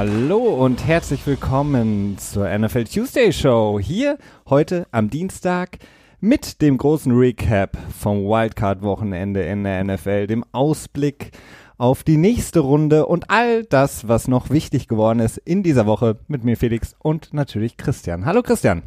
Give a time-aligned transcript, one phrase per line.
[0.00, 3.78] Hallo und herzlich willkommen zur NFL Tuesday Show.
[3.78, 4.16] Hier
[4.48, 5.76] heute am Dienstag
[6.20, 11.32] mit dem großen Recap vom Wildcard-Wochenende in der NFL, dem Ausblick
[11.76, 16.16] auf die nächste Runde und all das, was noch wichtig geworden ist in dieser Woche
[16.28, 18.24] mit mir Felix und natürlich Christian.
[18.24, 18.84] Hallo Christian.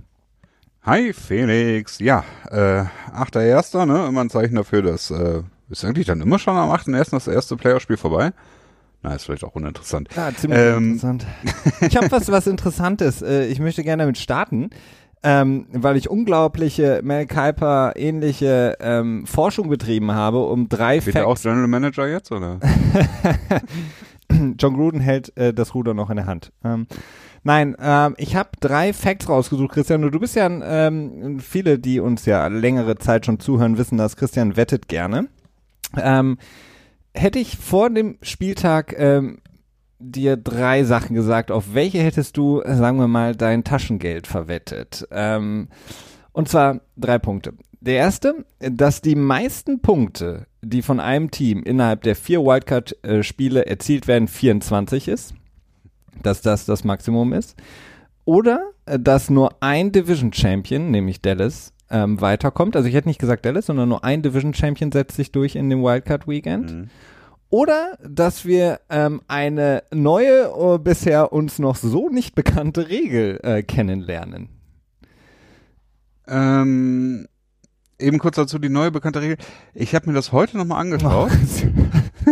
[0.82, 2.00] Hi Felix.
[2.00, 4.08] Ja, äh, 8.1., ne?
[4.08, 7.12] Immer ein Zeichen dafür, dass äh, ist eigentlich dann immer schon am 8.1.
[7.12, 8.32] das erste Playerspiel vorbei.
[9.04, 10.10] Na, ist vielleicht auch uninteressant.
[10.16, 11.26] Ja, ziemlich ähm, interessant.
[11.82, 13.22] Ich habe was, was Interessantes.
[13.22, 14.70] Äh, ich möchte gerne damit starten
[15.24, 21.26] ähm, weil ich unglaubliche Mel Kiper ähnliche ähm, Forschung betrieben habe, um drei Wird Facts.
[21.26, 22.60] auch General Manager jetzt oder?
[24.58, 26.52] John Gruden hält äh, das Ruder noch in der Hand.
[26.66, 26.88] Ähm,
[27.44, 30.02] nein, ähm, ich habe drei Facts rausgesucht, Christian.
[30.02, 34.58] Du bist ja ähm, viele, die uns ja längere Zeit schon zuhören, wissen, dass Christian
[34.58, 35.28] wettet gerne.
[35.96, 36.38] Ähm,
[37.14, 39.40] hätte ich vor dem Spieltag ähm,
[40.00, 45.08] dir drei Sachen gesagt, auf welche hättest du, sagen wir mal, dein Taschengeld verwettet.
[45.12, 45.70] Ähm,
[46.32, 47.54] und zwar drei Punkte.
[47.80, 54.08] Der erste, dass die meisten Punkte, die von einem Team innerhalb der vier Wildcard-Spiele erzielt
[54.08, 55.34] werden, 24 ist.
[56.22, 57.56] Dass das das Maximum ist.
[58.26, 62.76] Oder dass nur ein Division Champion, nämlich Dallas, ähm, weiterkommt.
[62.76, 65.70] Also ich hätte nicht gesagt Dallas, sondern nur ein Division Champion setzt sich durch in
[65.70, 66.74] dem Wildcard Weekend.
[66.74, 66.90] Mhm.
[67.50, 73.62] Oder dass wir ähm, eine neue, uh, bisher uns noch so nicht bekannte Regel äh,
[73.62, 74.50] kennenlernen.
[76.28, 77.28] Ähm,
[78.00, 79.38] eben kurz dazu die neue bekannte Regel.
[79.76, 81.32] Ich habe mir das heute nochmal angeschaut.
[81.32, 82.32] Oh.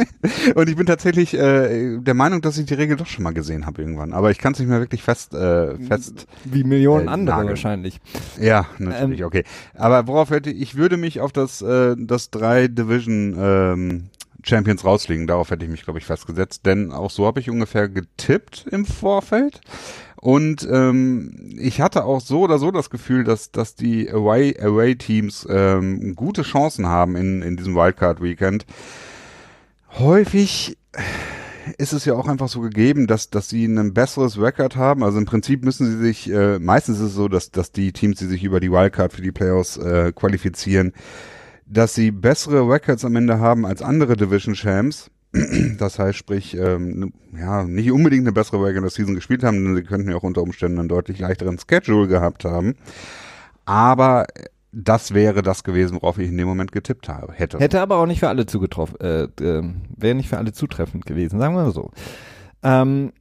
[0.54, 3.66] und ich bin tatsächlich äh, der Meinung, dass ich die Regel doch schon mal gesehen
[3.66, 4.12] habe irgendwann.
[4.12, 6.26] Aber ich kann es nicht mehr wirklich fest äh, fest.
[6.44, 7.48] Wie Millionen äh, andere nageln.
[7.50, 8.00] wahrscheinlich.
[8.40, 9.44] Ja, natürlich, ähm, okay.
[9.74, 14.10] Aber worauf hätte ich würde mich auf das äh, das drei Division ähm,
[14.44, 15.26] Champions rausfliegen.
[15.26, 16.66] Darauf hätte ich mich, glaube ich, festgesetzt.
[16.66, 19.60] Denn auch so habe ich ungefähr getippt im Vorfeld.
[20.16, 24.96] Und ähm, ich hatte auch so oder so das Gefühl, dass, dass die Away, Away
[24.96, 28.64] Teams ähm, gute Chancen haben in, in diesem Wildcard Weekend.
[29.98, 30.76] Häufig
[31.78, 35.04] ist es ja auch einfach so gegeben, dass, dass sie ein besseres Record haben.
[35.04, 38.18] Also im Prinzip müssen sie sich, äh, meistens ist es so, dass, dass die Teams,
[38.18, 40.92] die sich über die Wildcard für die Playoffs äh, qualifizieren,
[41.66, 45.10] dass sie bessere Records am Ende haben als andere Division Champs.
[45.78, 49.82] Das heißt, sprich, ähm, ja, nicht unbedingt eine bessere Regular Season gespielt haben, denn sie
[49.82, 52.74] könnten ja auch unter Umständen einen deutlich leichteren Schedule gehabt haben.
[53.64, 54.26] Aber
[54.74, 57.58] das wäre das gewesen, worauf ich in dem Moment getippt habe, hätte.
[57.58, 59.62] Hätte aber auch nicht für alle zugetroffen, äh, äh,
[59.96, 61.90] wäre nicht für alle zutreffend gewesen, sagen wir mal so.
[62.62, 63.12] Ähm,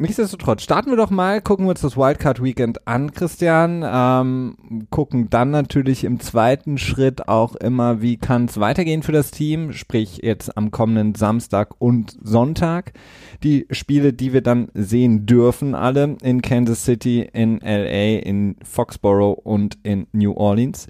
[0.00, 3.84] Nichtsdestotrotz, starten wir doch mal, gucken wir uns das Wildcard Weekend an, Christian.
[3.86, 9.30] Ähm, gucken dann natürlich im zweiten Schritt auch immer, wie kann es weitergehen für das
[9.30, 12.94] Team, sprich jetzt am kommenden Samstag und Sonntag.
[13.42, 19.38] Die Spiele, die wir dann sehen dürfen, alle in Kansas City, in LA, in Foxborough
[19.44, 20.86] und in New Orleans.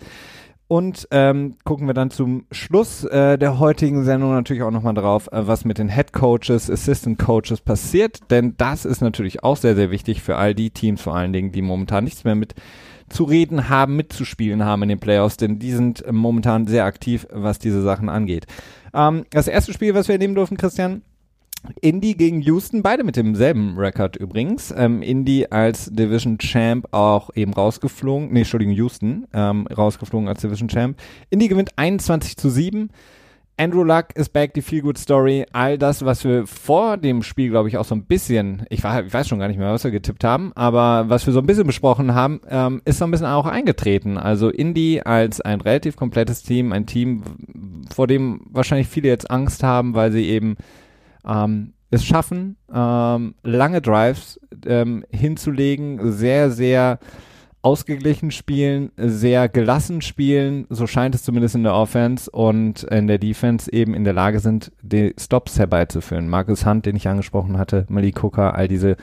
[0.70, 5.26] Und ähm, gucken wir dann zum Schluss äh, der heutigen Sendung natürlich auch nochmal drauf,
[5.32, 8.20] äh, was mit den Head Coaches, Assistant Coaches passiert.
[8.30, 11.50] Denn das ist natürlich auch sehr, sehr wichtig für all die Teams vor allen Dingen,
[11.50, 12.54] die momentan nichts mehr mit
[13.08, 17.26] zu reden haben, mitzuspielen haben in den Playoffs, denn die sind äh, momentan sehr aktiv,
[17.32, 18.46] was diese Sachen angeht.
[18.94, 21.02] Ähm, das erste Spiel, was wir nehmen durften, Christian,
[21.80, 24.72] Indy gegen Houston, beide mit demselben Rekord übrigens.
[24.76, 28.32] Ähm, Indy als Division Champ auch eben rausgeflogen.
[28.32, 30.98] Nee, Entschuldigung, Houston ähm, rausgeflogen als Division Champ.
[31.28, 32.90] Indy gewinnt 21 zu 7.
[33.60, 37.50] Andrew Luck ist back, die Feel Good Story, all das, was wir vor dem Spiel,
[37.50, 39.84] glaube ich, auch so ein bisschen, ich, war, ich weiß schon gar nicht mehr, was
[39.84, 43.10] wir getippt haben, aber was wir so ein bisschen besprochen haben, ähm, ist so ein
[43.10, 44.16] bisschen auch eingetreten.
[44.16, 47.22] Also Indy als ein relativ komplettes Team, ein Team,
[47.94, 50.56] vor dem wahrscheinlich viele jetzt Angst haben, weil sie eben
[51.26, 56.98] ähm, es schaffen, ähm, lange Drives ähm, hinzulegen, sehr, sehr
[57.62, 63.18] ausgeglichen spielen, sehr gelassen spielen, so scheint es zumindest in der Offense und in der
[63.18, 66.28] Defense eben in der Lage sind, die Stops herbeizuführen.
[66.28, 68.96] Marcus Hunt, den ich angesprochen hatte, Malik Hooker, all diese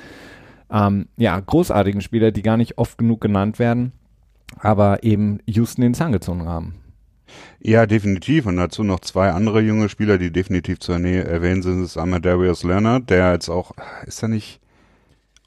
[0.71, 3.91] ähm, ja, großartigen Spieler, die gar nicht oft genug genannt werden,
[4.59, 6.75] aber eben Houston den Zahn gezogen haben.
[7.59, 8.45] Ja, definitiv.
[8.45, 11.81] Und dazu noch zwei andere junge Spieler, die definitiv zu erwähnen sind.
[11.81, 13.71] Das ist einmal Darius Leonard, der jetzt auch,
[14.05, 14.59] ist er nicht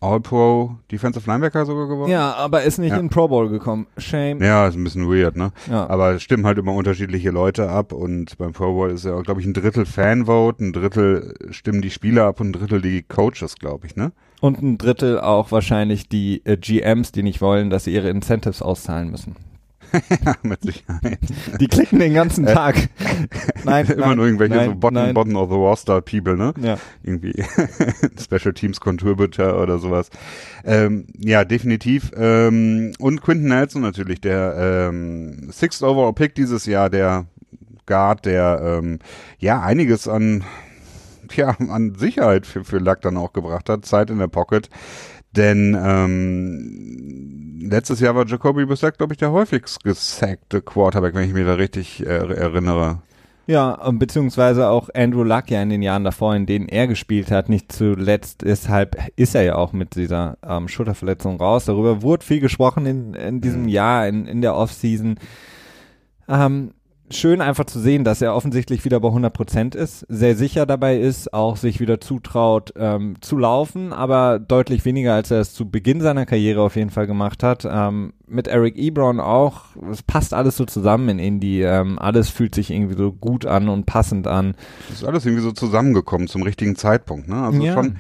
[0.03, 2.11] All-Pro Defensive Linebacker sogar geworden?
[2.11, 2.99] Ja, aber ist nicht ja.
[2.99, 3.87] in Pro Bowl gekommen.
[3.99, 4.43] Shame.
[4.43, 5.53] Ja, ist ein bisschen weird, ne?
[5.71, 5.89] Ja.
[5.91, 9.43] Aber es stimmen halt immer unterschiedliche Leute ab und beim Pro Bowl ist ja, glaube
[9.43, 13.57] ich, ein Drittel Fanvote, ein Drittel stimmen die Spieler ab und ein Drittel die Coaches,
[13.57, 14.13] glaube ich, ne?
[14.41, 18.63] Und ein Drittel auch wahrscheinlich die äh, GMs, die nicht wollen, dass sie ihre Incentives
[18.63, 19.37] auszahlen müssen.
[20.43, 21.19] mit Sicherheit.
[21.61, 22.89] Die klicken den ganzen Tag.
[23.65, 25.15] nein, Immer nein, nur irgendwelche nein, so Bottom, nein.
[25.15, 26.55] Bottom of the War-Star People, ne?
[26.61, 26.79] Ja.
[27.03, 27.33] Irgendwie
[28.21, 30.11] Special Teams Contributor oder sowas.
[30.65, 32.11] Ähm, ja, definitiv.
[32.17, 37.27] Ähm, und Quinton Nelson natürlich, der ähm, Sixth Overall Pick dieses Jahr, der
[37.87, 38.99] Guard, der ähm,
[39.39, 40.45] ja einiges an
[41.37, 44.69] ja, an Sicherheit für, für Luck dann auch gebracht hat, Zeit in der Pocket.
[45.37, 51.35] Denn ähm, letztes Jahr war Jacoby Brissett, glaube ich, der häufigst gesackte Quarterback, wenn ich
[51.35, 53.03] mich da richtig äh, erinnere.
[53.47, 57.49] Ja, beziehungsweise auch Andrew Luck ja in den Jahren davor, in denen er gespielt hat,
[57.49, 61.65] nicht zuletzt, deshalb ist er ja auch mit dieser ähm, Schulterverletzung raus.
[61.65, 65.19] Darüber wurde viel gesprochen in, in diesem Jahr, in, in der Offseason.
[66.29, 66.75] Ähm,
[67.13, 70.99] schön einfach zu sehen, dass er offensichtlich wieder bei 100 Prozent ist, sehr sicher dabei
[70.99, 75.69] ist, auch sich wieder zutraut ähm, zu laufen, aber deutlich weniger, als er es zu
[75.69, 77.67] Beginn seiner Karriere auf jeden Fall gemacht hat.
[77.71, 82.55] Ähm, mit Eric Ebron auch, es passt alles so zusammen in Indy, ähm, alles fühlt
[82.55, 84.55] sich irgendwie so gut an und passend an.
[84.89, 87.43] Das ist alles irgendwie so zusammengekommen zum richtigen Zeitpunkt, ne?
[87.43, 87.75] Also Ja.
[87.75, 87.97] schon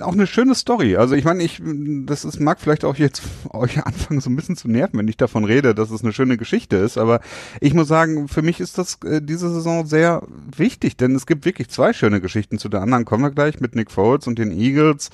[0.00, 0.96] auch eine schöne Story.
[0.96, 1.62] Also ich meine, ich,
[2.06, 5.16] das ist, mag vielleicht auch jetzt euch anfangen so ein bisschen zu nerven, wenn ich
[5.16, 7.20] davon rede, dass es eine schöne Geschichte ist, aber
[7.60, 10.22] ich muss sagen, für mich ist das äh, diese Saison sehr
[10.56, 12.58] wichtig, denn es gibt wirklich zwei schöne Geschichten.
[12.58, 15.10] Zu der anderen kommen wir gleich mit Nick Foles und den Eagles.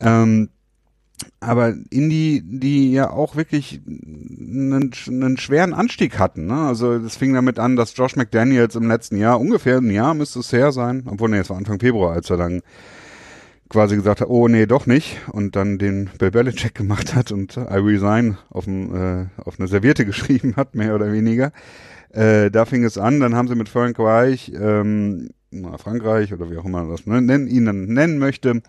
[0.00, 0.50] Ähm,
[1.40, 6.46] aber Indy, die ja auch wirklich einen, einen schweren Anstieg hatten.
[6.46, 6.66] Ne?
[6.66, 10.40] Also das fing damit an, dass Josh McDaniels im letzten Jahr, ungefähr ein Jahr müsste
[10.40, 12.62] es her sein, obwohl nee, es war Anfang Februar, als er dann
[13.68, 17.56] quasi gesagt hat, oh nee, doch nicht, und dann den Bill Belichick gemacht hat und
[17.56, 21.52] I resign auf, äh, auf eine Serviette geschrieben hat, mehr oder weniger.
[22.10, 25.30] Äh, da fing es an, dann haben sie mit Frank Reich, ähm,
[25.78, 28.62] Frankreich oder wie auch immer man das ne, nennen, ihn dann nennen möchte,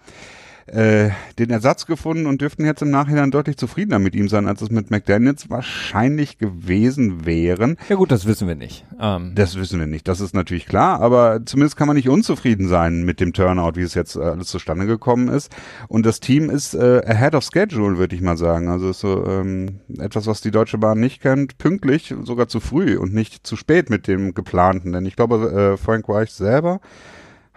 [0.68, 1.10] äh,
[1.40, 4.70] den Ersatz gefunden und dürften jetzt im Nachhinein deutlich zufriedener mit ihm sein, als es
[4.70, 7.78] mit McDaniels wahrscheinlich gewesen wären.
[7.90, 8.86] Ja gut, das wissen wir nicht.
[9.00, 12.68] Ähm, Das wissen wir nicht, das ist natürlich klar, aber zumindest kann man nicht unzufrieden
[12.68, 15.56] sein mit dem Turnout, wie es jetzt äh, alles zustande gekommen ist.
[15.88, 18.70] Und das Team ist äh, ahead of schedule, würde ich mal sagen.
[18.70, 22.98] Also ist so ähm, etwas, was die Deutsche Bahn nicht kennt, pünktlich, sogar zu früh
[22.98, 24.92] und nicht zu spät mit dem geplanten.
[24.92, 26.80] Denn ich glaube, äh, Frank Reich selber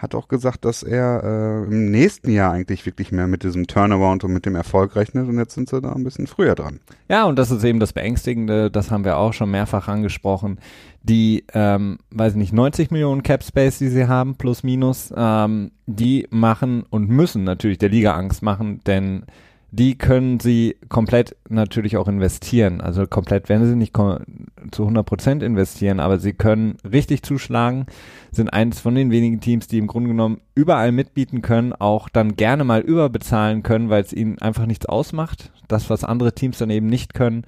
[0.03, 4.25] hat auch gesagt, dass er äh, im nächsten Jahr eigentlich wirklich mehr mit diesem Turnaround
[4.25, 6.81] und mit dem Erfolg rechnet und jetzt sind sie da ein bisschen früher dran.
[7.09, 10.59] Ja, und das ist eben das Beängstigende, das haben wir auch schon mehrfach angesprochen.
[11.03, 15.71] Die, ähm, weiß ich nicht, 90 Millionen Cap Space, die sie haben, plus minus, ähm,
[15.87, 19.25] die machen und müssen natürlich der Liga Angst machen, denn
[19.73, 22.81] die können sie komplett natürlich auch investieren.
[22.81, 27.87] Also komplett werden sie nicht zu 100 Prozent investieren, aber sie können richtig zuschlagen,
[28.33, 32.37] sind eines von den wenigen Teams, die im Grunde genommen überall mitbieten können, auch dann
[32.37, 35.53] gerne mal überbezahlen können, weil es ihnen einfach nichts ausmacht.
[35.69, 37.45] Das, was andere Teams dann eben nicht können.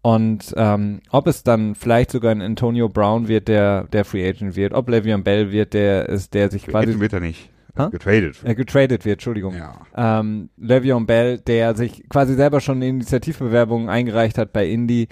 [0.00, 4.54] Und ähm, ob es dann vielleicht sogar ein Antonio Brown wird, der der Free Agent
[4.54, 7.50] wird, ob Le'Veon Bell wird, der ist, der sich quasi Quasi wird er nicht.
[7.76, 7.88] Hä?
[7.90, 8.36] Getradet.
[8.44, 9.54] äh, getradet wird, Entschuldigung.
[9.54, 10.20] Ja.
[10.20, 15.08] Ähm, Le'Veon Bell, der sich quasi selber schon Initiativbewerbungen eingereicht hat bei Indy.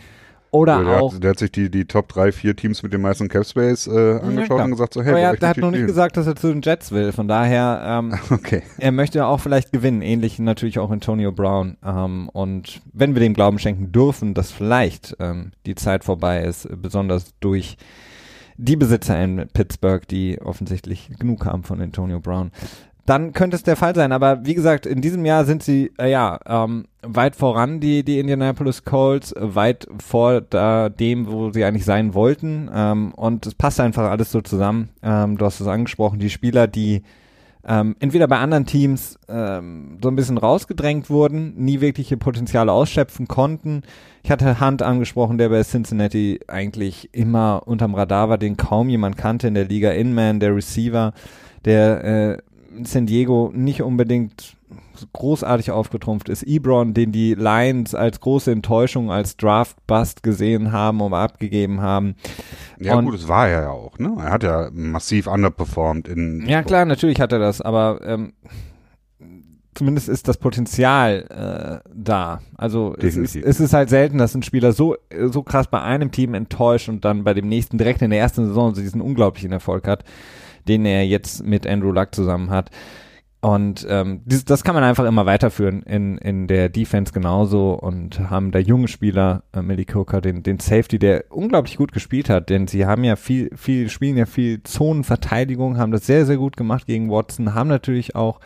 [0.50, 1.12] Oder der, auch.
[1.14, 3.88] Hat, der hat sich die, die Top 3, 4 Teams mit dem meisten Cap Space
[3.88, 4.64] äh, angeschaut klar.
[4.66, 5.87] und gesagt so, hey, er, der hat noch nicht spielen?
[5.88, 7.11] gesagt, dass er zu den Jets will.
[7.11, 8.62] Von daher, ähm, Okay.
[8.78, 10.00] er möchte auch vielleicht gewinnen.
[10.00, 11.76] Ähnlich natürlich auch Antonio Brown.
[11.85, 16.68] Ähm, und wenn wir dem Glauben schenken dürfen, dass vielleicht ähm, die Zeit vorbei ist,
[16.80, 17.76] besonders durch
[18.56, 22.50] die Besitzer in Pittsburgh, die offensichtlich genug haben von Antonio Brown,
[23.06, 24.12] dann könnte es der Fall sein.
[24.12, 28.18] Aber wie gesagt, in diesem Jahr sind sie äh, ja ähm, weit voran, die, die
[28.18, 32.70] Indianapolis Colts, äh, weit vor da, dem, wo sie eigentlich sein wollten.
[32.73, 34.88] Ähm, und es passt einfach alles so zusammen.
[35.02, 37.02] Ähm, du hast es angesprochen, die Spieler, die
[37.66, 43.26] ähm, entweder bei anderen Teams ähm, so ein bisschen rausgedrängt wurden, nie wirkliche Potenziale ausschöpfen
[43.26, 43.83] konnten.
[44.23, 49.16] Ich hatte Hunt angesprochen, der bei Cincinnati eigentlich immer unterm Radar war, den kaum jemand
[49.16, 49.90] kannte in der Liga.
[49.92, 51.12] Inman, der Receiver,
[51.64, 52.38] der äh,
[52.83, 54.56] San Diego nicht unbedingt
[55.12, 56.43] großartig aufgetrumpft ist.
[56.45, 62.14] Ebron, den die Lions als große Enttäuschung, als Draft-Bust gesehen haben und abgegeben haben.
[62.78, 64.14] Ja Und- gut, das war er ja auch, ne?
[64.19, 68.33] Er hat ja massiv underperformed in Ja klar, natürlich hat er das, aber ähm,
[69.75, 72.40] zumindest ist das Potenzial äh, da.
[72.57, 76.11] Also es ist, es ist halt selten, dass ein Spieler so, so krass bei einem
[76.11, 79.52] Team enttäuscht und dann bei dem nächsten direkt in der ersten Saison so diesen unglaublichen
[79.52, 80.04] Erfolg hat,
[80.69, 82.71] den er jetzt mit Andrew Luck zusammen hat.
[83.44, 88.30] Und ähm, dieses, das kann man einfach immer weiterführen in, in der Defense genauso und
[88.30, 92.48] haben da junge Spieler, äh, Millie Coker, den, den Safety, der unglaublich gut gespielt hat,
[92.48, 96.56] denn sie haben ja viel, viel, spielen ja viel Zonenverteidigung, haben das sehr, sehr gut
[96.56, 98.40] gemacht gegen Watson, haben natürlich auch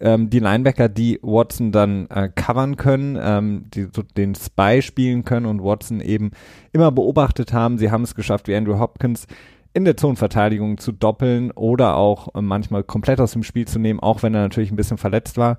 [0.00, 5.24] ähm, die Linebacker, die Watson dann äh, covern können, ähm, die so den Spy spielen
[5.24, 6.32] können und Watson eben
[6.72, 7.78] immer beobachtet haben.
[7.78, 9.28] Sie haben es geschafft, wie Andrew Hopkins
[9.74, 14.00] in der Zonenverteidigung zu doppeln oder auch äh, manchmal komplett aus dem Spiel zu nehmen,
[14.00, 15.56] auch wenn er natürlich ein bisschen verletzt war.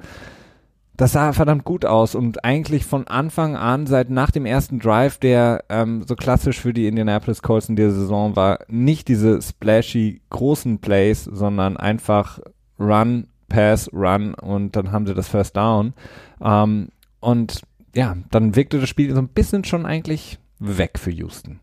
[0.96, 5.18] Das sah verdammt gut aus und eigentlich von Anfang an, seit nach dem ersten Drive,
[5.18, 10.22] der ähm, so klassisch für die Indianapolis Colts in dieser Saison war, nicht diese splashy
[10.30, 12.40] großen Plays, sondern einfach
[12.80, 15.94] Run, Pass, Run und dann haben sie das First Down.
[16.40, 16.90] Ähm,
[17.20, 17.62] und
[17.96, 21.60] ja, dann wirkte das Spiel so ein bisschen schon eigentlich weg für Houston.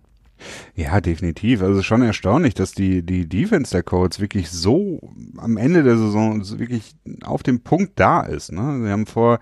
[0.75, 1.63] Ja, definitiv.
[1.63, 5.01] Also schon erstaunlich, dass die, die Defense der Colts wirklich so
[5.37, 8.53] am Ende der Saison wirklich auf dem Punkt da ist.
[8.53, 8.81] Ne?
[8.83, 9.41] Sie haben vor,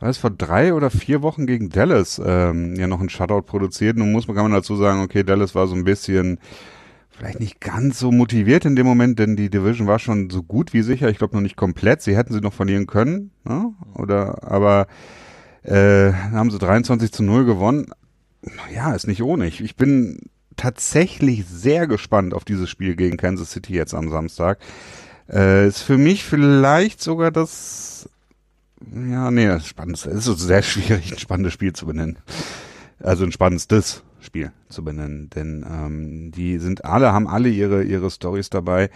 [0.00, 3.96] was, vor drei oder vier Wochen gegen Dallas ähm, ja noch einen Shutout produziert.
[3.96, 6.38] Nun muss man, kann man dazu sagen, okay, Dallas war so ein bisschen
[7.16, 10.72] vielleicht nicht ganz so motiviert in dem Moment, denn die Division war schon so gut
[10.72, 11.08] wie sicher.
[11.08, 12.02] Ich glaube noch nicht komplett.
[12.02, 13.72] Sie hätten sie noch verlieren können, ne?
[13.94, 14.86] oder aber
[15.62, 17.86] äh, haben sie 23 zu 0 gewonnen.
[18.74, 19.46] Ja, ist nicht ohne.
[19.46, 20.18] Ich, ich bin
[20.56, 24.58] tatsächlich sehr gespannt auf dieses Spiel gegen Kansas City jetzt am Samstag.
[25.28, 28.08] Äh, ist für mich vielleicht sogar das,
[28.94, 30.10] ja, nee, das spannendste.
[30.10, 32.18] Es ist sehr schwierig, ein spannendes Spiel zu benennen.
[33.00, 38.10] Also ein spannendes Spiel zu benennen, denn ähm, die sind alle, haben alle ihre ihre
[38.10, 38.90] Stories dabei.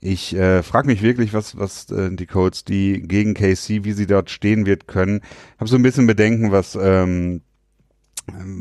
[0.00, 4.06] Ich äh, frage mich wirklich, was was äh, die Colts, die gegen KC, wie sie
[4.06, 5.20] dort stehen wird können.
[5.58, 7.42] Habe so ein bisschen Bedenken, was ähm,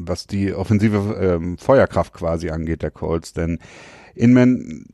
[0.05, 3.33] was die offensive ähm, Feuerkraft quasi angeht, der Colts.
[3.33, 3.59] Denn
[4.15, 4.85] Inman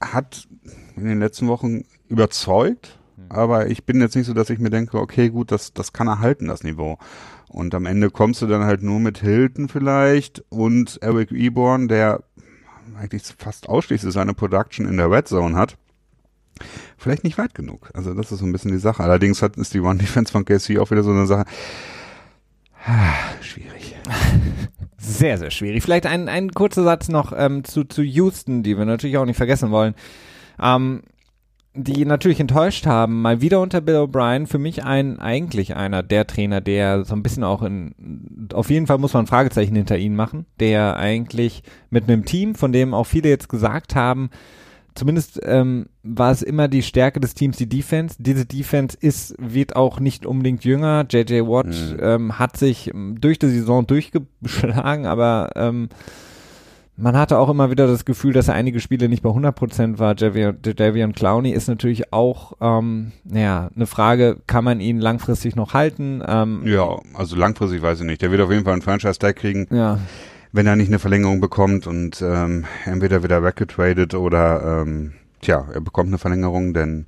[0.00, 0.48] hat
[0.96, 3.26] in den letzten Wochen überzeugt, hm.
[3.30, 6.08] aber ich bin jetzt nicht so, dass ich mir denke, okay, gut, das, das kann
[6.08, 6.98] er halten, das Niveau.
[7.48, 12.22] Und am Ende kommst du dann halt nur mit Hilton vielleicht und Eric Eborn, der
[12.96, 15.76] eigentlich fast ausschließlich seine Production in der Red Zone hat.
[16.96, 17.90] Vielleicht nicht weit genug.
[17.94, 19.02] Also das ist so ein bisschen die Sache.
[19.02, 21.44] Allerdings hat, ist die One-Defense von KC auch wieder so eine Sache.
[22.84, 23.89] Ah, schwierig.
[25.02, 25.82] Sehr, sehr schwierig.
[25.82, 29.38] Vielleicht ein, ein kurzer Satz noch ähm, zu, zu Houston, die wir natürlich auch nicht
[29.38, 29.94] vergessen wollen.
[30.60, 31.00] Ähm,
[31.72, 36.26] die natürlich enttäuscht haben, mal wieder unter Bill O'Brien, für mich ein, eigentlich einer der
[36.26, 39.96] Trainer, der so ein bisschen auch in, auf jeden Fall muss man ein Fragezeichen hinter
[39.96, 44.30] ihn machen, der eigentlich mit einem Team, von dem auch viele jetzt gesagt haben,
[44.94, 48.16] zumindest ähm, war es immer die Stärke des Teams, die Defense.
[48.18, 51.06] Diese Defense ist, wird auch nicht unbedingt jünger.
[51.08, 51.98] JJ Watt mhm.
[52.00, 55.88] ähm, hat sich durch die Saison durchgeschlagen, aber ähm,
[56.96, 60.14] man hatte auch immer wieder das Gefühl, dass er einige Spiele nicht bei 100% war.
[60.16, 66.22] Javion Clowney ist natürlich auch, ähm, naja, eine Frage, kann man ihn langfristig noch halten?
[66.26, 68.20] Ähm, ja, also langfristig weiß ich nicht.
[68.20, 69.66] Der wird auf jeden Fall einen Franchise-Tag kriegen.
[69.70, 69.98] Ja
[70.52, 75.80] wenn er nicht eine Verlängerung bekommt und ähm, entweder wieder weggetradet oder ähm, tja, er
[75.80, 77.06] bekommt eine Verlängerung, denn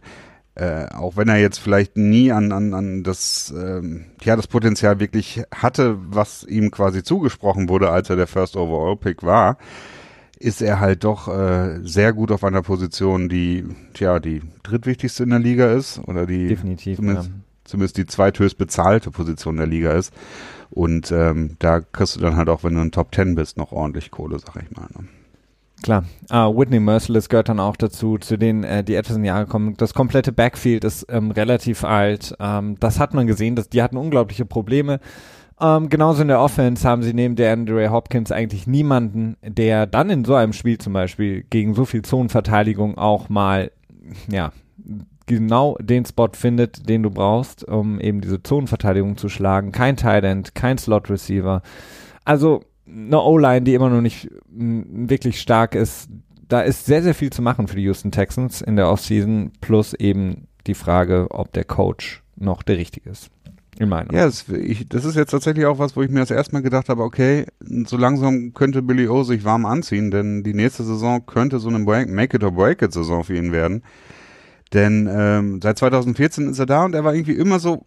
[0.55, 5.01] äh, auch wenn er jetzt vielleicht nie an, an, an das, ähm, ja, das Potenzial
[5.01, 9.57] wirklich hatte, was ihm quasi zugesprochen wurde, als er der First Overall Pick war,
[10.39, 15.31] ist er halt doch äh, sehr gut auf einer Position, die, tja, die drittwichtigste in
[15.31, 17.35] der Liga ist oder die definitiv zumindest, ja.
[17.65, 20.13] zumindest die zweithöchst bezahlte Position der Liga ist.
[20.73, 23.73] Und ähm, da kriegst du dann halt auch, wenn du ein Top Ten bist, noch
[23.73, 24.89] ordentlich Kohle, sag ich mal.
[24.97, 25.07] Ne?
[25.83, 26.05] Klar.
[26.33, 29.75] Uh, Whitney Merciless gehört dann auch dazu, zu denen, äh, die etwas in Jahre kommen.
[29.77, 32.35] Das komplette Backfield ist ähm, relativ alt.
[32.41, 35.01] Ähm, das hat man gesehen, dass die hatten unglaubliche Probleme.
[35.61, 40.09] Ähm, genauso in der Offense haben sie neben der Andre Hopkins eigentlich niemanden, der dann
[40.09, 43.73] in so einem Spiel zum Beispiel gegen so viel Zonenverteidigung auch mal,
[44.31, 44.53] ja,
[45.39, 49.73] genau den Spot findet, den du brauchst, um eben diese Zonenverteidigung zu schlagen.
[49.73, 51.63] Kein Tight End, kein Slot Receiver.
[52.25, 56.09] Also eine O-Line, die immer noch nicht wirklich stark ist.
[56.49, 59.95] Da ist sehr, sehr viel zu machen für die Houston Texans in der Offseason, plus
[59.95, 63.31] eben die Frage, ob der Coach noch der richtige ist.
[63.79, 64.13] In meiner.
[64.13, 66.91] Ja, das, ich, das ist jetzt tatsächlich auch was, wo ich mir das erstmal gedacht
[66.91, 67.47] habe, okay,
[67.87, 71.79] so langsam könnte Billy O sich warm anziehen, denn die nächste Saison könnte so eine
[71.79, 73.83] Make-it-or-break-it-Saison für ihn werden.
[74.73, 77.87] Denn ähm, seit 2014 ist er da und er war irgendwie immer so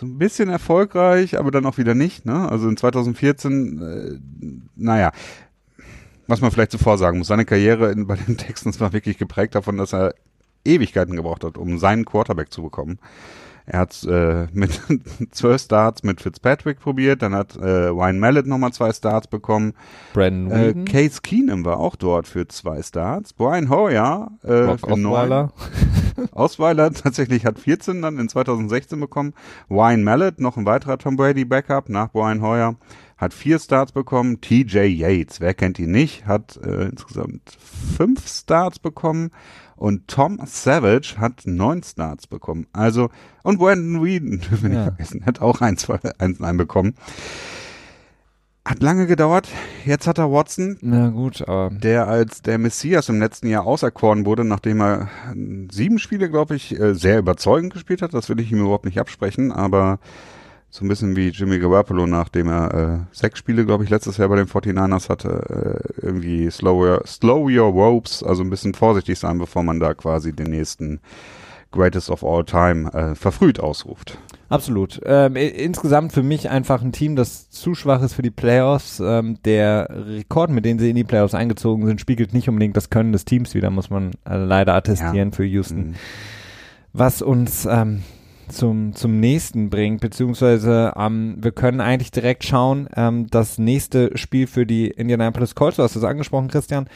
[0.00, 2.24] so ein bisschen erfolgreich, aber dann auch wieder nicht.
[2.24, 2.50] Ne?
[2.50, 5.12] Also in 2014, äh, naja,
[6.26, 9.54] was man vielleicht zuvor sagen muss, seine Karriere in, bei den Texans war wirklich geprägt
[9.54, 10.14] davon, dass er
[10.64, 12.98] Ewigkeiten gebraucht hat, um seinen Quarterback zu bekommen.
[13.72, 14.80] Er hat äh, mit
[15.30, 19.74] zwölf Starts mit Fitzpatrick probiert, dann hat äh, Wayne Mallet nochmal zwei Starts bekommen.
[20.12, 23.32] Brandon äh, Case Keenum war auch dort für zwei Starts.
[23.32, 25.50] Brian Hoyer äh, Rock für neun.
[26.32, 29.34] Osweiler tatsächlich hat 14 dann in 2016 bekommen.
[29.68, 32.74] Wayne Mallet, noch ein weiterer Tom Brady Backup nach Brian Hoyer,
[33.18, 34.40] hat vier Starts bekommen.
[34.40, 37.56] TJ Yates, wer kennt ihn nicht, hat äh, insgesamt
[37.96, 39.30] fünf Starts bekommen.
[39.80, 42.66] Und Tom Savage hat neun Starts bekommen.
[42.70, 43.08] Also,
[43.42, 44.76] und Brandon Whedon, dürfen wir ja.
[44.76, 46.94] nicht vergessen, hat auch eins, eins, einen bekommen.
[48.62, 49.48] Hat lange gedauert.
[49.86, 50.76] Jetzt hat er Watson.
[50.82, 51.70] Na gut, aber.
[51.70, 55.08] Der als der Messias im letzten Jahr auserkoren wurde, nachdem er
[55.72, 58.12] sieben Spiele, glaube ich, äh, sehr überzeugend gespielt hat.
[58.12, 59.98] Das will ich ihm überhaupt nicht absprechen, aber
[60.70, 64.28] so ein bisschen wie Jimmy Garoppolo, nachdem er äh, sechs Spiele, glaube ich, letztes Jahr
[64.28, 69.18] bei den 49ers hatte, äh, irgendwie slow your, slow your ropes, also ein bisschen vorsichtig
[69.18, 71.00] sein, bevor man da quasi den nächsten
[71.72, 74.18] Greatest of All Time äh, verfrüht ausruft.
[74.48, 75.00] Absolut.
[75.04, 79.00] Ähm, insgesamt für mich einfach ein Team, das zu schwach ist für die Playoffs.
[79.00, 82.90] Ähm, der Rekord, mit dem sie in die Playoffs eingezogen sind, spiegelt nicht unbedingt das
[82.90, 85.36] Können des Teams wieder, muss man äh, leider attestieren ja.
[85.36, 85.90] für Houston.
[85.90, 85.94] Mhm.
[86.92, 88.02] Was uns ähm,
[88.50, 94.46] zum, zum nächsten bringt, beziehungsweise ähm, wir können eigentlich direkt schauen, ähm, das nächste Spiel
[94.46, 96.88] für die Indianapolis Colts, du hast es angesprochen, Christian,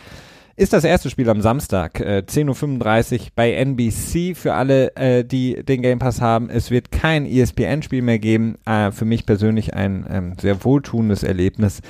[0.56, 4.36] ist das erste Spiel am Samstag, äh, 10.35 Uhr bei NBC.
[4.36, 8.56] Für alle, äh, die den Game Pass haben, es wird kein ESPN-Spiel mehr geben.
[8.64, 11.80] Äh, für mich persönlich ein ähm, sehr wohltuendes Erlebnis.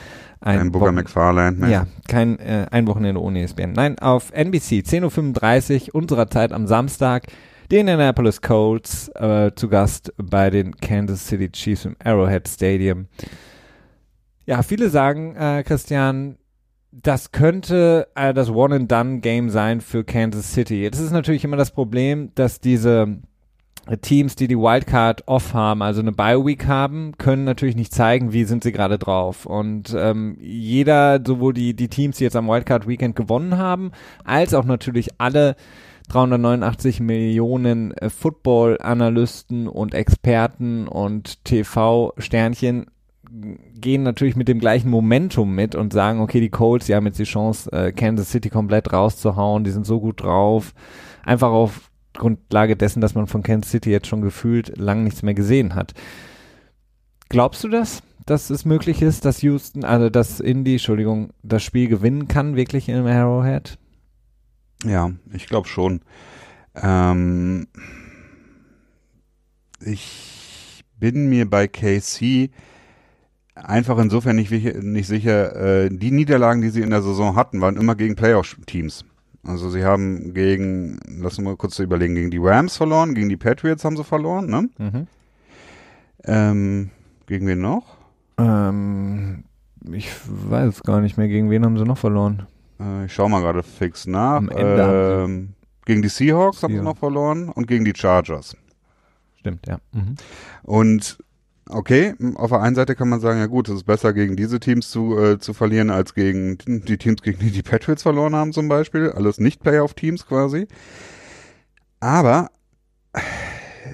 [0.40, 1.58] Ein, ein Booker McFarlane.
[1.58, 1.70] Ne?
[1.70, 3.72] Ja, kein äh, ein Wochenende ohne ESPN.
[3.72, 7.26] Nein, auf NBC 10.35 Uhr unserer Zeit am Samstag
[7.70, 13.06] die Indianapolis Colts äh, zu Gast bei den Kansas City Chiefs im Arrowhead Stadium.
[14.46, 16.36] Ja, viele sagen, äh, Christian,
[16.92, 20.82] das könnte äh, das One-and-Done-Game sein für Kansas City.
[20.82, 23.18] Jetzt ist natürlich immer das Problem, dass diese
[24.00, 28.44] Teams, die die Wildcard off haben, also eine Bye-Week haben, können natürlich nicht zeigen, wie
[28.44, 29.44] sind sie gerade drauf.
[29.44, 33.92] Und ähm, jeder, sowohl die, die Teams, die jetzt am Wildcard-Weekend gewonnen haben,
[34.24, 35.56] als auch natürlich alle
[36.08, 42.86] 389 Millionen äh, Football-Analysten und Experten und TV-Sternchen
[43.74, 47.18] gehen natürlich mit dem gleichen Momentum mit und sagen, okay, die Colts, die haben jetzt
[47.18, 50.72] die Chance, äh, Kansas City komplett rauszuhauen, die sind so gut drauf.
[51.24, 55.34] Einfach auf Grundlage dessen, dass man von Kansas City jetzt schon gefühlt lang nichts mehr
[55.34, 55.94] gesehen hat.
[57.28, 61.88] Glaubst du das, dass es möglich ist, dass Houston, also dass Indy, Entschuldigung, das Spiel
[61.88, 63.78] gewinnen kann, wirklich im Arrowhead?
[64.84, 66.00] Ja, ich glaube schon.
[66.74, 67.66] Ähm,
[69.80, 72.50] ich bin mir bei KC
[73.54, 75.84] einfach insofern nicht, nicht sicher.
[75.84, 79.04] Äh, die Niederlagen, die sie in der Saison hatten, waren immer gegen Playoff-Teams.
[79.46, 83.36] Also sie haben gegen, lass uns mal kurz überlegen, gegen die Rams verloren, gegen die
[83.36, 84.68] Patriots haben sie verloren, ne?
[84.78, 85.06] Mhm.
[86.24, 86.90] Ähm,
[87.26, 87.98] gegen wen noch?
[88.38, 89.44] Ähm,
[89.92, 92.46] ich weiß gar nicht mehr, gegen wen haben sie noch verloren?
[92.84, 94.42] Äh, ich schau mal gerade fix nach.
[94.54, 98.56] Ähm, gegen die Seahawks, Seahawks haben sie noch verloren und gegen die Chargers.
[99.38, 99.78] Stimmt, ja.
[99.92, 100.14] Mhm.
[100.62, 101.18] Und
[101.68, 104.60] okay, auf der einen Seite kann man sagen, ja gut, es ist besser gegen diese
[104.60, 108.52] Teams zu, äh, zu verlieren, als gegen die Teams, gegen die die Patriots verloren haben
[108.52, 109.10] zum Beispiel.
[109.10, 110.66] Alles nicht Playoff-Teams quasi.
[112.00, 112.50] Aber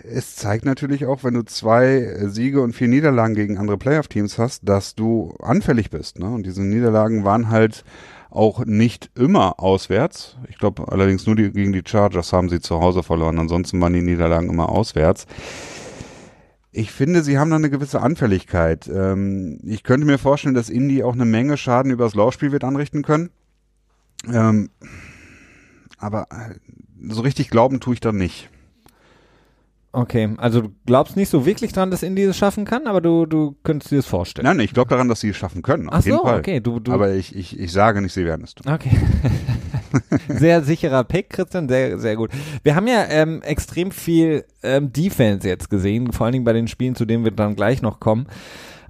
[0.05, 4.69] es zeigt natürlich auch, wenn du zwei Siege und vier Niederlagen gegen andere Playoff-Teams hast,
[4.69, 6.19] dass du anfällig bist.
[6.19, 6.27] Ne?
[6.27, 7.85] Und diese Niederlagen waren halt
[8.31, 10.37] auch nicht immer auswärts.
[10.49, 13.39] Ich glaube allerdings nur die, gegen die Chargers haben sie zu Hause verloren.
[13.39, 15.27] Ansonsten waren die Niederlagen immer auswärts.
[16.73, 18.89] Ich finde, sie haben da eine gewisse Anfälligkeit.
[18.89, 23.03] Ähm, ich könnte mir vorstellen, dass Indy auch eine Menge Schaden übers Laufspiel wird anrichten
[23.03, 23.31] können.
[24.33, 24.71] Ähm,
[25.99, 26.55] aber äh,
[27.09, 28.49] so richtig glauben tue ich da nicht.
[29.93, 33.27] Okay, also du glaubst nicht so wirklich dran, dass Indy es schaffen kann, aber du,
[33.27, 34.47] du könntest dir das vorstellen.
[34.47, 35.89] Nein, ich glaube daran, dass sie es schaffen können.
[35.89, 36.39] Auf Ach jeden so, Fall.
[36.39, 36.61] okay.
[36.61, 38.73] Du, du aber ich, ich, ich sage nicht, sie werden es tun.
[38.73, 38.91] Okay.
[40.29, 42.31] sehr sicherer Pick, Christian, sehr, sehr gut.
[42.63, 46.69] Wir haben ja ähm, extrem viel ähm, Defense jetzt gesehen, vor allen Dingen bei den
[46.69, 48.27] Spielen, zu denen wir dann gleich noch kommen.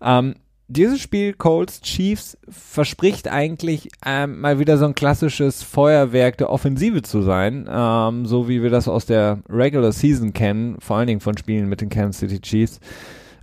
[0.02, 0.34] Ähm,
[0.70, 7.02] dieses Spiel Colts Chiefs verspricht eigentlich ähm, mal wieder so ein klassisches Feuerwerk der Offensive
[7.02, 11.20] zu sein, ähm, so wie wir das aus der Regular Season kennen, vor allen Dingen
[11.20, 12.78] von Spielen mit den Kansas City Chiefs.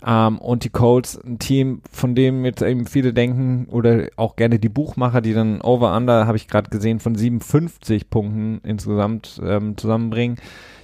[0.06, 4.58] Ähm, und die Colts, ein Team, von dem jetzt eben viele denken oder auch gerne
[4.58, 10.38] die Buchmacher, die dann Over-Under, habe ich gerade gesehen, von 57 Punkten insgesamt ähm, zusammenbringen,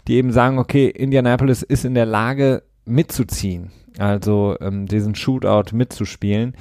[0.10, 6.56] die eben sagen, okay, Indianapolis ist in der Lage mitzuziehen also ähm, diesen Shootout mitzuspielen.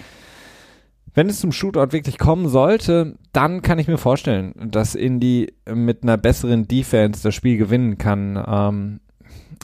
[1.15, 6.03] Wenn es zum Shootout wirklich kommen sollte, dann kann ich mir vorstellen, dass Indy mit
[6.03, 8.43] einer besseren Defense das Spiel gewinnen kann.
[8.47, 9.01] Ähm,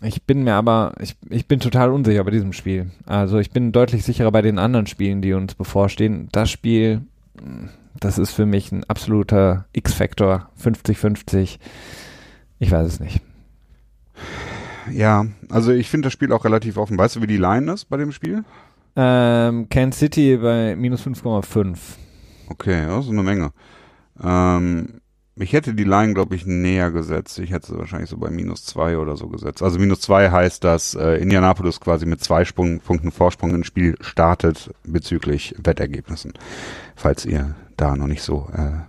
[0.02, 2.90] ich bin mir aber, ich, ich bin total unsicher bei diesem Spiel.
[3.06, 6.28] Also ich bin deutlich sicherer bei den anderen Spielen, die uns bevorstehen.
[6.32, 7.02] Das Spiel,
[7.98, 11.58] das ist für mich ein absoluter X-Faktor, 50-50.
[12.58, 13.20] Ich weiß es nicht.
[14.92, 16.98] Ja, also ich finde das Spiel auch relativ offen.
[16.98, 18.44] Weißt du, wie die Line ist bei dem Spiel?
[18.96, 21.76] Ähm, Kansas City bei minus 5,5.
[22.48, 23.52] Okay, das ist eine Menge.
[24.22, 25.00] Ähm,
[25.36, 27.38] ich hätte die Line, glaube ich, näher gesetzt.
[27.38, 29.62] Ich hätte sie wahrscheinlich so bei minus zwei oder so gesetzt.
[29.62, 33.94] Also minus zwei heißt, dass äh, Indianapolis quasi mit zwei Sprung, Punkten Vorsprung ins Spiel
[34.00, 36.32] startet bezüglich Wettergebnissen.
[36.96, 38.80] Falls ihr da noch nicht so äh,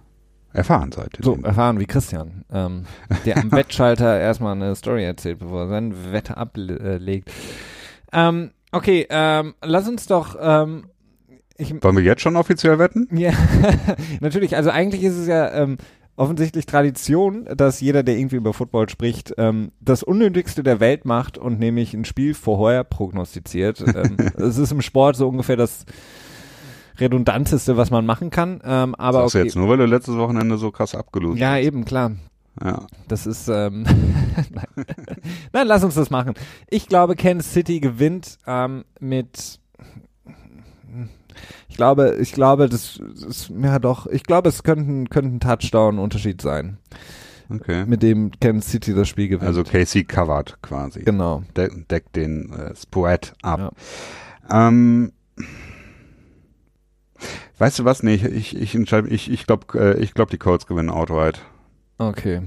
[0.53, 1.17] erfahren seid.
[1.21, 2.85] So erfahren wie Christian, ähm,
[3.25, 7.31] der am Wettschalter erstmal eine Story erzählt, bevor er sein Wetter ablegt.
[8.11, 10.85] Ähm, okay, ähm, lass uns doch ähm,
[11.59, 13.07] ich, Wollen wir jetzt schon offiziell wetten?
[13.19, 13.33] Ja,
[14.21, 14.55] natürlich.
[14.55, 15.77] Also eigentlich ist es ja ähm,
[16.15, 21.37] offensichtlich Tradition, dass jeder, der irgendwie über Football spricht, ähm, das Unnötigste der Welt macht
[21.37, 23.81] und nämlich ein Spiel vorher prognostiziert.
[23.81, 25.85] ähm, es ist im Sport so ungefähr das
[26.99, 28.61] redundanteste, was man machen kann.
[28.63, 29.45] Ähm, aber Sagst okay.
[29.45, 32.11] jetzt nur, weil du letztes Wochenende so krass abgelöst Ja, eben, klar.
[32.63, 32.87] Ja.
[33.07, 33.83] Das ist, ähm,
[34.51, 34.85] nein.
[35.53, 36.33] nein, lass uns das machen.
[36.69, 39.59] Ich glaube, Kansas City gewinnt ähm, mit
[41.69, 46.41] ich glaube, ich glaube, das ist, ja doch, ich glaube, es könnte, könnte ein Touchdown-Unterschied
[46.41, 46.77] sein.
[47.49, 47.85] Okay.
[47.85, 49.47] Mit dem Kansas City das Spiel gewinnt.
[49.47, 51.01] Also Casey covert quasi.
[51.01, 51.43] Genau.
[51.57, 53.73] De deckt den äh, Spoet ab.
[54.49, 54.67] Ja.
[54.67, 55.11] Ähm,
[57.59, 58.03] weißt du was?
[58.03, 61.41] Nee, ich, ich, entscheide, ich, ich glaube, äh, ich glaube, die Colts gewinnen outright.
[61.97, 62.41] Okay.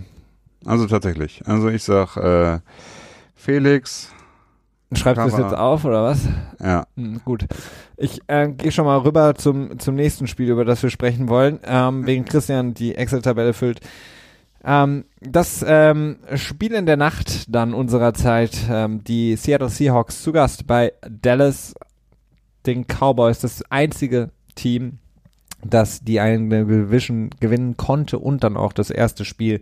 [0.64, 1.42] Also tatsächlich.
[1.46, 2.60] Also ich sag, äh,
[3.34, 4.10] Felix,
[4.94, 6.28] Schreibst du das jetzt auf oder was?
[6.60, 6.86] Ja.
[6.96, 7.46] Hm, gut.
[7.96, 11.60] Ich äh, gehe schon mal rüber zum, zum nächsten Spiel, über das wir sprechen wollen,
[11.64, 13.80] ähm, wegen Christian die Excel-Tabelle füllt.
[14.64, 20.32] Ähm, das ähm, Spiel in der Nacht dann unserer Zeit, ähm, die Seattle Seahawks zu
[20.32, 21.74] Gast bei Dallas,
[22.66, 24.98] den Cowboys, das einzige Team,
[25.64, 29.60] das die eine Division gewinnen konnte und dann auch das erste Spiel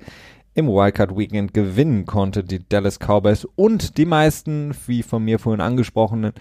[0.55, 5.61] im Wildcard Weekend gewinnen konnte, die Dallas Cowboys und die meisten, wie von mir vorhin
[5.61, 6.33] angesprochenen,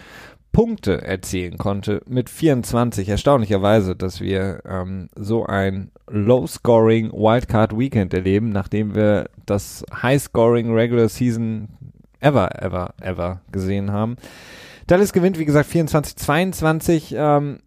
[0.51, 3.07] Punkte erzielen konnte mit 24.
[3.07, 11.07] Erstaunlicherweise, dass wir ähm, so ein Low-Scoring Wildcard Weekend erleben, nachdem wir das High-Scoring Regular
[11.07, 11.69] Season
[12.19, 14.17] ever, ever, ever gesehen haben.
[14.87, 17.15] Dallas gewinnt, wie gesagt, 24-22.
[17.15, 17.59] Ähm,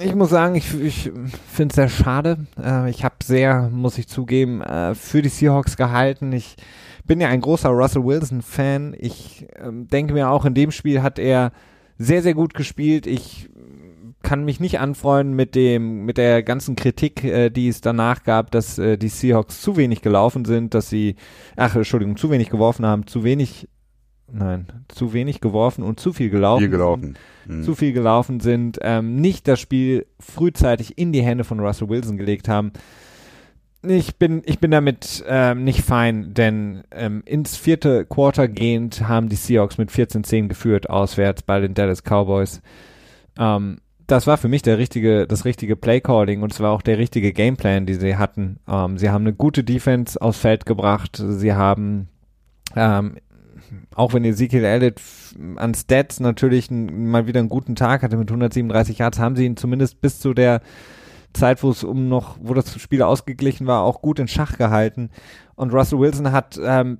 [0.00, 1.12] ich muss sagen, ich, ich
[1.50, 2.46] finde es sehr schade.
[2.62, 6.32] Äh, ich habe sehr, muss ich zugeben, äh, für die Seahawks gehalten.
[6.32, 6.56] Ich
[7.04, 8.96] bin ja ein großer Russell Wilson-Fan.
[8.98, 11.52] Ich äh, denke mir auch, in dem Spiel hat er
[11.98, 13.06] sehr, sehr gut gespielt.
[13.06, 13.50] Ich
[14.22, 18.50] kann mich nicht anfreunden mit dem, mit der ganzen Kritik, äh, die es danach gab,
[18.50, 21.16] dass die Seahawks zu wenig gelaufen sind, dass sie,
[21.56, 23.68] ach, Entschuldigung, zu wenig geworfen haben, zu wenig
[24.32, 26.62] nein, zu wenig geworfen und zu viel gelaufen.
[26.62, 27.14] Viel gelaufen.
[27.46, 27.62] Mhm.
[27.62, 32.16] Zu viel gelaufen sind, ähm, nicht das Spiel frühzeitig in die Hände von Russell Wilson
[32.16, 32.72] gelegt haben.
[33.84, 39.28] Ich bin, ich bin damit ähm, nicht fein, denn ähm, ins vierte Quarter gehend haben
[39.28, 42.62] die Seahawks mit 14-10 geführt, auswärts bei den Dallas Cowboys.
[43.36, 46.98] Ähm, das war für mich der richtige, das richtige Playcalling und es war auch der
[46.98, 48.60] richtige Gameplan, die sie hatten.
[48.68, 51.20] Ähm, sie haben eine gute Defense aufs Feld gebracht.
[51.20, 52.08] Sie haben
[52.76, 53.16] ähm,
[53.94, 55.00] auch wenn Ezekiel Elliott
[55.56, 59.56] an Stats natürlich mal wieder einen guten Tag hatte mit 137 Yards, haben sie ihn
[59.56, 60.60] zumindest bis zu der
[61.32, 65.10] Zeit, wo es um noch, wo das Spiel ausgeglichen war, auch gut in Schach gehalten.
[65.54, 66.98] Und Russell Wilson hat ähm,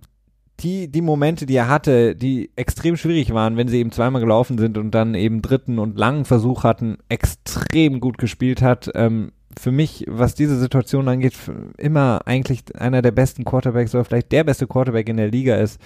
[0.60, 4.58] die, die Momente, die er hatte, die extrem schwierig waren, wenn sie eben zweimal gelaufen
[4.58, 8.90] sind und dann eben dritten und langen Versuch hatten, extrem gut gespielt hat.
[8.94, 11.34] Ähm, für mich, was diese Situation angeht,
[11.78, 15.80] immer eigentlich einer der besten Quarterbacks oder vielleicht der beste Quarterback in der Liga ist,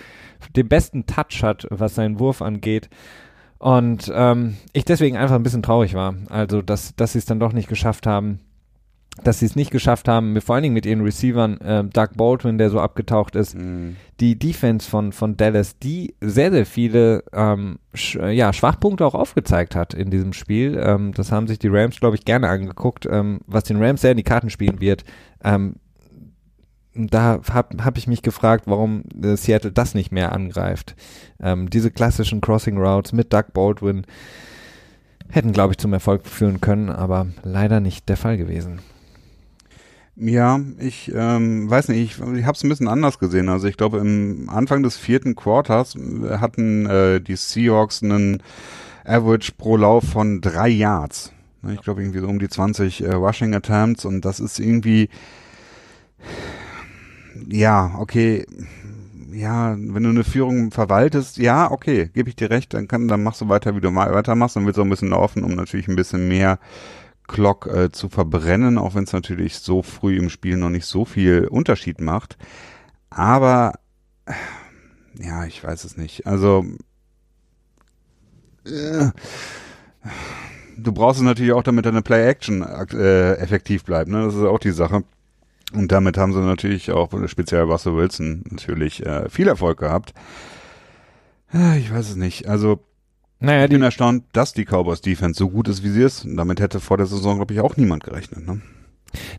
[0.54, 2.88] den besten Touch hat, was seinen Wurf angeht.
[3.58, 6.14] Und ähm, ich deswegen einfach ein bisschen traurig war.
[6.28, 8.40] Also, dass, dass sie es dann doch nicht geschafft haben,
[9.24, 12.58] dass sie es nicht geschafft haben, vor allen Dingen mit ihren Receivern, äh, Doug Baldwin,
[12.58, 13.96] der so abgetaucht ist, mhm.
[14.20, 19.74] die Defense von, von Dallas, die sehr, sehr viele ähm, sch ja, Schwachpunkte auch aufgezeigt
[19.74, 20.80] hat in diesem Spiel.
[20.82, 24.12] Ähm, das haben sich die Rams, glaube ich, gerne angeguckt, ähm, was den Rams sehr
[24.12, 25.04] in die Karten spielen wird.
[25.42, 25.76] Ähm,
[26.94, 30.94] da habe hab ich mich gefragt, warum äh, Seattle das nicht mehr angreift.
[31.40, 34.06] Ähm, diese klassischen Crossing Routes mit Doug Baldwin
[35.28, 38.80] hätten, glaube ich, zum Erfolg führen können, aber leider nicht der Fall gewesen.
[40.18, 43.50] Ja, ich ähm, weiß nicht, ich, ich habe es ein bisschen anders gesehen.
[43.50, 48.42] Also ich glaube, im Anfang des vierten Quarters äh, hatten äh, die Seahawks einen
[49.04, 51.32] Average pro Lauf von drei Yards.
[51.60, 55.10] Ne, ich glaube irgendwie so um die 20 äh, Rushing Attempts und das ist irgendwie,
[57.48, 58.46] ja, okay,
[59.32, 63.22] ja, wenn du eine Führung verwaltest, ja, okay, gebe ich dir recht, dann kann, dann
[63.22, 65.88] machst du weiter, wie du mal weitermachst, dann wird so ein bisschen laufen, um natürlich
[65.88, 66.58] ein bisschen mehr
[67.26, 71.04] Clock äh, zu verbrennen, auch wenn es natürlich so früh im Spiel noch nicht so
[71.04, 72.36] viel Unterschied macht.
[73.10, 73.74] Aber
[75.18, 76.26] ja, ich weiß es nicht.
[76.26, 76.64] Also
[78.64, 79.10] äh,
[80.76, 84.10] du brauchst es natürlich auch, damit deine Play-Action äh, effektiv bleibt.
[84.10, 84.24] Ne?
[84.24, 85.04] Das ist auch die Sache.
[85.72, 90.14] Und damit haben sie natürlich auch, speziell Russell Wilson, natürlich äh, viel Erfolg gehabt.
[91.52, 92.46] Ja, ich weiß es nicht.
[92.48, 92.80] Also
[93.38, 96.26] naja, ich bin erstaunt, dass die Cowboys Defense so gut ist, wie sie ist.
[96.26, 98.46] Damit hätte vor der Saison, glaube ich, auch niemand gerechnet.
[98.46, 98.60] Ne?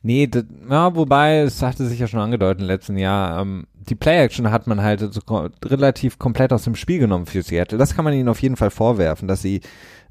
[0.01, 3.95] Nee, das, ja, wobei, es hatte sich ja schon angedeutet im letzten Jahr, ähm, die
[3.95, 5.21] Play-Action hat man halt so
[5.63, 7.77] relativ komplett aus dem Spiel genommen für Seattle.
[7.77, 9.61] Das kann man ihnen auf jeden Fall vorwerfen, dass sie,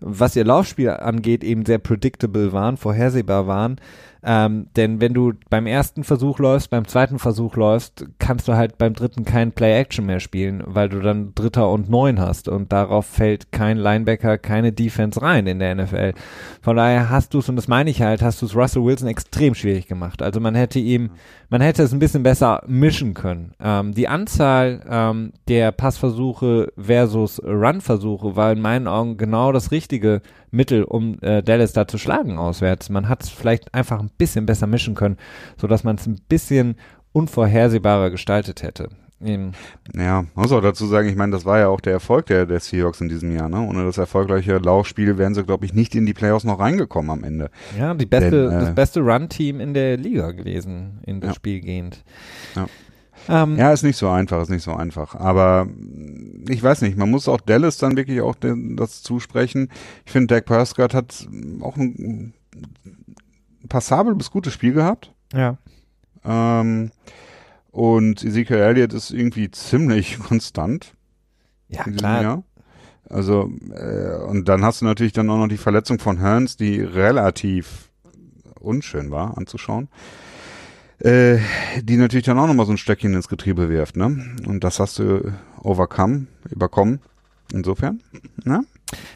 [0.01, 3.81] was ihr Laufspiel angeht, eben sehr predictable waren, vorhersehbar waren.
[4.29, 8.77] Ähm, denn wenn du beim ersten Versuch läufst, beim zweiten Versuch läufst, kannst du halt
[8.77, 13.07] beim dritten kein Play-Action mehr spielen, weil du dann Dritter und Neun hast und darauf
[13.07, 16.15] fällt kein Linebacker, keine Defense rein in der NFL.
[16.61, 19.07] Von daher hast du es, und das meine ich halt, hast du es Russell Wilson
[19.07, 20.21] extrem schwierig gemacht.
[20.23, 21.11] Also man hätte ihm,
[21.49, 23.53] man hätte es ein bisschen besser mischen können.
[23.67, 30.23] Ähm, die Anzahl ähm, der Passversuche versus Run-Versuche war in meinen Augen genau das richtige
[30.53, 32.91] Mittel, um äh, Dallas da zu schlagen auswärts.
[32.91, 35.17] Man hat es vielleicht einfach ein bisschen besser mischen können,
[35.61, 36.77] sodass man es ein bisschen
[37.11, 38.89] unvorhersehbarer gestaltet hätte.
[39.21, 39.53] Eben.
[39.97, 42.61] Ja, muss auch dazu sagen, ich meine, das war ja auch der Erfolg der, der
[42.61, 43.49] Seahawks in diesem Jahr.
[43.49, 43.67] Ne?
[43.67, 47.25] Ohne das erfolgreiche Laufspiel wären sie, glaube ich, nicht in die Playoffs noch reingekommen am
[47.25, 47.51] Ende.
[47.77, 51.35] Ja, die beste, Denn, äh, das beste Run-Team in der Liga gewesen, in das ja.
[51.35, 52.05] Spiel gehend.
[52.55, 52.67] Ja.
[53.29, 55.15] Ähm, ja, ist nicht so einfach, ist nicht so einfach.
[55.15, 55.69] Aber
[56.49, 59.71] ich weiß nicht, man muss auch Dallas dann wirklich auch das zusprechen.
[60.05, 61.27] Ich finde, Dak Prescott hat
[61.61, 62.35] auch ein
[63.69, 65.13] passabel bis gutes Spiel gehabt.
[65.33, 65.59] Ja.
[66.25, 66.91] Ähm,
[67.71, 70.95] und Ezekiel Elliott ist irgendwie ziemlich konstant.
[71.69, 72.23] Ja, klar.
[72.23, 72.43] Jahr.
[73.09, 76.81] Also, äh, und dann hast du natürlich dann auch noch die Verletzung von Hearns, die
[76.81, 77.91] relativ
[78.59, 79.89] unschön war anzuschauen
[81.01, 81.39] äh,
[81.83, 84.35] die natürlich dann auch nochmal so ein Stöckchen ins Getriebe wirft, ne?
[84.47, 85.33] Und das hast du
[85.63, 87.01] overcome, überkommen.
[87.53, 88.01] Insofern,
[88.45, 88.65] ne?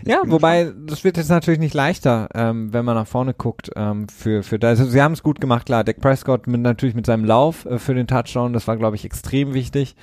[0.04, 3.70] Ja, wobei das wird jetzt natürlich nicht leichter, ähm, wenn man nach vorne guckt.
[3.76, 5.84] Ähm, für für also sie haben es gut gemacht, klar.
[5.84, 9.04] Dak Prescott mit, natürlich mit seinem Lauf äh, für den Touchdown, das war glaube ich
[9.04, 9.96] extrem wichtig.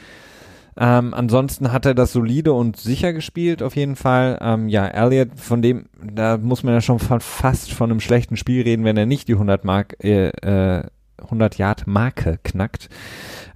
[0.79, 4.37] Ähm, ansonsten hat er das solide und sicher gespielt, auf jeden Fall.
[4.41, 8.61] Ähm, ja, Elliott, von dem, da muss man ja schon fast von einem schlechten Spiel
[8.61, 10.83] reden, wenn er nicht die 100 Mark äh, äh,
[11.21, 12.89] 100 Yard Marke knackt.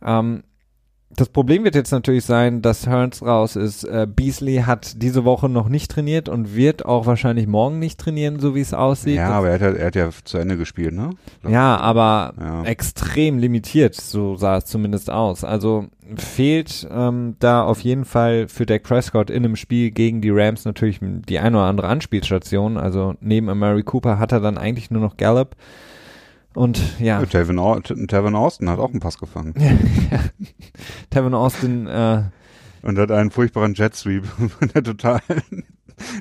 [0.04, 0.43] Ähm,
[1.15, 3.84] das Problem wird jetzt natürlich sein, dass Hearns raus ist.
[3.84, 8.39] Äh, Beasley hat diese Woche noch nicht trainiert und wird auch wahrscheinlich morgen nicht trainieren,
[8.39, 9.17] so wie es aussieht.
[9.17, 11.10] Ja, aber er hat, er hat ja zu Ende gespielt, ne?
[11.47, 12.63] Ja, aber ja.
[12.63, 15.43] extrem limitiert, so sah es zumindest aus.
[15.43, 20.32] Also fehlt ähm, da auf jeden Fall für Dak Prescott in einem Spiel gegen die
[20.32, 22.78] Rams natürlich die eine oder andere Anspielstation.
[22.78, 25.56] Also neben Amari Cooper hat er dann eigentlich nur noch Gallup.
[26.53, 27.23] Und ja.
[27.25, 27.57] Tevin,
[28.07, 29.53] Tevin Austin hat auch einen Pass gefangen.
[30.11, 30.19] ja.
[31.09, 32.23] Tevin Austin, äh,
[32.83, 34.23] und hat einen furchtbaren Jet Sweep,
[34.73, 35.21] der total,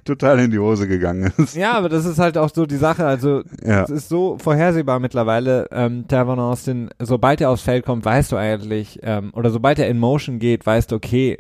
[0.05, 1.57] total in die Hose gegangen ist.
[1.57, 3.07] Ja, aber das ist halt auch so die Sache.
[3.07, 3.83] Also, ja.
[3.85, 5.69] es ist so vorhersehbar mittlerweile.
[5.73, 9.89] Ähm, Tavon Austin, sobald er aufs Feld kommt, weißt du eigentlich, ähm, oder sobald er
[9.89, 11.39] in Motion geht, weißt du, okay,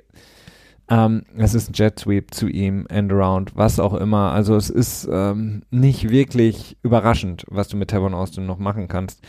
[0.90, 4.32] ähm, es ist ein Jet Sweep zu ihm, End Around, was auch immer.
[4.32, 9.22] Also es ist ähm, nicht wirklich überraschend, was du mit Tavon Austin noch machen kannst.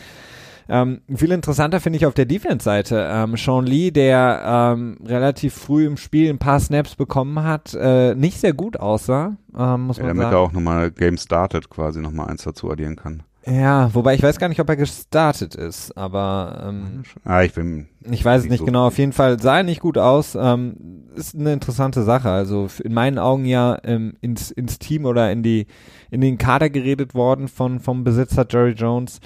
[0.68, 5.86] Ähm, viel interessanter finde ich auf der Defense-Seite ähm, Sean Lee, der ähm, relativ früh
[5.86, 10.04] im Spiel ein paar Snaps bekommen hat, äh, nicht sehr gut aussah, ähm, muss ja,
[10.04, 10.36] man damit sagen.
[10.36, 13.24] er auch nochmal Game Started quasi nochmal eins dazu addieren kann.
[13.46, 17.88] Ja, wobei ich weiß gar nicht, ob er gestartet ist, aber ähm, ah, ich bin
[18.10, 18.88] ich weiß es nicht so genau.
[18.88, 20.36] Auf jeden Fall sah er nicht gut aus.
[20.36, 22.30] Ähm, ist eine interessante Sache.
[22.30, 25.66] Also in meinen Augen ja ähm, ins, ins Team oder in die
[26.12, 29.20] in den Kader geredet worden von vom Besitzer Jerry Jones.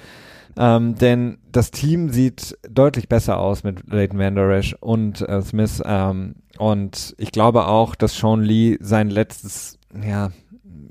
[0.58, 5.42] Ähm, denn das Team sieht deutlich besser aus mit Leighton Van Der Esch und äh,
[5.42, 5.82] Smith.
[5.84, 10.30] Ähm, und ich glaube auch, dass Sean Lee sein letztes, ja,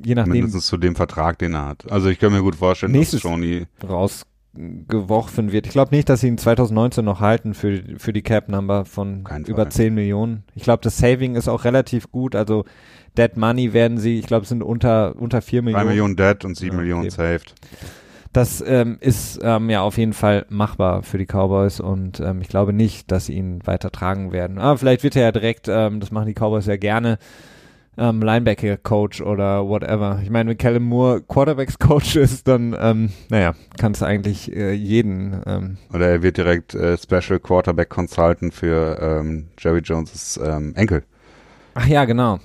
[0.05, 0.33] je nachdem.
[0.33, 1.91] Mindestens zu dem Vertrag, den er hat.
[1.91, 5.67] Also ich kann mir gut vorstellen, dass Shawnee rausgeworfen wird.
[5.67, 9.23] Ich glaube nicht, dass sie ihn 2019 noch halten für, für die Cap Number von
[9.23, 9.71] Kein über Fall.
[9.71, 10.43] 10 Millionen.
[10.53, 12.35] Ich glaube, das Saving ist auch relativ gut.
[12.35, 12.65] Also
[13.17, 15.83] Dead Money werden sie, ich glaube, es sind unter, unter 4 Millionen.
[15.83, 17.55] 3 Millionen Dead und 7 ja, Millionen saved.
[18.35, 22.49] Das ähm, ist ähm, ja auf jeden Fall machbar für die Cowboys und ähm, ich
[22.49, 24.57] glaube nicht, dass sie ihn weiter tragen werden.
[24.57, 27.17] Aber vielleicht wird er ja direkt, ähm, das machen die Cowboys ja gerne,
[27.97, 30.19] ähm, Linebacker-Coach oder whatever.
[30.23, 35.41] Ich meine, wenn Callum Moore Quarterbacks-Coach ist, dann, ähm, naja, kannst du eigentlich äh, jeden.
[35.45, 41.03] Ähm, oder er wird direkt äh, Special Quarterback Consultant für ähm, Jerry Jones' ähm, Enkel.
[41.73, 42.39] Ach ja, genau.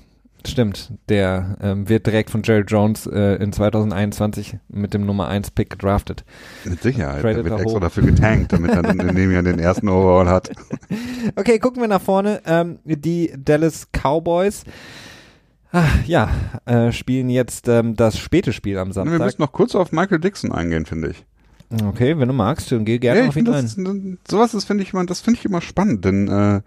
[0.46, 5.50] Stimmt, der ähm, wird direkt von Jerry Jones äh, in 2021 mit dem Nummer 1
[5.50, 6.24] Pick gedraftet.
[6.64, 7.80] Mit Sicherheit, er wird extra hoch.
[7.80, 10.50] dafür getankt, damit er in dem Jahr den ersten Overall hat.
[11.36, 12.40] Okay, gucken wir nach vorne.
[12.46, 14.64] Ähm, die Dallas Cowboys
[15.72, 16.30] Ach, ja,
[16.66, 19.18] äh, spielen jetzt ähm, das späte Spiel am Samstag.
[19.18, 21.24] Wir müssen noch kurz auf Michael Dixon eingehen, finde ich.
[21.84, 23.64] Okay, wenn du magst, dann geh gerne ja, auf ihn ein.
[23.64, 23.76] Das,
[24.28, 26.60] sowas ist, finde ich, immer, das finde ich immer spannend, denn äh,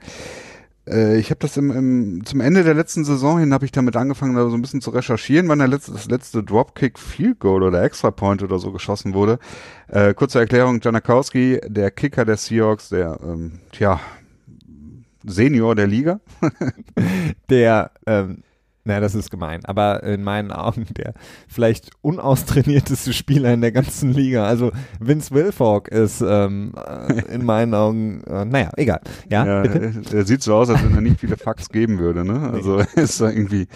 [0.88, 3.96] äh, ich habe das im, im, zum Ende der letzten Saison hin habe ich damit
[3.98, 7.64] angefangen, da so ein bisschen zu recherchieren, wann der letzte, das letzte Dropkick Field Goal
[7.64, 9.40] oder Extra Point oder so geschossen wurde.
[9.88, 14.00] Äh, kurze Erklärung, Janakowski, der Kicker der Seahawks, der, ähm, tja,
[15.26, 16.20] Senior der Liga.
[17.50, 18.44] der, ähm,
[18.86, 21.14] naja, das ist gemein, aber in meinen Augen der
[21.48, 24.46] vielleicht unaustrainierteste Spieler in der ganzen Liga.
[24.46, 29.00] Also Vince Wilfork ist ähm, äh, in meinen Augen, äh, naja, egal.
[29.30, 29.72] Ja, ja?
[30.12, 32.26] Er sieht so aus, als wenn er nicht viele Fucks geben würde.
[32.26, 32.50] Ne?
[32.52, 33.02] Also nee.
[33.02, 33.68] ist da irgendwie,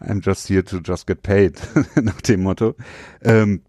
[0.00, 1.60] I'm just here to just get paid,
[2.00, 2.76] nach dem Motto.
[3.22, 3.62] Ähm,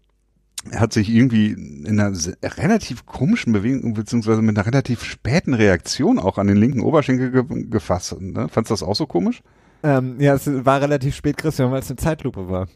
[0.70, 6.18] er hat sich irgendwie in einer relativ komischen Bewegung, beziehungsweise mit einer relativ späten Reaktion
[6.18, 8.18] auch an den linken Oberschenkel ge gefasst.
[8.20, 8.48] Ne?
[8.48, 9.42] Fandst du das auch so komisch?
[9.84, 12.66] Ähm, ja, es war relativ spät, Christian, weil es eine Zeitlupe war.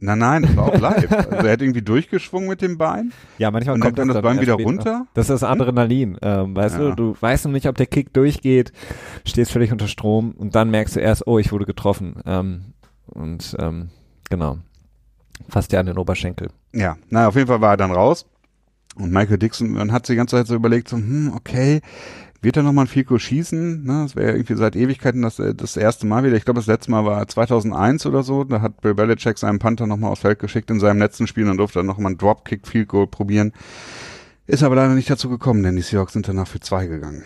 [0.00, 1.10] Nein, nein, das war auch live.
[1.30, 3.12] also er hat irgendwie durchgeschwungen mit dem Bein.
[3.38, 5.08] Ja, manchmal und kommt dann das, Bein wieder runter.
[5.14, 6.90] Das ist Adrenalin, ähm, weißt ja.
[6.90, 6.94] du?
[6.94, 8.72] Du weißt noch nicht, ob der Kick durchgeht,
[9.24, 12.22] stehst völlig unter Strom und dann merkst du erst, oh, ich wurde getroffen.
[12.24, 12.74] Ähm,
[13.06, 13.88] und ähm,
[14.30, 14.58] genau,
[15.48, 16.50] fasst dir an den Oberschenkel.
[16.72, 18.26] Ja, na, auf jeden Fall war er dann raus.
[18.94, 21.80] Und Michael Dixon, hat sich die ganze Zeit so überlegt, so, hm, okay,
[22.40, 23.84] wird er nochmal ein Fico schießen?
[23.84, 24.02] Ne?
[24.02, 26.36] Das wäre irgendwie seit Ewigkeiten das, das erste Mal wieder.
[26.36, 28.44] Ich glaube, das letzte Mal war 2001 oder so.
[28.44, 31.56] Da hat Bill Belichick seinen Panther nochmal aufs Feld geschickt in seinem letzten Spiel und
[31.56, 33.52] durfte dann nochmal ein Dropkick Field Goal probieren.
[34.46, 37.24] Ist aber leider nicht dazu gekommen, denn die Seahawks sind danach für zwei gegangen.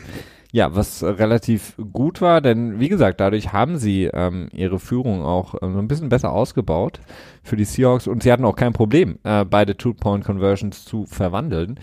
[0.51, 5.55] Ja, was relativ gut war, denn wie gesagt, dadurch haben sie ähm, ihre Führung auch
[5.55, 7.01] äh, ein bisschen besser ausgebaut
[7.43, 11.81] für die Seahawks und sie hatten auch kein Problem, äh, beide Two-Point-Conversions zu verwandeln.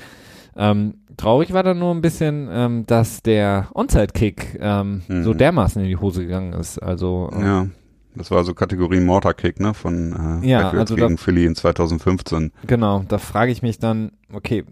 [0.55, 5.23] Ähm, traurig war dann nur ein bisschen, ähm, dass der Onside-Kick ähm, mhm.
[5.23, 6.79] so dermaßen in die Hose gegangen ist.
[6.79, 7.67] Also ähm, ja.
[8.15, 12.51] Das war so Kategorie Mortar-Kick, ne, von äh, ja, also gegen da, Philly in 2015.
[12.65, 14.65] Genau, da frage ich mich dann, okay,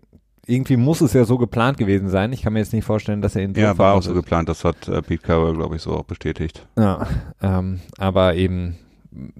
[0.48, 2.34] irgendwie muss es ja so geplant gewesen sein.
[2.34, 4.50] Ich kann mir jetzt nicht vorstellen, dass er in Ja, war auch so geplant.
[4.50, 6.66] Das hat äh, Pete Carroll, glaube ich, so auch bestätigt.
[6.78, 7.06] Ja,
[7.42, 8.78] ähm, aber eben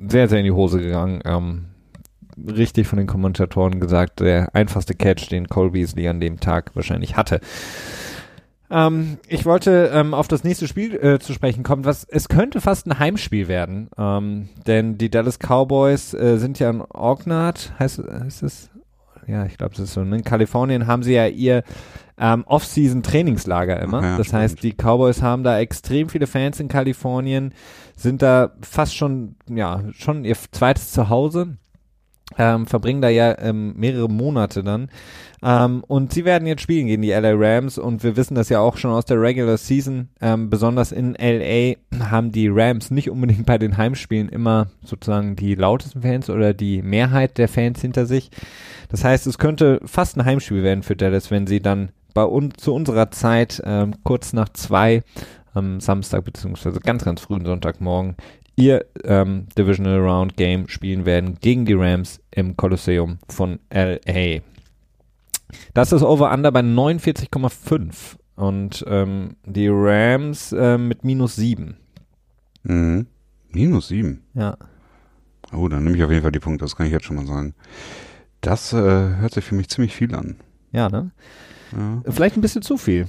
[0.08, 1.22] sehr, sehr in die Hose gegangen.
[1.26, 1.66] Ähm,
[2.46, 7.16] richtig von den Kommentatoren gesagt, der einfachste Catch, den Cole Beasley an dem Tag wahrscheinlich
[7.16, 7.40] hatte.
[8.70, 12.60] Ähm, ich wollte ähm, auf das nächste Spiel äh, zu sprechen kommen, was es könnte
[12.60, 18.00] fast ein Heimspiel werden, ähm, denn die Dallas Cowboys äh, sind ja in Oakland, heißt,
[18.00, 18.70] heißt es?
[19.26, 20.02] Ja, ich glaube, es ist so.
[20.02, 21.64] In Kalifornien haben sie ja ihr
[22.18, 24.02] ähm, Off-Season-Trainingslager immer.
[24.02, 24.42] Ja, das stimmt.
[24.42, 27.54] heißt, die Cowboys haben da extrem viele Fans in Kalifornien,
[27.96, 31.58] sind da fast schon, ja, schon ihr zweites Zuhause
[32.38, 34.90] ähm, verbringen da ja ähm, mehrere Monate dann.
[35.44, 38.60] Ähm, und sie werden jetzt spielen gegen die LA Rams und wir wissen das ja
[38.60, 40.10] auch schon aus der Regular Season.
[40.20, 41.76] Ähm, besonders in LA
[42.10, 46.82] haben die Rams nicht unbedingt bei den Heimspielen immer sozusagen die lautesten Fans oder die
[46.82, 48.32] Mehrheit der Fans hinter sich.
[48.90, 52.56] Das heißt, es könnte fast ein Heimspiel werden für Dallas, wenn sie dann bei uns
[52.58, 55.04] zu unserer Zeit ähm, kurz nach zwei
[55.54, 58.16] am Samstag beziehungsweise ganz, ganz frühen Sonntagmorgen
[58.58, 64.42] ihr ähm, Divisional Round Game spielen werden gegen die Rams im Kolosseum von LA.
[65.74, 71.78] Das ist Over-Under bei 49,5 und ähm, die Rams äh, mit minus 7.
[72.64, 73.08] Mhm.
[73.50, 74.22] Minus 7?
[74.34, 74.58] Ja.
[75.54, 77.26] Oh, dann nehme ich auf jeden Fall die Punkte, das kann ich jetzt schon mal
[77.26, 77.54] sagen.
[78.42, 80.36] Das äh, hört sich für mich ziemlich viel an.
[80.72, 81.12] Ja, ne?
[81.72, 82.12] Ja.
[82.12, 83.08] Vielleicht ein bisschen zu viel.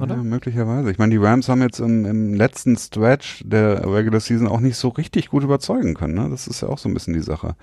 [0.00, 0.16] Oder?
[0.16, 0.90] Ja, möglicherweise.
[0.90, 4.76] Ich meine, die Rams haben jetzt im, im, letzten Stretch der Regular Season auch nicht
[4.76, 6.14] so richtig gut überzeugen können.
[6.14, 6.28] Ne?
[6.30, 7.54] Das ist ja auch so ein bisschen die Sache.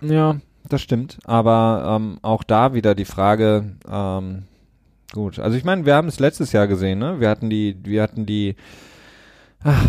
[0.00, 0.36] Ja,
[0.68, 1.18] das stimmt.
[1.24, 4.44] Aber ähm, auch da wieder die Frage, ähm,
[5.12, 5.38] gut.
[5.38, 7.20] Also ich meine, wir haben es letztes Jahr gesehen, ne?
[7.20, 8.56] Wir hatten die, wir hatten die,
[9.62, 9.88] ach,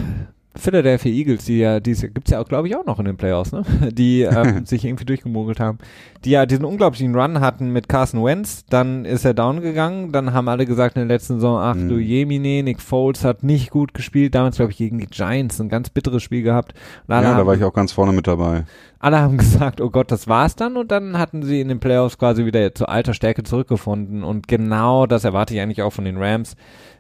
[0.60, 3.52] Philadelphia Eagles, die ja, die gibt's ja auch, glaube ich, auch noch in den Playoffs,
[3.52, 3.64] ne?
[3.92, 5.78] Die ähm, sich irgendwie durchgemogelt haben,
[6.26, 10.34] die ja diesen unglaublichen Run hatten mit Carson Wentz, dann ist er down gegangen, dann
[10.34, 11.90] haben alle gesagt in der letzten Saison, ach mhm.
[11.90, 15.70] du Jemine, Nick Foles hat nicht gut gespielt, damals glaube ich gegen die Giants, ein
[15.70, 16.74] ganz bitteres Spiel gehabt.
[17.08, 18.66] ja, da war ich auch ganz vorne mit dabei.
[19.00, 22.18] Alle haben gesagt, oh Gott, das war's dann und dann hatten sie in den Playoffs
[22.18, 26.18] quasi wieder zur alter Stärke zurückgefunden und genau das erwarte ich eigentlich auch von den
[26.18, 26.56] Rams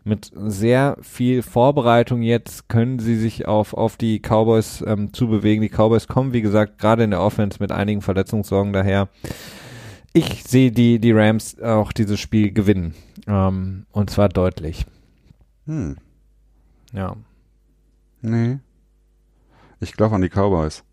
[0.07, 5.61] mit sehr viel Vorbereitung jetzt können sie sich auf, auf die Cowboys ähm, zubewegen.
[5.61, 9.09] Die Cowboys kommen, wie gesagt, gerade in der Offense mit einigen Verletzungssorgen daher.
[10.13, 12.95] Ich sehe die, die Rams auch dieses Spiel gewinnen.
[13.27, 14.85] Ähm, und zwar deutlich.
[15.65, 15.97] Hm.
[16.93, 17.15] Ja.
[18.21, 18.59] Nee.
[19.79, 20.83] Ich glaube an die Cowboys.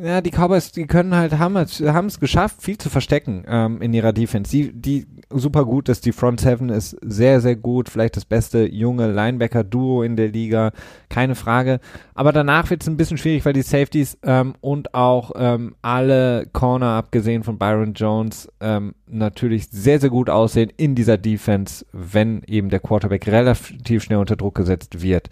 [0.00, 3.82] Ja, die Cowboys, die können halt, haben es, haben es geschafft, viel zu verstecken ähm,
[3.82, 4.50] in ihrer Defense.
[4.50, 6.06] Die, die super gut ist.
[6.06, 7.88] Die Front Seven ist sehr, sehr gut.
[7.88, 10.72] Vielleicht das beste junge Linebacker-Duo in der Liga.
[11.08, 11.80] Keine Frage.
[12.14, 16.46] Aber danach wird es ein bisschen schwierig, weil die Safeties ähm, und auch ähm, alle
[16.52, 22.42] Corner, abgesehen von Byron Jones, ähm, natürlich sehr, sehr gut aussehen in dieser Defense, wenn
[22.46, 25.28] eben der Quarterback relativ schnell unter Druck gesetzt wird.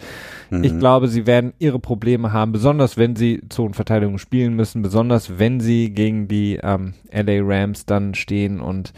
[0.50, 0.64] Mhm.
[0.64, 5.60] Ich glaube, sie werden ihre Probleme haben, besonders wenn sie Zonenverteidigung spielen müssen, besonders wenn
[5.60, 8.92] sie gegen die ähm, LA Rams dann stehen und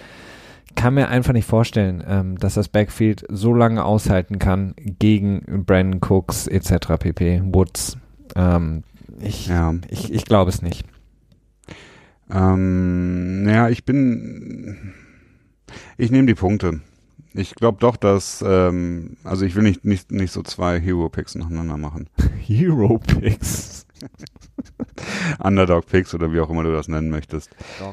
[0.75, 6.01] kann mir einfach nicht vorstellen, ähm, dass das Backfield so lange aushalten kann gegen Brandon
[6.01, 6.99] Cooks etc.
[6.99, 7.43] pp.
[7.47, 7.99] Woods.
[8.37, 8.85] Ähm,
[9.21, 9.75] ich, ja.
[9.89, 10.85] ich, ich glaube es nicht.
[12.31, 14.95] Ähm, naja, ich bin.
[15.97, 16.81] Ich nehme die Punkte.
[17.35, 21.77] Ich glaube doch, dass, ähm, also ich will nicht, nicht, nicht so zwei Hero-Picks nacheinander
[21.77, 22.09] machen.
[24.99, 25.39] Hero-Picks?
[25.41, 27.51] Underdog-Picks oder wie auch immer du das nennen möchtest.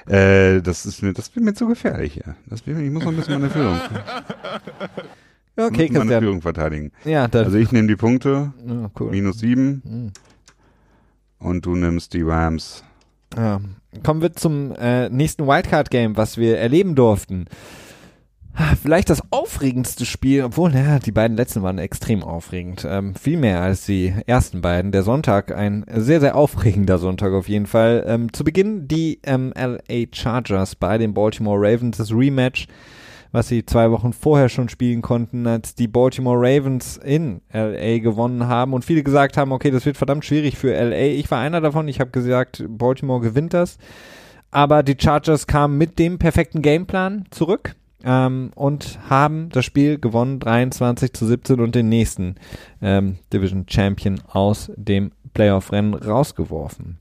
[0.07, 2.35] Äh, das ist mir, das wird mir zu gefährlich hier.
[2.47, 3.79] Das, ich muss noch ein bisschen meine Führung.
[5.57, 6.91] Ja, okay, meine Führung verteidigen.
[7.05, 9.11] Ja, also ich nehme die Punkte, oh, cool.
[9.11, 10.11] minus sieben, mhm.
[11.39, 12.83] und du nimmst die Rams.
[13.37, 13.61] Ja.
[14.03, 17.45] Kommen wir zum äh, nächsten Wildcard-Game, was wir erleben durften.
[18.81, 22.87] Vielleicht das aufregendste Spiel, obwohl, naja, die beiden letzten waren extrem aufregend.
[22.89, 24.93] Ähm, viel mehr als die ersten beiden.
[24.93, 28.05] Der Sonntag, ein sehr, sehr aufregender Sonntag auf jeden Fall.
[28.07, 32.67] Ähm, zu Beginn die ähm, LA Chargers bei den Baltimore Ravens, das Rematch,
[33.33, 38.47] was sie zwei Wochen vorher schon spielen konnten, als die Baltimore Ravens in LA gewonnen
[38.47, 41.07] haben und viele gesagt haben, okay, das wird verdammt schwierig für LA.
[41.17, 43.77] Ich war einer davon, ich habe gesagt, Baltimore gewinnt das.
[44.51, 47.75] Aber die Chargers kamen mit dem perfekten Gameplan zurück
[48.05, 52.35] ähm, und haben das Spiel gewonnen, 23 zu 17 und den nächsten
[52.81, 56.99] ähm, Division Champion aus dem Playoff-Rennen rausgeworfen.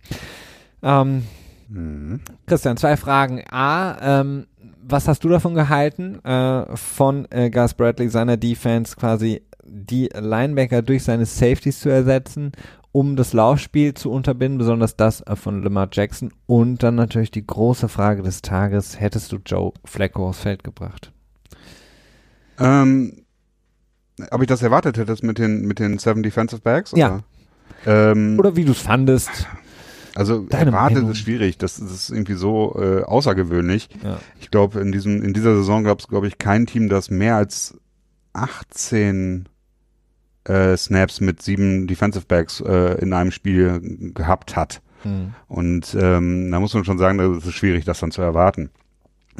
[0.82, 1.24] Ähm,
[1.68, 2.20] mhm.
[2.46, 3.42] Christian, zwei Fragen.
[3.50, 4.46] A, ähm,
[4.82, 10.82] was hast du davon gehalten, äh, von äh, Gus Bradley, seiner Defense quasi die Linebacker
[10.82, 12.52] durch seine Safeties zu ersetzen
[12.94, 16.32] um das Laufspiel zu unterbinden, besonders das äh, von Lamar Jackson.
[16.46, 21.12] Und dann natürlich die große Frage des Tages, hättest du Joe Flacco aufs Feld gebracht?
[22.56, 23.24] Ähm,
[24.30, 26.92] ob ich das erwartet hätte mit den, mit den Seven Defensive Backs?
[26.92, 27.24] Oder?
[27.84, 28.12] Ja.
[28.12, 29.48] Ähm, oder wie du es fandest.
[30.14, 31.10] Also Deine erwartet Meinung.
[31.10, 31.58] ist schwierig.
[31.58, 33.88] Das, das ist irgendwie so äh, außergewöhnlich.
[34.04, 34.20] Ja.
[34.38, 37.34] Ich glaube, in diesem in dieser Saison gab es, glaube ich, kein Team, das mehr
[37.34, 37.76] als
[38.34, 39.48] 18
[40.44, 44.82] äh, Snaps mit sieben Defensive Backs äh, in einem Spiel gehabt hat.
[45.04, 45.34] Mhm.
[45.48, 48.70] Und ähm, da muss man schon sagen, das ist schwierig, das dann zu erwarten.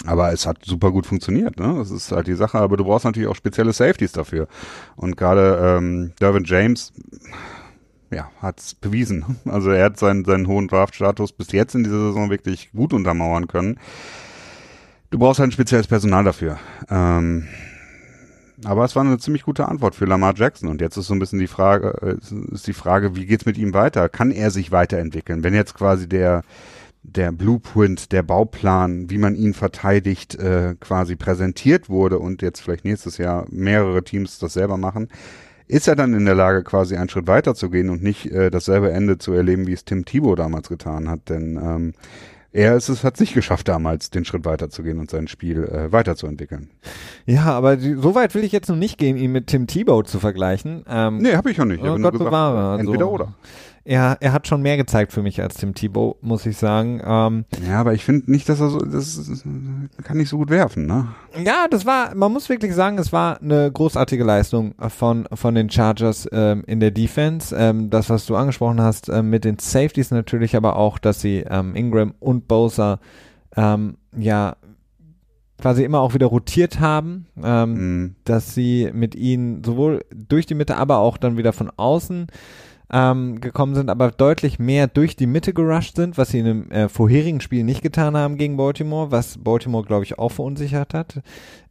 [0.07, 1.75] Aber es hat super gut funktioniert, ne?
[1.79, 4.49] Das ist halt die Sache, aber du brauchst natürlich auch spezielle Safeties dafür.
[4.97, 6.93] Und gerade ähm, Dervin James,
[8.11, 9.37] ja, hat's bewiesen.
[9.45, 13.47] Also er hat seinen, seinen hohen Draft-Status bis jetzt in dieser Saison wirklich gut untermauern
[13.47, 13.79] können.
[15.11, 16.59] Du brauchst halt ein spezielles Personal dafür.
[16.91, 17.47] Ähm,
[18.65, 20.69] aber es war eine ziemlich gute Antwort für Lamar Jackson.
[20.69, 23.59] Und jetzt ist so ein bisschen die Frage, äh, ist die Frage, wie geht's mit
[23.59, 24.09] ihm weiter?
[24.09, 25.45] Kann er sich weiterentwickeln?
[25.45, 26.43] Wenn jetzt quasi der,
[27.03, 32.85] der Blueprint, der Bauplan, wie man ihn verteidigt, äh, quasi präsentiert wurde und jetzt vielleicht
[32.85, 35.09] nächstes Jahr mehrere Teams das selber machen,
[35.67, 38.51] ist er dann in der Lage, quasi einen Schritt weiter zu gehen und nicht äh,
[38.51, 41.29] dasselbe Ende zu erleben, wie es Tim Thibault damals getan hat.
[41.29, 41.95] Denn ähm,
[42.55, 46.71] er ist es hat nicht geschafft damals, den Schritt weiterzugehen und sein Spiel äh, weiterzuentwickeln.
[47.27, 50.05] Ja, aber die, so weit will ich jetzt noch nicht gehen, ihn mit Tim Tebow
[50.05, 50.85] zu vergleichen.
[50.89, 51.83] Ähm, nee, habe ich auch nicht.
[51.83, 52.71] Ich oh Gott gesagt, bewahre.
[52.71, 53.35] Also, entweder oder
[53.85, 57.03] er, er hat schon mehr gezeigt für mich als Tim Thibault, muss ich sagen.
[57.05, 59.45] Ähm, ja, aber ich finde nicht, dass er so, das, das
[60.03, 61.09] kann nicht so gut werfen, ne?
[61.45, 65.69] Ja, das war, man muss wirklich sagen, es war eine großartige Leistung von, von den
[65.69, 67.55] Chargers ähm, in der Defense.
[67.55, 71.45] Ähm, das, was du angesprochen hast, ähm, mit den Safeties natürlich, aber auch, dass sie
[71.49, 73.01] ähm, Ingram und Bosa
[73.55, 74.57] ähm, ja
[75.61, 78.17] quasi immer auch wieder rotiert haben, ähm, mhm.
[78.25, 82.27] dass sie mit ihnen sowohl durch die Mitte, aber auch dann wieder von außen
[82.93, 86.71] ähm, gekommen sind, aber deutlich mehr durch die Mitte gerusht sind, was sie in dem
[86.71, 91.23] äh, vorherigen Spiel nicht getan haben gegen Baltimore, was Baltimore, glaube ich, auch verunsichert hat.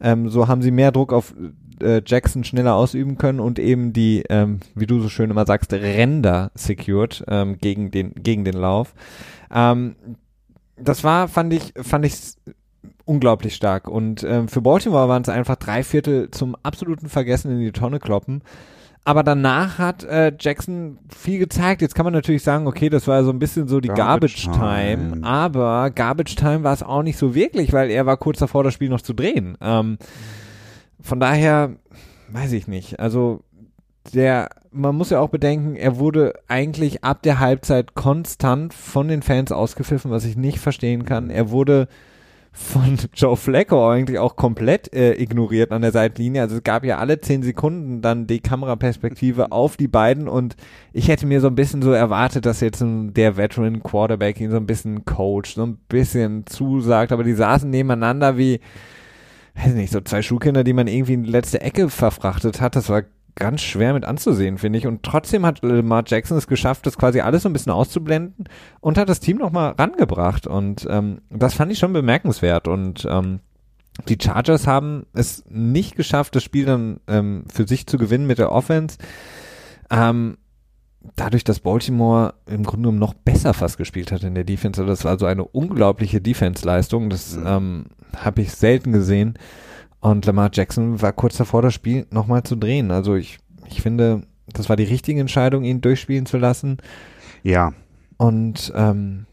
[0.01, 1.34] Ähm, so haben sie mehr Druck auf
[1.82, 5.72] äh, Jackson schneller ausüben können und eben die, ähm, wie du so schön immer sagst,
[5.74, 8.93] Ränder secured ähm, gegen, den, gegen den Lauf.
[9.53, 9.95] Ähm,
[10.78, 12.16] das war, fand ich, fand ich
[13.05, 13.88] unglaublich stark.
[13.88, 17.99] Und ähm, für Baltimore waren es einfach drei Viertel zum absoluten Vergessen in die Tonne
[17.99, 18.41] kloppen.
[19.06, 21.82] Aber danach hat äh, Jackson viel gezeigt.
[21.82, 24.58] Jetzt kann man natürlich sagen, okay, das war so ein bisschen so die Garbage, Garbage
[24.58, 25.12] Time.
[25.12, 25.26] Time.
[25.26, 28.74] Aber Garbage Time war es auch nicht so wirklich, weil er war kurz davor, das
[28.74, 29.58] Spiel noch zu drehen.
[29.60, 29.97] Ähm,
[31.01, 31.76] von daher,
[32.30, 33.01] weiß ich nicht.
[33.01, 33.43] Also
[34.14, 39.22] der, man muss ja auch bedenken, er wurde eigentlich ab der Halbzeit konstant von den
[39.22, 41.30] Fans ausgepfiffen, was ich nicht verstehen kann.
[41.30, 41.89] Er wurde
[42.54, 46.43] von Joe Flacco eigentlich auch komplett äh, ignoriert an der Seitenlinie.
[46.43, 50.56] Also es gab ja alle zehn Sekunden dann die Kameraperspektive auf die beiden und
[50.93, 54.58] ich hätte mir so ein bisschen so erwartet, dass jetzt der Veteran Quarterback ihn so
[54.58, 58.60] ein bisschen coacht, so ein bisschen zusagt, aber die saßen nebeneinander wie,
[59.56, 62.76] weiß nicht, so zwei Schulkinder, die man irgendwie in die letzte Ecke verfrachtet hat.
[62.76, 63.04] Das war
[63.36, 64.88] ganz schwer mit anzusehen, finde ich.
[64.88, 68.45] Und trotzdem hat Lamar Jackson es geschafft, das quasi alles so ein bisschen auszublenden
[68.79, 70.47] und hat das Team nochmal rangebracht.
[70.47, 72.67] Und ähm, das fand ich schon bemerkenswert.
[72.67, 73.39] Und ähm,
[74.07, 78.39] die Chargers haben es nicht geschafft, das Spiel dann ähm, für sich zu gewinnen mit
[78.39, 78.97] der Offense.
[79.89, 80.38] Ähm,
[81.15, 84.81] dadurch, dass Baltimore im Grunde genommen noch besser fast gespielt hat in der Defense.
[84.81, 87.09] Also das war so eine unglaubliche Defense-Leistung.
[87.09, 87.43] Das mhm.
[87.45, 89.38] ähm, habe ich selten gesehen.
[90.04, 92.91] Und Lamar Jackson war kurz davor, das Spiel nochmal zu drehen.
[92.91, 93.39] Also ich,
[93.70, 96.76] ich finde, das war die richtige Entscheidung, ihn durchspielen zu lassen.
[97.41, 97.72] Ja.
[98.18, 99.28] Und ähm,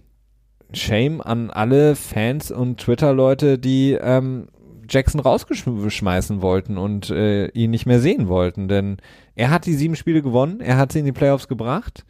[0.72, 4.46] Shame an alle Fans und Twitter-Leute, die ähm,
[4.88, 8.68] Jackson rausgeschmeißen wollten und äh, ihn nicht mehr sehen wollten.
[8.68, 8.98] Denn
[9.34, 12.04] er hat die sieben Spiele gewonnen, er hat sie in die Playoffs gebracht.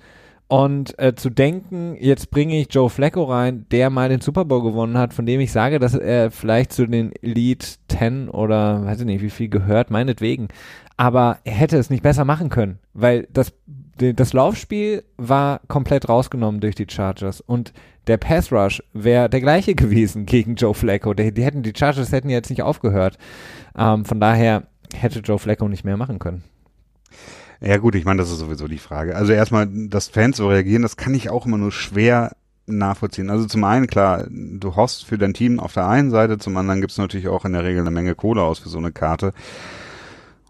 [0.51, 4.65] Und äh, zu denken, jetzt bringe ich Joe Flacco rein, der mal den Super Bowl
[4.65, 8.99] gewonnen hat, von dem ich sage, dass er vielleicht zu den Elite 10 oder weiß
[8.99, 10.49] ich nicht, wie viel gehört, meinetwegen.
[10.97, 13.53] Aber er hätte es nicht besser machen können, weil das,
[13.97, 17.73] das Laufspiel war komplett rausgenommen durch die Chargers und
[18.09, 21.15] der Pass Rush wäre der gleiche gewesen gegen Joe Flacco.
[21.15, 23.19] Die, die, hätten, die Chargers hätten jetzt nicht aufgehört.
[23.79, 24.65] Ähm, von daher
[24.97, 26.43] hätte Joe Flacco nicht mehr machen können.
[27.61, 29.17] Ja gut, ich meine, das ist sowieso die Frage.
[29.17, 32.33] Also erstmal, dass Fans so reagieren, das kann ich auch immer nur schwer
[32.67, 33.29] nachvollziehen.
[33.29, 36.81] Also zum einen, klar, du hoffst für dein Team auf der einen Seite, zum anderen
[36.81, 39.33] gibt's natürlich auch in der Regel eine Menge Kohle aus für so eine Karte.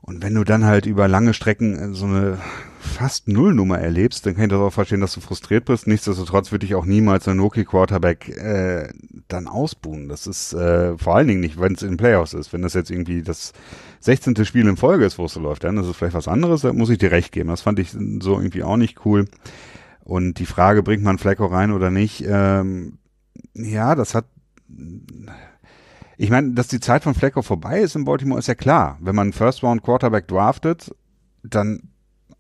[0.02, 2.38] Und wenn du dann halt über lange Strecken so eine
[2.80, 5.86] fast Nullnummer erlebst, dann kann ich das auch verstehen, dass du frustriert bist.
[5.86, 8.88] Nichtsdestotrotz würde ich auch niemals einen Noki Quarterback äh,
[9.28, 10.08] dann ausbuhen.
[10.08, 12.52] Das ist äh, vor allen Dingen nicht, wenn es in Playoffs ist.
[12.52, 13.52] Wenn das jetzt irgendwie das
[14.00, 14.44] 16.
[14.44, 16.72] Spiel in Folge ist, wo es so läuft, dann ist es vielleicht was anderes, da
[16.72, 17.50] muss ich dir recht geben.
[17.50, 19.26] Das fand ich so irgendwie auch nicht cool.
[20.02, 22.98] Und die Frage, bringt man Flecko rein oder nicht, ähm,
[23.54, 24.26] ja, das hat
[26.16, 28.98] ich meine, dass die Zeit von Flecko vorbei ist in Baltimore, ist ja klar.
[29.00, 30.94] Wenn man einen First-Round-Quarterback draftet,
[31.42, 31.88] dann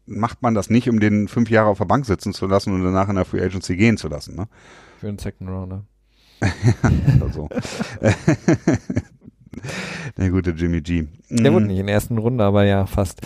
[0.04, 2.84] macht man das nicht, um den fünf Jahre auf der Bank sitzen zu lassen und
[2.84, 4.36] danach in der Free Agency gehen zu lassen.
[4.36, 4.48] Ne?
[4.98, 5.84] Für einen Second Rounder.
[7.22, 7.48] also.
[10.16, 11.06] Der gute Jimmy G.
[11.28, 11.70] Der wurde mhm.
[11.70, 13.20] nicht in der ersten Runde, aber ja, fast.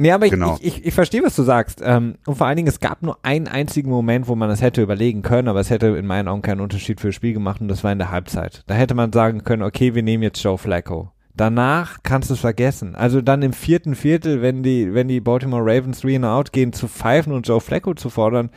[0.00, 0.56] Nee, aber ich, genau.
[0.60, 1.82] ich, ich, ich verstehe, was du sagst.
[1.84, 4.80] Ähm, und vor allen Dingen, es gab nur einen einzigen Moment, wo man das hätte
[4.80, 7.68] überlegen können, aber es hätte in meinen Augen keinen Unterschied für das Spiel gemacht und
[7.68, 8.62] das war in der Halbzeit.
[8.68, 11.10] Da hätte man sagen können, okay, wir nehmen jetzt Joe Flacco.
[11.34, 12.94] Danach kannst du es vergessen.
[12.94, 16.72] Also dann im vierten Viertel, wenn die, wenn die Baltimore Ravens three and out gehen,
[16.72, 18.50] zu pfeifen und Joe Flacco zu fordern,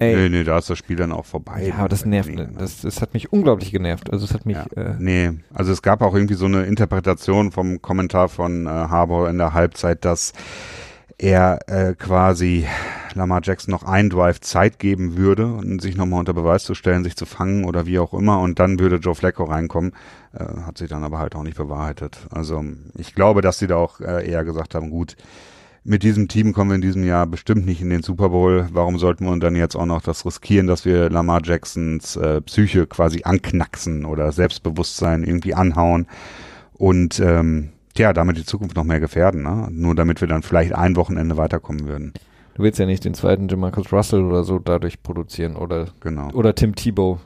[0.00, 0.14] Ey.
[0.14, 1.66] Nee, nee, da ist das Spiel dann auch vorbei.
[1.66, 2.32] Ja, aber das nervt.
[2.32, 2.48] Ne?
[2.56, 4.12] Das, das hat mich unglaublich genervt.
[4.12, 4.56] Also es hat mich.
[4.56, 8.68] Ja, äh, nee, also es gab auch irgendwie so eine Interpretation vom Kommentar von äh,
[8.68, 10.32] Harbour in der Halbzeit, dass
[11.18, 12.66] er äh, quasi
[13.14, 17.02] Lamar Jackson noch ein Drive Zeit geben würde und sich nochmal unter Beweis zu stellen,
[17.02, 19.92] sich zu fangen oder wie auch immer und dann würde Joe Flacco reinkommen.
[20.32, 22.18] Äh, hat sich dann aber halt auch nicht bewahrheitet.
[22.30, 22.64] Also
[22.96, 25.16] ich glaube, dass sie da auch äh, eher gesagt haben, gut,
[25.84, 28.68] mit diesem Team kommen wir in diesem Jahr bestimmt nicht in den Super Bowl.
[28.72, 32.86] Warum sollten wir dann jetzt auch noch das riskieren, dass wir Lamar Jacksons äh, Psyche
[32.86, 36.06] quasi anknacksen oder Selbstbewusstsein irgendwie anhauen
[36.74, 39.68] und ähm, ja, damit die Zukunft noch mehr gefährden, ne?
[39.70, 42.12] Nur damit wir dann vielleicht ein Wochenende weiterkommen würden.
[42.54, 46.30] Du willst ja nicht den zweiten Jamarcus Russell oder so dadurch produzieren oder genau.
[46.32, 47.18] oder Tim Tebow,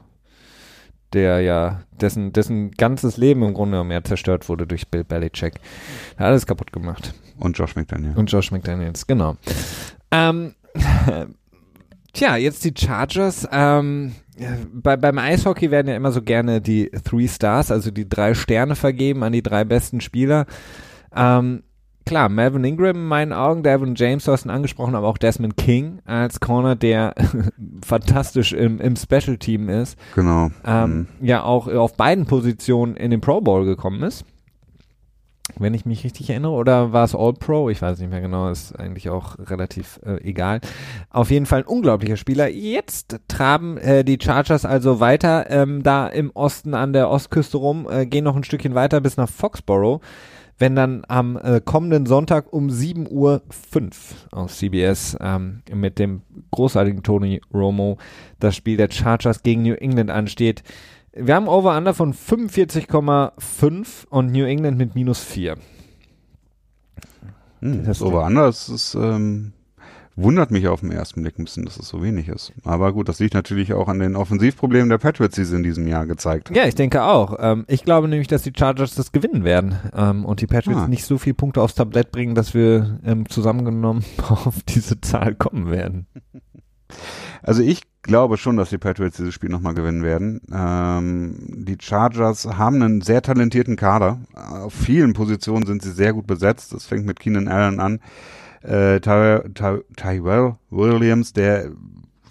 [1.12, 5.54] der ja dessen dessen ganzes Leben im Grunde genommen ja zerstört wurde durch Bill Belichick.
[6.16, 7.14] Hat alles kaputt gemacht.
[7.38, 8.16] Und Josh McDaniels.
[8.16, 9.36] Und Josh McDaniels, genau.
[10.10, 10.54] Ähm,
[12.12, 13.48] tja, jetzt die Chargers.
[13.50, 14.12] Ähm,
[14.72, 18.76] bei, beim Eishockey werden ja immer so gerne die Three Stars, also die drei Sterne
[18.76, 20.46] vergeben an die drei besten Spieler.
[21.14, 21.62] Ähm,
[22.06, 25.56] klar, Melvin Ingram in meinen Augen, Devin James, du hast ihn angesprochen, aber auch Desmond
[25.56, 27.14] King als Corner, der
[27.84, 29.98] fantastisch im, im Special Team ist.
[30.14, 30.50] Genau.
[30.64, 31.26] Ähm, mhm.
[31.26, 34.24] Ja, auch auf beiden Positionen in den Pro Bowl gekommen ist
[35.58, 37.68] wenn ich mich richtig erinnere, oder war es All Pro?
[37.68, 40.60] Ich weiß nicht mehr genau, ist eigentlich auch relativ äh, egal.
[41.10, 42.48] Auf jeden Fall ein unglaublicher Spieler.
[42.48, 47.88] Jetzt traben äh, die Chargers also weiter ähm, da im Osten an der Ostküste rum,
[47.90, 50.00] äh, gehen noch ein Stückchen weiter bis nach Foxborough.
[50.58, 53.42] Wenn dann am äh, kommenden Sonntag um 7.05 Uhr
[54.30, 56.22] auf CBS ähm, mit dem
[56.52, 57.98] großartigen Tony Romo
[58.38, 60.62] das Spiel der Chargers gegen New England ansteht,
[61.14, 65.56] wir haben Over-Under von 45,5 und New England mit minus 4.
[67.60, 69.52] Hm, das Over-Under ist, ist ähm,
[70.14, 72.52] Wundert mich auf den ersten Blick ein bisschen, dass es so wenig ist.
[72.64, 75.86] Aber gut, das liegt natürlich auch an den Offensivproblemen der Patriots, die sie in diesem
[75.86, 76.56] Jahr gezeigt haben.
[76.56, 77.36] Ja, ich denke auch.
[77.38, 80.88] Ähm, ich glaube nämlich, dass die Chargers das gewinnen werden ähm, und die Patriots ah.
[80.88, 85.70] nicht so viele Punkte aufs Tablett bringen, dass wir ähm, zusammengenommen auf diese Zahl kommen
[85.70, 86.06] werden.
[87.42, 90.40] Also ich glaube schon, dass die Patriots dieses Spiel nochmal gewinnen werden.
[90.52, 94.18] Ähm, die Chargers haben einen sehr talentierten Kader.
[94.34, 96.72] Auf vielen Positionen sind sie sehr gut besetzt.
[96.72, 98.00] Das fängt mit Keenan Allen an
[98.62, 101.70] äh, Ty Ty Tyrell Williams, der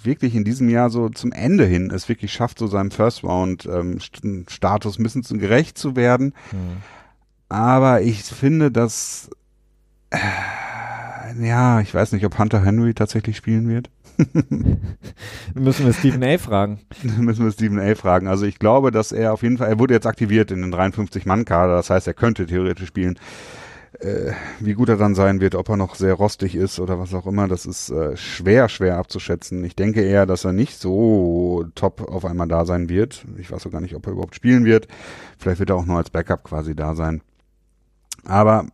[0.04, 3.66] wirklich in diesem Jahr so zum Ende hin es wirklich schafft, so seinem First Round
[3.66, 6.34] ähm, bisschen gerecht zu werden.
[6.52, 6.78] Mhm.
[7.50, 9.30] Aber ich finde, dass
[10.10, 10.18] äh,
[11.40, 13.90] ja, ich weiß nicht, ob Hunter Henry tatsächlich spielen wird.
[15.54, 16.38] müssen wir Stephen A.
[16.38, 16.80] fragen.
[17.18, 17.96] müssen wir Stephen A.
[17.96, 18.28] fragen.
[18.28, 21.76] Also ich glaube, dass er auf jeden Fall, er wurde jetzt aktiviert in den 53-Mann-Kader,
[21.76, 23.18] das heißt, er könnte theoretisch spielen
[24.00, 27.14] äh, wie gut er dann sein wird, ob er noch sehr rostig ist oder was
[27.14, 29.64] auch immer, das ist äh, schwer, schwer abzuschätzen.
[29.64, 33.26] Ich denke eher, dass er nicht so top auf einmal da sein wird.
[33.38, 34.88] Ich weiß auch gar nicht, ob er überhaupt spielen wird.
[35.38, 37.22] Vielleicht wird er auch nur als Backup quasi da sein.
[38.26, 38.66] Aber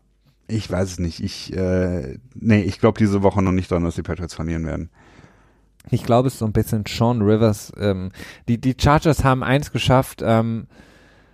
[0.47, 1.21] ich weiß es nicht.
[1.21, 4.89] Ich, äh, nee, ich glaube diese Woche noch nicht dran, dass die Patriots verlieren werden.
[5.91, 7.71] Ich glaube, es ist so ein bisschen Sean Rivers.
[7.79, 8.11] Ähm,
[8.47, 10.67] die, die Chargers haben eins geschafft, ähm,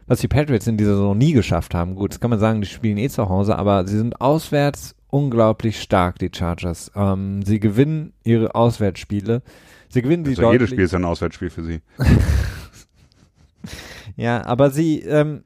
[0.08, 1.95] was die Patriots in dieser Saison nie geschafft haben.
[1.95, 5.80] Gut, das kann man sagen, die spielen eh zu Hause, aber sie sind auswärts unglaublich
[5.80, 6.91] stark, die Chargers.
[6.95, 9.43] Ähm, sie gewinnen ihre Auswärtsspiele.
[9.89, 11.82] Sie gewinnen die also jedes Spiel ist ein Auswärtsspiel für sie.
[14.16, 15.43] ja, aber sie, ähm,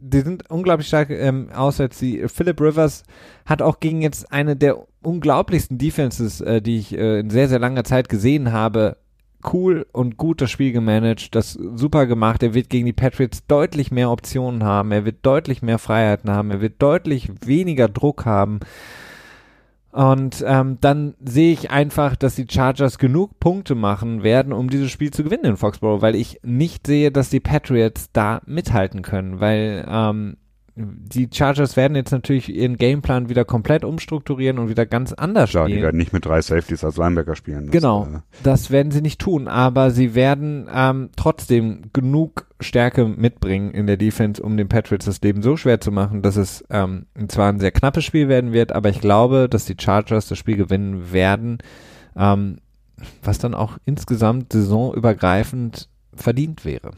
[0.00, 1.98] die sind unglaublich stark ähm, auswärts.
[1.98, 3.02] Sie, Philip Rivers
[3.44, 7.58] hat auch gegen jetzt eine der unglaublichsten Defenses, äh, die ich äh, in sehr, sehr
[7.58, 8.96] langer Zeit gesehen habe,
[9.52, 12.42] cool und gut das Spiel gemanagt, das super gemacht.
[12.42, 16.50] Er wird gegen die Patriots deutlich mehr Optionen haben, er wird deutlich mehr Freiheiten haben,
[16.50, 18.60] er wird deutlich weniger Druck haben.
[19.90, 24.90] Und ähm, dann sehe ich einfach, dass die Chargers genug Punkte machen werden, um dieses
[24.90, 29.40] Spiel zu gewinnen in Foxborough, weil ich nicht sehe, dass die Patriots da mithalten können,
[29.40, 30.36] weil ähm,
[30.80, 35.64] die Chargers werden jetzt natürlich ihren Gameplan wieder komplett umstrukturieren und wieder ganz anders Klar,
[35.64, 35.78] spielen.
[35.78, 37.64] die werden nicht mit drei Safeties als Linebacker spielen.
[37.64, 43.06] Das, genau, äh, das werden sie nicht tun, aber sie werden ähm, trotzdem genug Stärke
[43.06, 46.64] mitbringen in der Defense, um den Patriots das Leben so schwer zu machen, dass es
[46.70, 50.38] ähm, zwar ein sehr knappes Spiel werden wird, aber ich glaube, dass die Chargers das
[50.38, 51.58] Spiel gewinnen werden,
[52.16, 52.58] ähm,
[53.22, 56.92] was dann auch insgesamt saisonübergreifend verdient wäre.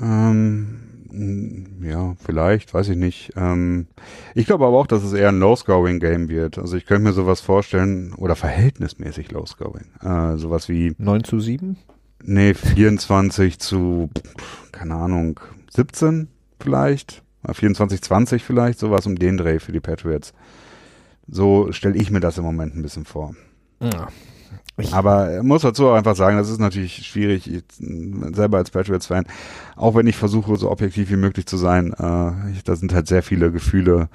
[0.00, 3.32] Ähm ja, vielleicht, weiß ich nicht.
[3.36, 3.86] Ähm,
[4.34, 6.58] ich glaube aber auch, dass es eher ein Low-Scoring-Game wird.
[6.58, 9.86] Also ich könnte mir sowas vorstellen, oder verhältnismäßig Low-Scoring.
[10.02, 11.76] Äh, sowas wie 9 zu 7?
[12.22, 14.10] Nee, 24 zu,
[14.72, 15.40] keine Ahnung,
[15.70, 16.28] 17
[16.60, 17.22] vielleicht.
[17.50, 20.34] 24, 20 vielleicht, sowas um den Dreh für die Patriots.
[21.26, 23.34] So stelle ich mir das im Moment ein bisschen vor.
[23.82, 24.08] Ja,
[24.92, 29.26] aber muss dazu auch einfach sagen, das ist natürlich schwierig, ich, selber als Patriots-Fan,
[29.76, 33.06] auch wenn ich versuche, so objektiv wie möglich zu sein, äh, ich, da sind halt
[33.06, 34.08] sehr viele Gefühle,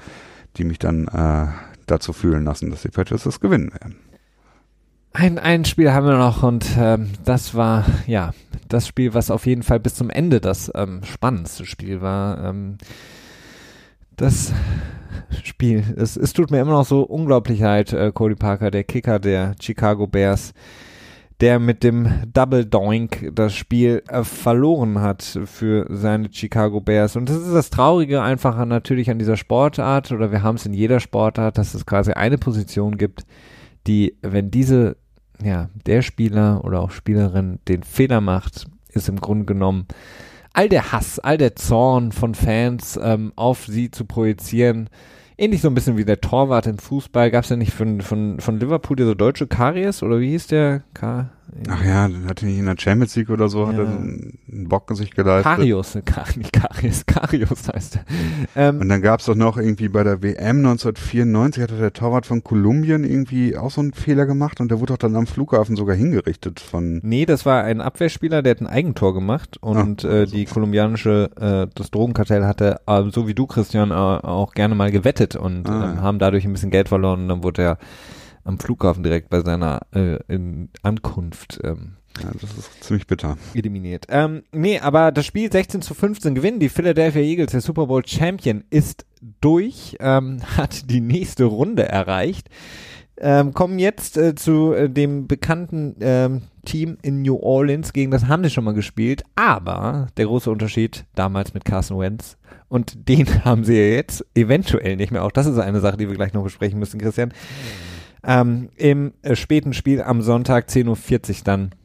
[0.57, 1.47] die mich dann äh,
[1.85, 3.95] dazu fühlen lassen, dass die Patriots das gewinnen werden.
[5.13, 8.33] Ein, ein Spiel haben wir noch und ähm, das war ja
[8.67, 12.43] das Spiel, was auf jeden Fall bis zum Ende das ähm, spannendste Spiel war.
[12.43, 12.77] Ähm,
[14.17, 14.53] das
[15.43, 15.83] Spiel.
[15.97, 19.55] Es, es tut mir immer noch so unglaublich leid, äh, Cody Parker, der Kicker der
[19.59, 20.53] Chicago Bears,
[21.41, 27.15] der mit dem Double Doink das Spiel äh, verloren hat für seine Chicago Bears.
[27.15, 30.73] Und das ist das Traurige einfach natürlich an dieser Sportart, oder wir haben es in
[30.73, 33.25] jeder Sportart, dass es quasi eine Position gibt,
[33.87, 34.97] die, wenn diese,
[35.43, 39.87] ja, der Spieler oder auch Spielerin den Fehler macht, ist im Grunde genommen
[40.55, 44.89] all der Hass, all der Zorn von Fans ähm, auf sie zu projizieren.
[45.37, 47.29] Ähnlich so ein bisschen wie der Torwart im Fußball.
[47.29, 50.83] Gab es ja nicht von, von, von Liverpool dieser deutsche Karies oder wie hieß der?
[50.93, 51.29] K
[51.69, 53.67] Ach ja, hatte nicht in der Champions League oder so, ja.
[53.69, 55.43] hat er einen Bock sich geleistet.
[55.43, 58.05] Karius, nicht Karius, Karius heißt er.
[58.55, 62.43] Ähm, und dann gab's doch noch irgendwie bei der WM 1994 hatte der Torwart von
[62.43, 65.95] Kolumbien irgendwie auch so einen Fehler gemacht und der wurde doch dann am Flughafen sogar
[65.95, 66.99] hingerichtet von.
[67.03, 71.29] Nee, das war ein Abwehrspieler, der hat ein Eigentor gemacht und Ach, äh, die kolumbianische,
[71.39, 75.69] äh, das Drogenkartell hatte, äh, so wie du Christian, äh, auch gerne mal gewettet und
[75.69, 77.77] ah, ähm, haben dadurch ein bisschen Geld verloren und dann wurde er
[78.45, 80.19] am Flughafen direkt bei seiner äh,
[80.83, 81.59] Ankunft.
[81.63, 83.37] Ähm, ja, das ist ziemlich bitter.
[83.53, 84.05] Eliminiert.
[84.07, 86.59] Ähm, nee, aber das Spiel 16 zu 15 gewinnen.
[86.59, 89.05] Die Philadelphia Eagles, der Super Bowl Champion, ist
[89.41, 92.49] durch, ähm, hat die nächste Runde erreicht.
[93.17, 98.27] Ähm, kommen jetzt äh, zu äh, dem bekannten ähm, Team in New Orleans, gegen das
[98.27, 102.35] haben sie schon mal gespielt, aber der große Unterschied damals mit Carson Wentz
[102.67, 105.23] und den haben sie jetzt eventuell nicht mehr.
[105.23, 107.29] Auch das ist eine Sache, die wir gleich noch besprechen müssen, Christian.
[107.29, 107.94] Mhm
[108.25, 111.75] Ähm, Im äh, späten Spiel am Sonntag 10.40 Uhr dann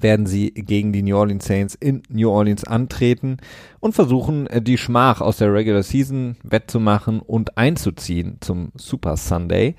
[0.00, 3.38] werden sie gegen die New Orleans Saints in New Orleans antreten
[3.80, 9.74] und versuchen, äh, die Schmach aus der Regular Season wettzumachen und einzuziehen zum Super Sunday.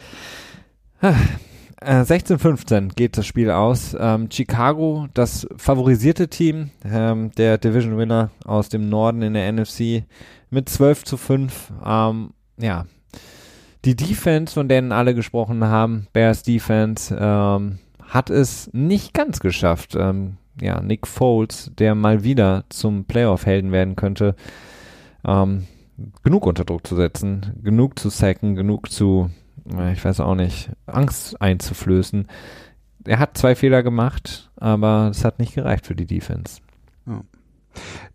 [1.81, 3.95] Äh, 16-15 geht das Spiel aus.
[3.99, 10.03] Ähm, Chicago, das favorisierte Team, ähm, der Division Winner aus dem Norden in der NFC
[10.49, 11.73] mit 12 zu 5.
[11.85, 12.85] Ähm, ja,
[13.85, 19.95] die Defense, von denen alle gesprochen haben, Bears Defense, ähm, hat es nicht ganz geschafft.
[19.95, 24.35] Ähm, ja, Nick Foles, der mal wieder zum Playoff-Helden werden könnte,
[25.25, 25.67] ähm,
[26.23, 29.29] genug unter Druck zu setzen, genug zu sacken, genug zu,
[29.93, 32.27] ich weiß auch nicht, Angst einzuflößen.
[33.05, 36.61] Er hat zwei Fehler gemacht, aber es hat nicht gereicht für die Defense.
[37.05, 37.21] Ja.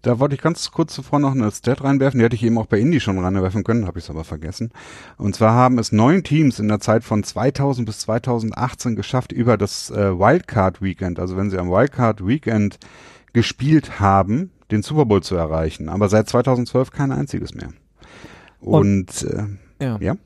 [0.02, 2.66] Da wollte ich ganz kurz zuvor noch eine Stat reinwerfen, die hätte ich eben auch
[2.66, 4.70] bei Indy schon reinwerfen können, habe ich es aber vergessen.
[5.16, 9.56] Und zwar haben es neun Teams in der Zeit von 2000 bis 2018 geschafft, über
[9.56, 12.78] das äh, Wildcard Weekend, also wenn sie am Wildcard Weekend
[13.32, 15.88] gespielt haben, den Super Bowl zu erreichen.
[15.88, 17.70] Aber seit 2012 kein einziges mehr.
[18.60, 19.98] Und, Und äh, ja.
[20.00, 20.16] ja.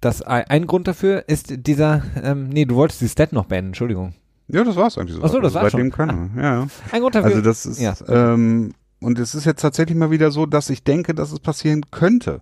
[0.00, 4.14] Das, ein Grund dafür ist dieser, ähm, nee, du wolltest die Stat noch beenden, Entschuldigung.
[4.48, 5.22] Ja, das war's eigentlich so.
[5.22, 5.90] Ach so, das also war's schon.
[5.90, 6.30] Keiner.
[6.36, 6.40] Ah.
[6.42, 6.66] Ja.
[6.92, 7.30] Ein Grund dafür.
[7.30, 7.94] Also das ist, ja.
[8.08, 11.82] ähm, und es ist jetzt tatsächlich mal wieder so, dass ich denke, dass es passieren
[11.90, 12.40] könnte.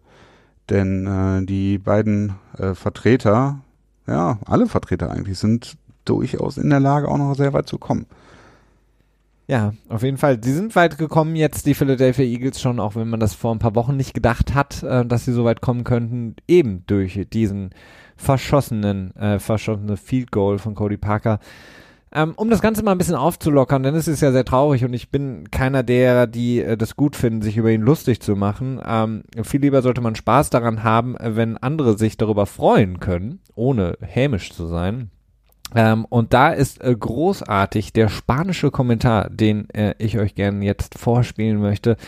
[0.71, 3.61] Denn äh, die beiden äh, Vertreter,
[4.07, 8.07] ja, alle Vertreter eigentlich, sind durchaus in der Lage, auch noch sehr weit zu kommen.
[9.49, 10.43] Ja, auf jeden Fall.
[10.43, 13.61] Sie sind weit gekommen jetzt, die Philadelphia Eagles schon, auch wenn man das vor ein
[13.61, 17.71] paar Wochen nicht gedacht hat, äh, dass sie so weit kommen könnten, eben durch diesen
[18.17, 21.39] verschossenen, äh, verschossene Field Goal von Cody Parker.
[22.17, 24.95] Ähm, um das Ganze mal ein bisschen aufzulockern, denn es ist ja sehr traurig und
[24.95, 28.81] ich bin keiner derer, die äh, das gut finden, sich über ihn lustig zu machen.
[28.87, 33.99] Ähm, viel lieber sollte man Spaß daran haben, wenn andere sich darüber freuen können, ohne
[34.01, 35.11] hämisch zu sein.
[35.75, 40.99] Ähm, und da ist äh, großartig der spanische Kommentar, den äh, ich euch gerne jetzt
[40.99, 41.99] vorspielen möchte,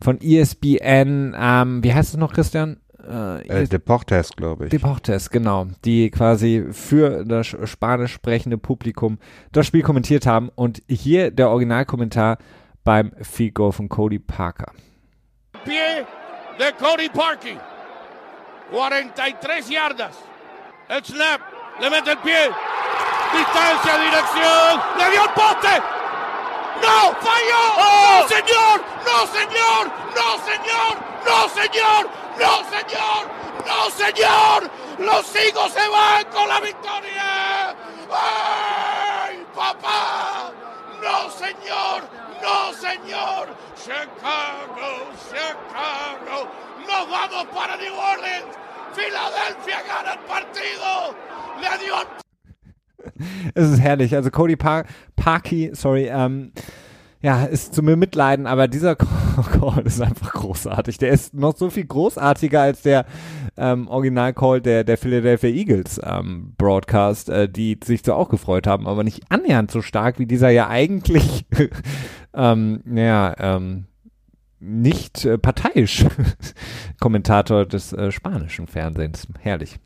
[0.00, 1.36] von ESPN.
[1.38, 2.78] Ähm, wie heißt es noch, Christian?
[3.08, 4.70] Äh, äh, Deportes, glaube ich.
[4.70, 5.66] Deportes, genau.
[5.84, 9.18] Die quasi für das spanisch sprechende Publikum
[9.52, 10.50] das Spiel kommentiert haben.
[10.54, 12.38] Und hier der Originalkommentar
[12.84, 14.72] beim Field Goal von Cody Parker.
[15.64, 16.04] Pie
[16.58, 17.60] de Cody Parker.
[18.70, 20.16] 43 yardas.
[20.88, 21.40] El snap.
[21.80, 22.50] Le mete el pie.
[23.32, 24.80] Distancia, dirección.
[24.98, 26.03] Le dio el poste.
[26.82, 27.14] ¡No!
[27.20, 27.62] ¡Falló!
[27.78, 28.20] ¡Oh!
[28.20, 28.80] ¡No, señor!
[29.06, 29.90] ¡No, señor!
[30.14, 30.94] ¡No, señor!
[31.26, 32.10] ¡No, señor!
[32.38, 33.22] ¡No, señor!
[33.66, 34.70] ¡No, señor!
[34.98, 37.76] ¡Los higos se van con la victoria!
[38.10, 40.52] ¡Ay, papá!
[41.02, 42.02] ¡No, señor!
[42.42, 43.56] ¡No, señor!
[43.76, 45.10] ¡Chicago!
[45.30, 46.48] ¡Chicago!
[46.86, 48.56] ¡Nos vamos para New Orleans!
[48.94, 51.14] ¡Filadelfia gana el partido!
[51.60, 52.24] ¡Le dio
[53.54, 54.14] es ist herrlich.
[54.14, 54.86] Also Cody Par
[55.24, 56.52] Parky, sorry, ähm,
[57.22, 60.98] ja, ist zu mir mitleiden, aber dieser Call ist einfach großartig.
[60.98, 63.06] Der ist noch so viel großartiger als der
[63.56, 68.86] ähm, Original-Call der, der Philadelphia Eagles ähm, Broadcast, äh, die sich so auch gefreut haben,
[68.86, 71.46] aber nicht annähernd so stark wie dieser ja eigentlich,
[72.34, 73.86] ähm, ja, ähm,
[74.60, 76.04] nicht äh, parteiisch
[77.00, 79.26] Kommentator des äh, spanischen Fernsehens.
[79.40, 79.78] Herrlich.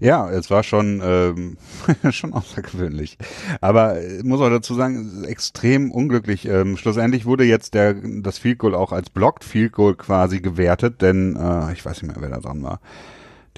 [0.00, 1.56] Ja, es war schon, ähm,
[2.10, 3.18] schon außergewöhnlich.
[3.60, 6.46] Aber ich muss auch dazu sagen, extrem unglücklich.
[6.46, 11.02] Ähm, schlussendlich wurde jetzt der, das Field Goal auch als Blocked Field Goal quasi gewertet,
[11.02, 12.80] denn äh, ich weiß nicht mehr, wer da dran war.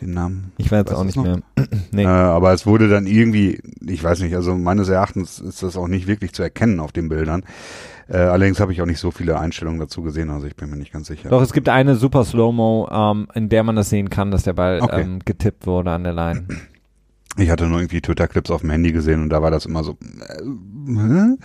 [0.00, 0.52] Den Namen.
[0.58, 1.24] Ich weiß auch nicht noch?
[1.24, 1.38] mehr.
[1.90, 2.02] nee.
[2.02, 5.88] äh, aber es wurde dann irgendwie, ich weiß nicht, also meines Erachtens ist das auch
[5.88, 7.44] nicht wirklich zu erkennen auf den Bildern.
[8.08, 10.76] Äh, allerdings habe ich auch nicht so viele Einstellungen dazu gesehen, also ich bin mir
[10.76, 11.28] nicht ganz sicher.
[11.28, 14.52] Doch, es gibt eine super Slow-Mo, ähm, in der man das sehen kann, dass der
[14.52, 15.02] Ball okay.
[15.02, 16.46] ähm, getippt wurde an der Line.
[17.38, 19.98] Ich hatte nur irgendwie Twitter-Clips auf dem Handy gesehen und da war das immer so.
[20.20, 21.36] Äh,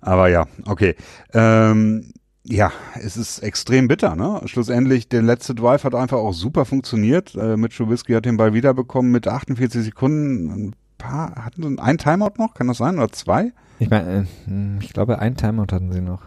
[0.00, 0.94] aber ja, okay.
[1.32, 2.12] Ähm,
[2.44, 4.40] ja, es ist extrem bitter, ne?
[4.46, 7.34] Schlussendlich, der letzte Drive hat einfach auch super funktioniert.
[7.34, 10.50] Äh, Mitch Trubisky hat den Ball wiederbekommen mit 48 Sekunden.
[10.50, 12.54] Ein paar, hatten sie ein Timeout noch?
[12.54, 12.96] Kann das sein?
[12.98, 13.52] Oder zwei?
[13.82, 16.22] Ich meine, äh, ich glaube, ein Timeout hatten sie noch.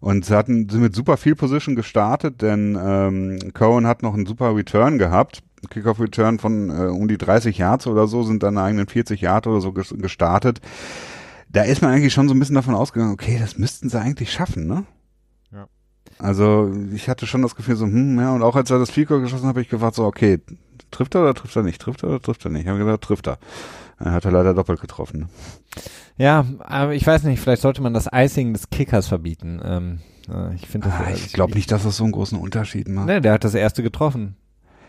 [0.00, 4.26] Und sie hatten, sind mit super viel Position gestartet, denn ähm, Cohen hat noch einen
[4.26, 5.44] super Return gehabt.
[5.70, 9.60] Kickoff-Return von äh, um die 30 Yards oder so, sind dann eigenen 40 Yards oder
[9.60, 10.60] so gestartet.
[11.48, 14.32] Da ist man eigentlich schon so ein bisschen davon ausgegangen, okay, das müssten sie eigentlich
[14.32, 14.84] schaffen, ne?
[15.52, 15.68] Ja.
[16.18, 19.20] Also ich hatte schon das Gefühl so, hm, ja, und auch als er das Fico
[19.20, 20.40] geschossen hat, habe ich gefragt so, okay,
[20.90, 21.80] trifft er oder trifft er nicht?
[21.80, 22.62] Trifft er oder trifft er nicht?
[22.62, 23.38] Ich habe gesagt, trifft er.
[23.98, 25.20] Er hat er leider doppelt getroffen.
[25.20, 25.28] Ne?
[26.18, 29.60] Ja, aber ich weiß nicht, vielleicht sollte man das Icing des Kickers verbieten.
[29.64, 30.98] Ähm, äh, ich finde das.
[30.98, 33.06] Ah, ich glaube nicht, dass das so einen großen Unterschied macht.
[33.06, 34.36] Ne, der hat das erste getroffen.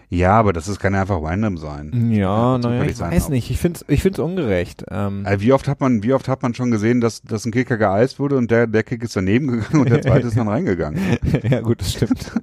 [0.10, 2.12] Ja, aber das ist, kann ja einfach random sein.
[2.12, 3.50] Ja, naja, zufällig ich weiß nicht.
[3.50, 4.84] Ich finde es ich find's ungerecht.
[4.92, 7.52] Ähm, Äh, Wie oft hat man, wie oft hat man schon gesehen, dass, dass ein
[7.52, 10.48] Kicker geeist wurde und der, der Kick ist daneben gegangen und der zweite ist dann
[10.50, 11.00] reingegangen?
[11.50, 12.32] ja, gut, das stimmt.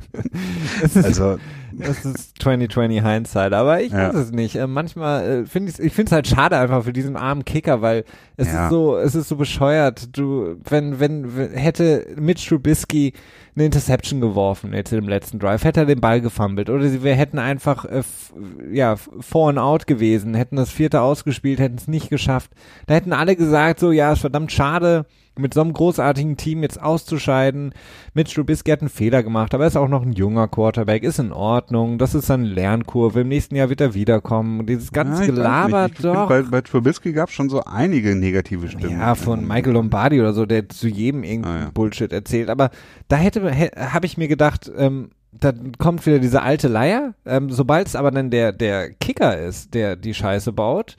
[0.94, 1.38] Also,
[1.72, 4.08] das ist 2020 Hindsight, aber ich Ja.
[4.08, 4.56] weiß es nicht.
[4.56, 7.82] Äh, manchmal äh, finde ich ich finde es halt schade einfach für diesen armen Kicker,
[7.82, 8.04] weil
[8.36, 8.64] es Ja.
[8.64, 10.16] ist so, es ist so bescheuert.
[10.16, 13.12] Du, wenn, wenn, hätte Mitch Trubisky
[13.56, 17.14] eine Interception geworfen jetzt im letzten Drive, hätte er den Ball gefummelt oder sie, wir
[17.14, 18.32] hätten einfach äh, f-
[18.72, 22.50] ja four and out gewesen, hätten das vierte ausgespielt, hätten es nicht geschafft.
[22.86, 25.04] Da hätten alle gesagt so, ja, ist verdammt schade,
[25.40, 27.72] mit so einem großartigen Team jetzt auszuscheiden.
[28.14, 31.18] Mitch Trubisky hat einen Fehler gemacht, aber er ist auch noch ein junger Quarterback, ist
[31.18, 31.98] in Ordnung.
[31.98, 33.20] Das ist eine Lernkurve.
[33.22, 34.60] Im nächsten Jahr wird er wiederkommen.
[34.60, 35.94] Und Dieses ganze ja, ich weiß Gelaber nicht.
[35.96, 36.28] Ich find, doch.
[36.28, 38.98] Bei, bei Trubisky gab es schon so einige negative Stimmen.
[38.98, 41.70] Ja, von Michael Lombardi oder so, der zu jedem irgendeinen Ah, ja.
[41.72, 42.50] Bullshit erzählt.
[42.50, 42.70] Aber
[43.08, 47.14] da hätte, hä- habe ich mir gedacht, ähm, dann kommt wieder diese alte Leier.
[47.24, 50.96] Ähm, Sobald es aber dann der, der Kicker ist, der die Scheiße baut,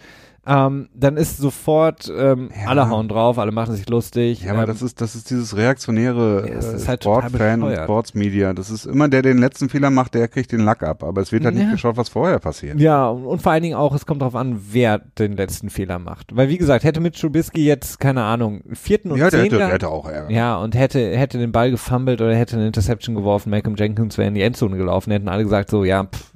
[0.47, 2.69] ähm, dann ist sofort, ähm, Ja.
[2.69, 4.41] alle hauen drauf, alle machen sich lustig.
[4.43, 7.75] Ja, aber ähm, das ist, das ist dieses reaktionäre Ja, äh, halt Sportfan und.
[7.75, 8.53] Sportsmedia.
[8.53, 11.03] Das ist immer der, der den letzten Fehler macht, der kriegt den Lack ab.
[11.03, 11.61] Aber es wird halt Ja.
[11.61, 12.79] nicht geschaut, was vorher passiert.
[12.79, 15.99] Ja, und, und vor allen Dingen auch, es kommt darauf an, wer den letzten Fehler
[15.99, 16.35] macht.
[16.35, 19.67] Weil wie gesagt, hätte mit Trubisky jetzt, keine Ahnung, vierten und Ja, der hätte, der
[19.67, 20.31] hätte auch Ärger.
[20.31, 24.27] Ja, und hätte, hätte den Ball gefummelt oder hätte eine Interception geworfen, Malcolm Jenkins wäre
[24.27, 26.31] in die Endzone gelaufen, hätten alle gesagt so, ja, pff,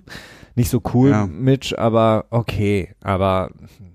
[0.56, 1.26] nicht so cool, Ja.
[1.28, 3.52] Mitch, aber okay, aber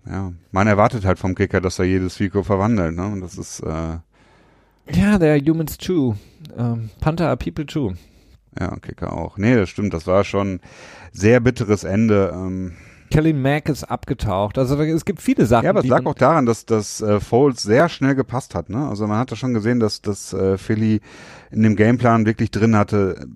[0.07, 2.95] Ja, man erwartet halt vom Kicker, dass er jedes Fico verwandelt.
[2.97, 3.07] Ne?
[3.07, 3.99] Und das ist, äh,
[4.93, 6.17] ja, there are humans too.
[6.57, 7.95] Ähm, Panther are people too.
[8.59, 9.37] ja, Kicker auch.
[9.39, 9.95] Nee, das stimmt.
[9.95, 10.61] Das war schon
[11.13, 12.33] sehr bitteres Ende.
[12.35, 12.73] Ähm,
[13.11, 14.57] Kelly Mack ist abgetaucht.
[14.57, 15.65] Also es gibt viele Sachen.
[15.65, 18.71] ja, aber es lag auch daran, dass das äh, Foles sehr schnell gepasst hat.
[18.71, 18.89] Ne?
[18.89, 21.01] Also man hatte schon gesehen, dass dass äh, Philly
[21.51, 23.27] in dem Gameplan wirklich drin hatte,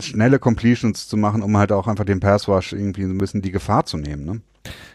[0.00, 3.42] schnelle Completions zu machen, um halt auch einfach den Pass Rush irgendwie so ein bisschen
[3.42, 4.24] die Gefahr zu nehmen.
[4.24, 4.40] Ne?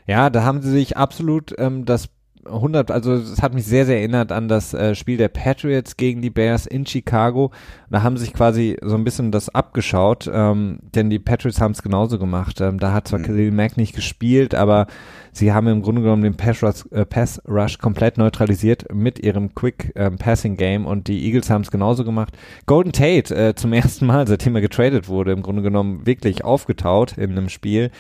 [0.08, 2.10] Ja, da haben sie sich absolut ähm, das
[2.46, 6.22] 100, also es hat mich sehr, sehr erinnert an das äh, Spiel der Patriots gegen
[6.22, 7.52] die Bears in Chicago.
[7.90, 11.84] Da haben sich quasi so ein bisschen das abgeschaut, ähm, denn die Patriots haben es
[11.84, 12.62] genauso gemacht.
[12.62, 13.24] Ähm, da hat zwar Mhm.
[13.26, 14.88] Khalil Mack nicht gespielt, aber
[15.32, 19.54] sie haben im Grunde genommen den Pass Rush, äh, Pass Rush komplett neutralisiert mit ihrem
[19.54, 22.38] Quick ähm, Passing Game und die Eagles haben es genauso gemacht.
[22.66, 27.18] Golden Tate äh, zum ersten Mal, seitdem er getradet wurde, im Grunde genommen wirklich aufgetaut
[27.18, 27.92] in einem Spiel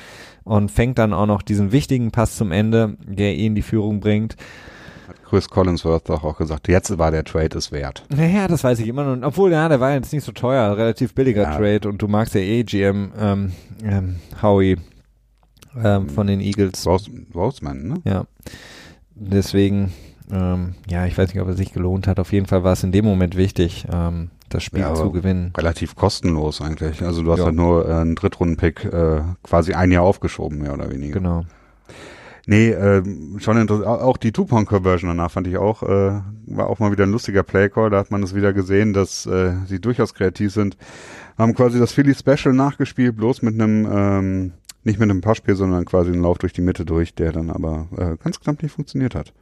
[0.43, 3.99] und fängt dann auch noch diesen wichtigen Pass zum Ende, der ihn in die Führung
[3.99, 4.36] bringt.
[5.32, 8.03] Chris Collinsworth doch auch gesagt, jetzt war der Trade es wert.
[8.09, 9.25] Naja, das weiß ich immer noch.
[9.25, 11.55] Obwohl, ja, der war jetzt nicht so teuer, relativ billiger Ja.
[11.57, 13.51] Trade und du magst ja eh GM ähm,
[13.82, 14.75] ähm, Howie
[15.82, 16.86] ähm, von den Eagles.
[16.86, 17.95] Rose, Roseman, ne?
[18.03, 18.26] Ja.
[19.15, 19.91] Deswegen,
[20.32, 22.19] ähm, ja, ich weiß nicht, ob es sich gelohnt hat.
[22.19, 25.53] Auf jeden Fall war es in dem Moment wichtig, ähm, das Spiel Ja, zu gewinnen.
[25.57, 27.01] Relativ kostenlos eigentlich.
[27.03, 27.45] Also du hast Ja.
[27.45, 31.13] halt nur äh, einen Drittrunden-Pick äh, quasi ein Jahr aufgeschoben, mehr oder weniger.
[31.13, 31.45] Genau.
[32.47, 33.03] Nee, äh,
[33.38, 33.88] schon interessant.
[33.88, 37.91] Auch die Two-Point-Conversion danach fand ich auch, äh, war auch mal wieder ein lustiger Playcall.
[37.91, 40.76] Da hat man es wieder gesehen, dass äh, sie durchaus kreativ sind.
[41.38, 44.51] Haben quasi das Philly Special nachgespielt, bloß mit einem, ähm,
[44.84, 47.88] nicht mit einem Passspiel, sondern quasi einen Lauf durch die Mitte durch, der dann aber
[47.97, 49.34] äh, ganz knapp nicht funktioniert hat.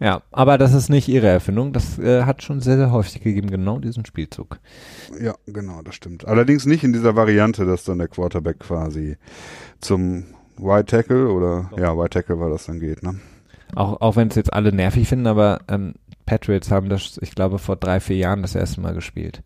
[0.00, 1.74] Ja, aber das ist nicht ihre Erfindung.
[1.74, 4.58] Das äh, hat schon sehr, sehr häufig gegeben, genau diesen Spielzug.
[5.20, 6.26] Ja, genau, das stimmt.
[6.26, 9.18] Allerdings nicht in dieser Variante, dass dann der Quarterback quasi
[9.80, 10.24] zum
[10.56, 13.20] White Tackle oder ja, White Tackle war das dann geht, ne?
[13.74, 15.94] Auch, auch wenn es jetzt alle nervig finden, aber ähm,
[16.26, 19.42] Patriots haben das, ich glaube, vor drei, vier Jahren das erste Mal gespielt.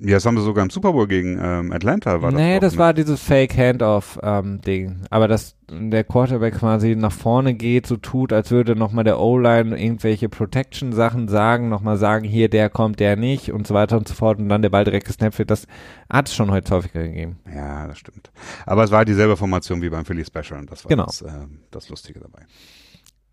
[0.00, 2.40] Ja, das haben sie sogar im Super Bowl gegen ähm, Atlanta war das.
[2.40, 2.78] nee, doch, das ne?
[2.78, 5.02] war dieses Fake-Handoff-Ding.
[5.10, 9.76] aber dass der Quarterback quasi nach vorne geht, so tut, als würde nochmal der O-Line
[9.80, 14.14] irgendwelche Protection-Sachen sagen, nochmal sagen, hier, der kommt, der nicht und so weiter und so
[14.14, 15.66] fort und dann der Ball direkt gesnappt wird, das
[16.08, 17.38] hat es schon heute häufiger gegeben.
[17.52, 18.30] Ja, das stimmt.
[18.64, 21.06] Aber es war halt dieselbe Formation wie beim Philly Special und das war Genau.
[21.06, 21.30] das, äh,
[21.70, 22.42] das Lustige dabei.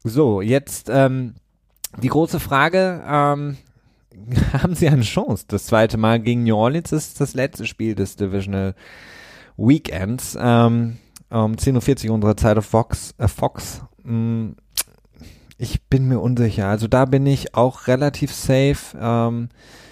[0.04, 1.36] So, jetzt ähm,
[2.02, 3.58] die große Frage, ähm,
[4.54, 5.46] haben sie eine Chance?
[5.48, 8.76] Das zweite Mal gegen New Orleans ist das letzte Spiel des Divisional
[9.58, 10.38] Weekends.
[10.40, 10.98] Ähm,
[11.30, 13.16] um 10.40 Uhr unserer Zeit auf Fox.
[13.18, 13.82] Äh, Fox.
[14.04, 14.52] Mm,
[15.58, 16.68] ich bin mir unsicher.
[16.68, 18.98] Also da bin ich auch relativ safe.
[19.00, 19.50] Ähm,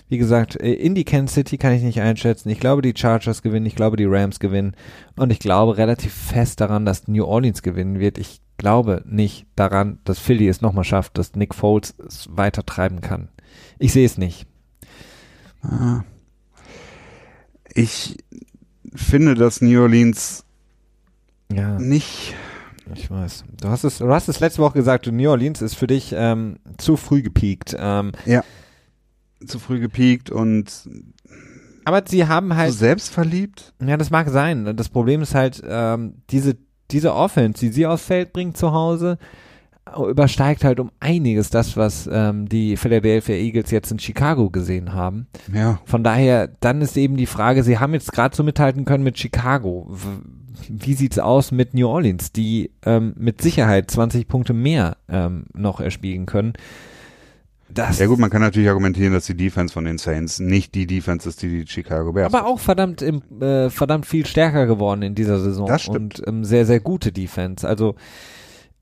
[0.08, 2.50] wie gesagt, äh, in die Kansas City kann ich nicht einschätzen.
[2.50, 3.66] Ich glaube, die Chargers gewinnen.
[3.66, 4.76] Ich glaube, die Rams gewinnen.
[5.16, 8.18] Und ich glaube relativ fest daran, dass New Orleans gewinnen wird.
[8.18, 13.02] Ich glaube nicht daran, dass Philly es nochmal schafft, dass Nick Foles es weiter treiben
[13.02, 13.30] kann.
[13.82, 14.46] Ich sehe es nicht.
[15.64, 16.04] Ah.
[17.74, 18.18] Ich
[18.94, 20.46] finde, dass New Orleans
[21.52, 22.36] Ja, nicht,
[22.94, 23.44] ich weiß.
[23.60, 26.58] Du hast es, du hast es letzte Woche gesagt, New Orleans ist für dich ähm,
[26.78, 27.76] zu früh gepiekt.
[27.78, 28.12] Ähm,
[29.48, 30.88] zu früh gepiekt und
[31.84, 32.74] Aber sie haben halt.
[32.74, 33.74] So selbstverliebt?
[33.84, 34.76] Ja, das mag sein.
[34.78, 36.56] Das Problem ist halt, ähm, diese,
[36.92, 39.18] diese Offense, die sie aufs Feld bringt zu Hause,
[39.96, 45.28] übersteigt halt um einiges das, was ähm, die Philadelphia Eagles jetzt in Chicago gesehen haben.
[45.54, 45.80] Ja.
[45.86, 49.18] Von daher, dann ist eben die Frage, sie haben jetzt gerade so mithalten können mit
[49.18, 49.90] Chicago.
[50.70, 55.80] Wie sieht's aus mit New Orleans, die ähm, mit Sicherheit 20 Punkte mehr ähm, noch
[55.80, 56.54] erspielen können?
[57.74, 60.88] Das ja gut, man kann natürlich argumentieren, dass die Defense von den Saints nicht die
[60.88, 62.34] Defense ist, die die Chicago Bears.
[62.34, 66.20] Aber auch verdammt, im, äh, verdammt viel stärker geworden in dieser Saison das stimmt.
[66.20, 67.68] und ähm, sehr sehr gute Defense.
[67.68, 67.96] Also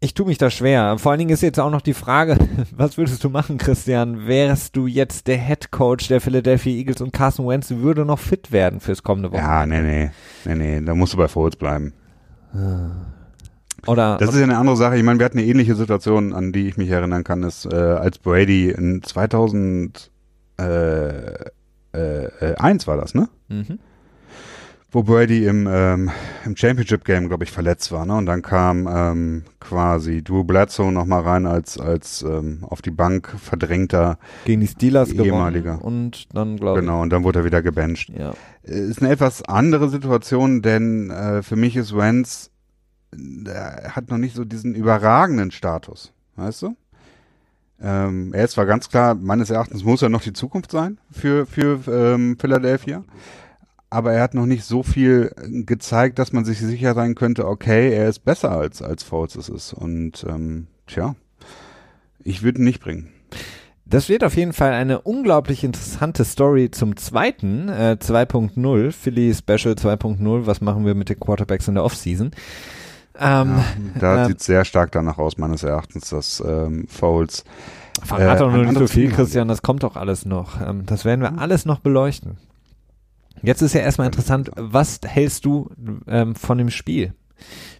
[0.02, 0.98] ich tue mich da schwer.
[0.98, 2.38] Vor allen Dingen ist jetzt auch noch die Frage,
[2.76, 4.28] was würdest du machen, Christian?
[4.28, 8.52] Wärst du jetzt der Head Coach der Philadelphia Eagles und Carson Wentz würde noch fit
[8.52, 9.76] werden fürs kommende Wochenende?
[9.76, 10.12] Ja, nee, nee,
[10.46, 11.94] nee, nee, da musst du bei Foles bleiben.
[13.88, 14.98] Oder das ist ja eine andere Sache.
[14.98, 17.76] Ich meine, wir hatten eine ähnliche Situation, an die ich mich erinnern kann, ist, äh,
[17.76, 20.10] als Brady in 2001
[20.58, 21.34] äh,
[21.94, 23.30] äh, war das, ne?
[23.50, 23.80] Mhm
[24.92, 26.10] wo Brady im, ähm,
[26.46, 28.06] im Championship Game, glaube ich, verletzt war.
[28.06, 28.16] Ne?
[28.16, 33.30] Und dann kam ähm, quasi Drew Bledsoe nochmal rein als, als ähm, auf die Bank
[33.40, 35.84] verdrängter gegen die Steelers ehemaliger.
[35.84, 38.10] und dann glaube Genau, und dann wurde er wieder gebencht.
[38.18, 38.34] Ja.
[38.64, 42.50] Äh, ist eine etwas andere Situation, denn äh, für mich ist Wentz,
[43.46, 46.76] er hat noch nicht so diesen überragenden Status, weißt du?
[47.82, 51.46] Ähm, er ist zwar ganz klar, meines Erachtens muss er noch die Zukunft sein für,
[51.46, 53.04] für ähm, Philadelphia
[53.90, 55.34] aber er hat noch nicht so viel
[55.66, 59.50] gezeigt, dass man sich sicher sein könnte, okay, er ist besser als, als Foles es
[59.50, 59.74] ist.
[59.74, 61.16] Und ähm, tja,
[62.24, 63.10] ich würde ihn nicht bringen.
[63.86, 69.74] Das wird auf jeden Fall eine unglaublich interessante Story zum zweiten, äh, 2.0, Philly Special
[69.74, 70.46] 2.0.
[70.46, 72.30] Was machen wir mit den Quarterbacks in der Offseason?
[73.18, 73.58] Ähm,
[73.96, 77.44] ja, da äh, sieht sehr stark danach aus, meines Erachtens, dass ähm, Foles.
[78.04, 80.62] Verrat doch äh, nur nicht so viel, Christian, das kommt doch alles noch.
[80.62, 82.38] Ähm, das werden wir alles noch beleuchten.
[83.42, 85.70] Jetzt ist ja erstmal interessant, was hältst du
[86.08, 87.14] ähm, von dem Spiel?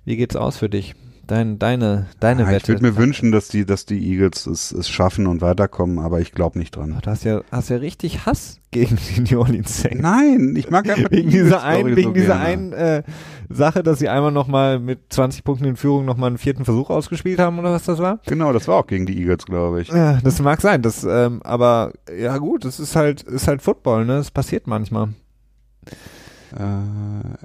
[0.06, 0.96] Wie geht's aus für dich?
[1.30, 2.64] Dein, deine, deine ja, Wette.
[2.64, 6.20] Ich würde mir wünschen, dass die, dass die Eagles es, es schaffen und weiterkommen, aber
[6.22, 6.98] ich glaube nicht dran.
[7.04, 10.02] Du hast ja, hast ja richtig Hass gegen die New Orleans Saints.
[10.02, 13.04] Nein, ich mag einfach wegen dieser einen, wegen so dieser einen äh,
[13.48, 17.38] Sache, dass sie einmal nochmal mit 20 Punkten in Führung nochmal einen vierten Versuch ausgespielt
[17.38, 18.22] haben oder was das war?
[18.26, 19.90] Genau, das war auch gegen die Eagles, glaube ich.
[19.90, 24.06] Ja, das mag sein, das, ähm, aber ja gut, das ist halt, ist halt Football,
[24.06, 24.18] ne?
[24.18, 25.10] Das passiert manchmal.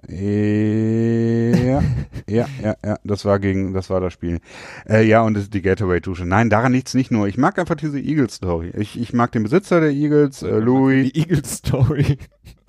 [0.09, 1.82] Äh, ja,
[2.26, 4.41] ja, ja, ja, das war gegen, das war das Spiel.
[4.89, 6.24] Äh, ja, und das ist die Gateway-Dusche.
[6.24, 7.28] Nein, daran liegt's nicht nur.
[7.28, 8.72] Ich mag einfach diese Eagles-Story.
[8.76, 11.12] Ich, ich mag den Besitzer der Eagles, äh, Louis.
[11.12, 12.18] Die Eagles-Story.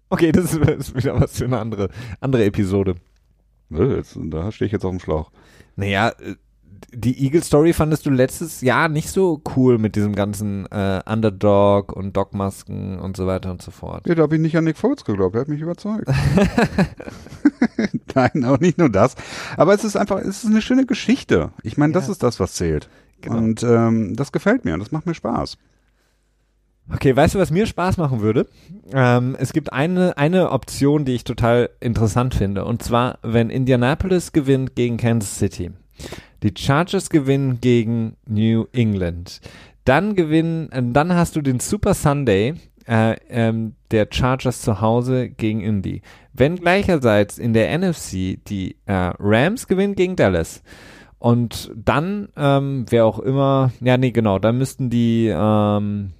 [0.09, 1.89] Okay, das ist, das ist, wieder was für eine andere,
[2.19, 2.95] andere Episode.
[3.71, 5.31] Äh, da stehe ich jetzt auf dem Schlauch.
[5.75, 6.35] Naja, äh,
[6.93, 11.93] die Eagle Story fandest du letztes Jahr nicht so cool mit diesem ganzen äh, Underdog
[11.93, 14.07] und Dogmasken und so weiter und so fort.
[14.07, 16.07] Ja, da habe ich nicht an Nick Foles geglaubt, er hat mich überzeugt.
[18.15, 19.15] Nein, auch nicht nur das.
[19.57, 21.51] Aber es ist einfach, es ist eine schöne Geschichte.
[21.63, 21.99] Ich meine, ja.
[21.99, 22.89] das ist das, was zählt.
[23.21, 23.37] Genau.
[23.37, 25.57] Und ähm, das gefällt mir und das macht mir Spaß.
[26.93, 28.47] Okay, weißt du, was mir Spaß machen würde?
[28.93, 32.63] Ähm, es gibt eine, eine Option, die ich total interessant finde.
[32.63, 35.71] Und zwar, wenn Indianapolis gewinnt gegen Kansas City.
[36.45, 39.41] Die Chargers gewinnen gegen New England.
[39.83, 42.53] Dann gewinnen, äh, dann hast du den Super Sunday
[42.87, 46.03] äh, ähm, der Chargers zu Hause gegen Indy.
[46.33, 50.61] Wenn gleicherseits in der NFC die äh, Rams gewinnen gegen Dallas.
[51.17, 56.11] Und dann, ähm, wer auch immer, ja, nee, genau, dann müssten die ähm,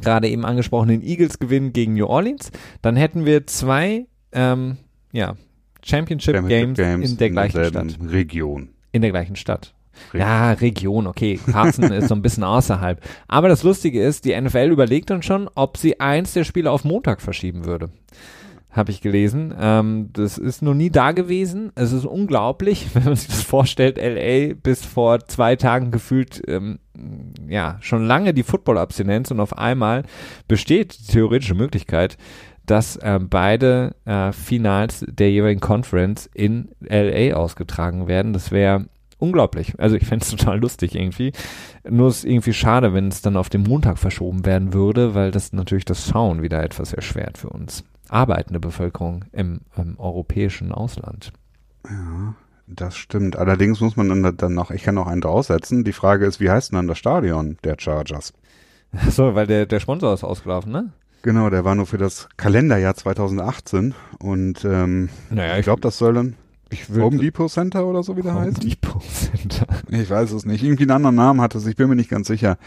[0.00, 2.50] gerade eben angesprochenen Eagles gewinnen gegen New Orleans.
[2.82, 4.78] Dann hätten wir zwei, ähm,
[5.12, 5.36] ja,
[5.84, 7.98] Championship, Championship Games, Games, in der gleichen Stadt.
[8.10, 8.73] Region.
[8.94, 9.74] In der gleichen Stadt.
[10.12, 10.20] Region.
[10.20, 11.40] Ja, Region, okay.
[11.50, 13.00] Carson ist so ein bisschen außerhalb.
[13.26, 16.84] Aber das Lustige ist, die NFL überlegt dann schon, ob sie eins der Spiele auf
[16.84, 17.90] Montag verschieben würde.
[18.70, 19.52] Habe ich gelesen.
[19.58, 21.72] Ähm, das ist noch nie da gewesen.
[21.74, 23.98] Es ist unglaublich, wenn man sich das vorstellt.
[23.98, 26.78] LA bis vor zwei Tagen gefühlt, ähm,
[27.48, 30.04] ja, schon lange die Football-Abstinenz und auf einmal
[30.46, 32.16] besteht die theoretische Möglichkeit,
[32.66, 38.32] dass äh, beide äh, Finals der jeweiligen Conference in LA ausgetragen werden.
[38.32, 38.86] Das wäre
[39.18, 39.74] unglaublich.
[39.78, 41.32] Also ich fände es total lustig irgendwie.
[41.88, 45.52] Nur ist irgendwie schade, wenn es dann auf den Montag verschoben werden würde, weil das
[45.52, 47.84] natürlich das Schauen wieder etwas erschwert für uns.
[48.08, 51.32] Arbeitende Bevölkerung im, im europäischen Ausland.
[51.88, 52.34] Ja,
[52.66, 53.36] das stimmt.
[53.36, 55.84] Allerdings muss man dann, dann noch, ich kann noch einen draufsetzen.
[55.84, 58.32] Die Frage ist, wie heißt denn dann das Stadion der Chargers?
[59.10, 60.92] So, weil der, der Sponsor ist ausgelaufen, ne?
[61.24, 66.12] Genau, der war nur für das Kalenderjahr 2018 und ähm, naja, ich glaube, das soll
[66.12, 66.34] dann
[66.68, 68.62] ich Home Depot Center oder so wie der Home heißt.
[68.62, 69.66] Depot Center.
[69.88, 70.62] Ich weiß es nicht.
[70.62, 71.64] Irgendwie einen anderen Namen hatte es.
[71.64, 72.58] Ich bin mir nicht ganz sicher.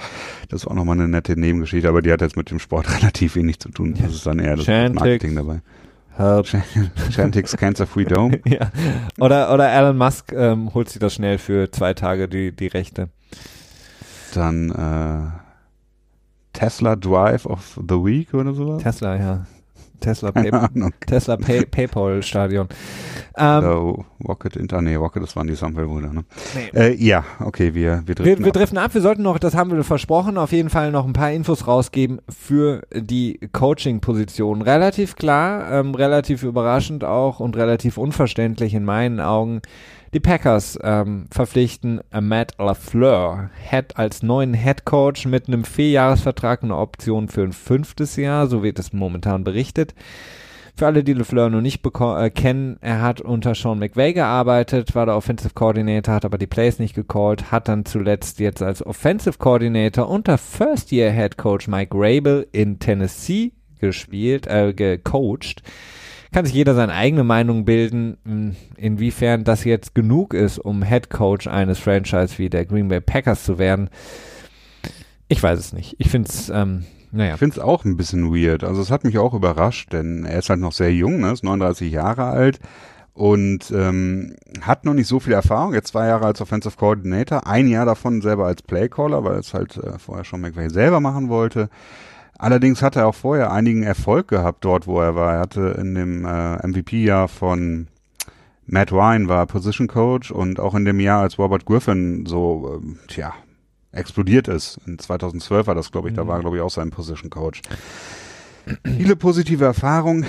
[0.50, 3.36] Das war auch nochmal eine nette Nebengeschichte, aber die hat jetzt mit dem Sport relativ
[3.36, 3.94] wenig zu tun.
[4.02, 5.00] Das ist dann eher das Chantix.
[5.02, 5.62] Marketing dabei.
[6.16, 6.48] Help.
[7.12, 8.40] Chantix Cancer Free Dome.
[8.46, 8.72] ja.
[9.20, 13.10] Oder, oder Elon Musk ähm, holt sich das schnell für zwei Tage die, die Rechte.
[14.34, 15.47] Dann äh,
[16.58, 18.82] Tesla Drive of the Week oder sowas.
[18.82, 19.46] Tesla, ja.
[20.00, 20.52] Tesla, Pay.
[21.08, 22.68] Tesla Pay Paypal Stadion.
[23.36, 26.24] Ähm, Äh, Rocket Inter, nee, Rocket, das waren die Sample-Brüder, ne?
[26.74, 26.80] Nee.
[26.80, 28.54] Äh, ja, okay, wir, wir driften Wir, wir ab.
[28.54, 28.94] driften ab.
[28.94, 32.20] Wir sollten noch, das haben wir versprochen, auf jeden Fall noch ein paar Infos rausgeben
[32.30, 34.62] für die Coaching-Position.
[34.62, 39.62] Relativ klar, ähm, relativ überraschend auch und relativ unverständlich in meinen Augen.
[40.14, 46.64] Die Packers ähm, verpflichten äh, Matt LaFleur Head als neuen Head Coach mit einem Vierjahresvertrag
[46.64, 49.94] und einer Option für ein fünftes Jahr, so wird es momentan berichtet.
[50.78, 54.96] Für alle, die LeFleur noch nicht beko- äh, kennen, er hat unter Sean McVay gearbeitet,
[54.96, 58.86] war der Offensive Coordinator, hat aber die Plays nicht gecallt, hat dann zuletzt jetzt als
[58.86, 65.64] Offensive Coordinator unter First Year Head Coach Mike Rabel in Tennessee gespielt, äh, gecoacht.
[66.38, 71.10] Kann sich jeder seine eigene Meinung bilden, mh, inwiefern das jetzt genug ist, um Head
[71.10, 73.90] Coach eines Franchise wie der Green Bay Packers zu werden.
[75.30, 75.96] Ich weiß es nicht.
[75.98, 77.34] Ich finde es, ähm, naja.
[77.34, 78.64] Ich finde es auch ein bisschen weird.
[78.64, 81.32] Also es hat mich auch überrascht, denn er ist halt noch sehr jung, ne?
[81.32, 82.60] ist 39 Jahre alt
[83.16, 85.74] und ähm, hat noch nicht so viel Erfahrung.
[85.74, 89.76] Jetzt zwei Jahre als Offensive Coordinator, ein Jahr davon selber als Playcaller, weil es halt
[89.78, 91.72] äh, vorher schon McVay selber machen wollte.
[92.38, 95.34] Allerdings hat er auch vorher einigen Erfolg gehabt dort, wo er war.
[95.34, 97.88] Er hatte in dem äh, MVP-Jahr von
[98.68, 103.00] Matt Ryan war Position Coach und auch in dem Jahr, als Robert Griffin so, ähm,
[103.08, 103.34] tja,
[103.92, 104.78] explodiert ist.
[104.86, 106.28] In 2012 war das, glaube ich, da Mhm.
[106.28, 107.62] war, glaube ich, auch sein Position Coach.
[108.86, 110.26] Viele positive Erfahrungen.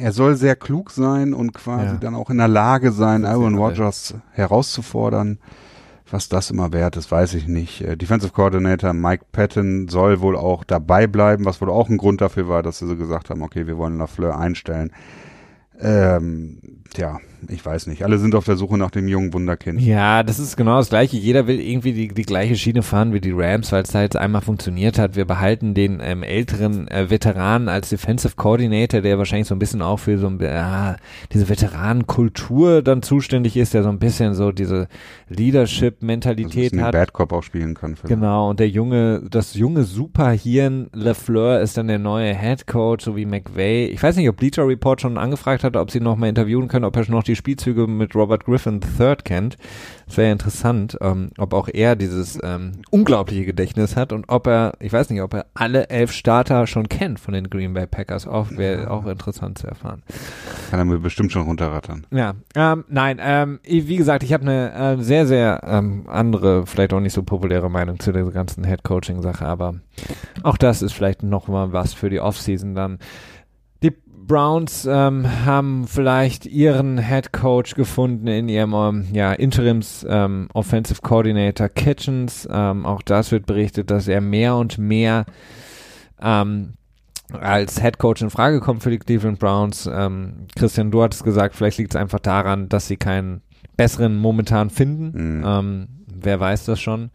[0.00, 1.94] Er soll sehr klug sein und quasi Ja.
[1.96, 3.62] dann auch in der Lage sein, Aaron alle.
[3.62, 5.38] Rodgers herauszufordern.
[6.10, 7.82] Was das immer wert ist, weiß ich nicht.
[7.82, 12.20] Äh, Defensive Coordinator Mike Patton soll wohl auch dabei bleiben, was wohl auch ein Grund
[12.20, 14.92] dafür war, dass sie so gesagt haben, okay, wir wollen LaFleur einstellen.
[15.80, 18.02] Ähm, ja, ich weiß nicht.
[18.02, 19.80] Alle sind auf der Suche nach dem jungen Wunderkind.
[19.80, 21.16] Ja, das ist genau das Gleiche.
[21.16, 24.16] Jeder will irgendwie die, die gleiche Schiene fahren wie die Rams, weil es da jetzt
[24.16, 25.14] einmal funktioniert hat.
[25.14, 29.82] Wir behalten den ähm, älteren äh, Veteranen als Defensive Coordinator, der wahrscheinlich so ein bisschen
[29.82, 30.96] auch für so ein, äh,
[31.32, 36.78] diese Veteranenkultur dann zuständig ist, der so ein bisschen so diese Also ein Leadership-Mentalität bisschen
[36.78, 36.92] den hat.
[36.92, 37.96] Bad Cop auch spielen kann.
[37.96, 43.04] Für Genau, und der junge, das junge Superhirn LeFleur ist dann der neue Head Coach,
[43.04, 43.86] so wie McVay.
[43.86, 46.77] Ich weiß nicht, ob Bleacher Report schon angefragt hat, ob sie noch mal interviewen können,
[46.84, 49.56] ob er schon noch die Spielzüge mit Robert Griffin III kennt.
[50.06, 54.46] Das wäre ja interessant, ähm, ob auch er dieses ähm, unglaubliche Gedächtnis hat und ob
[54.46, 57.86] er, ich weiß nicht, ob er alle elf Starter schon kennt von den Green Bay
[57.86, 58.26] Packers.
[58.26, 60.02] Auch wäre auch interessant zu erfahren.
[60.70, 62.06] Kann er mir bestimmt schon runterrattern.
[62.10, 66.92] Ja, ähm, nein, ähm, wie gesagt, ich habe eine äh, sehr, sehr ähm, andere, vielleicht
[66.92, 69.74] auch nicht so populäre Meinung zu der ganzen Head-Coaching-Sache, aber
[70.42, 72.98] auch das ist vielleicht noch mal was für die Offseason dann.
[74.28, 80.48] Die Browns ähm, haben vielleicht ihren Head Coach gefunden in ihrem ähm, ja, Interims ähm,
[80.52, 82.46] Offensive Coordinator Kitchens.
[82.50, 85.24] Ähm, auch das wird berichtet, dass er mehr und mehr
[86.20, 86.74] ähm,
[87.32, 89.88] als Head Coach in Frage kommt für die Cleveland Browns.
[89.90, 93.40] Ähm, Christian, du hattest gesagt, vielleicht liegt es einfach daran, dass sie keinen
[93.78, 95.38] besseren momentan finden.
[95.40, 95.88] Mhm.
[96.06, 97.10] Wer weiß das schon.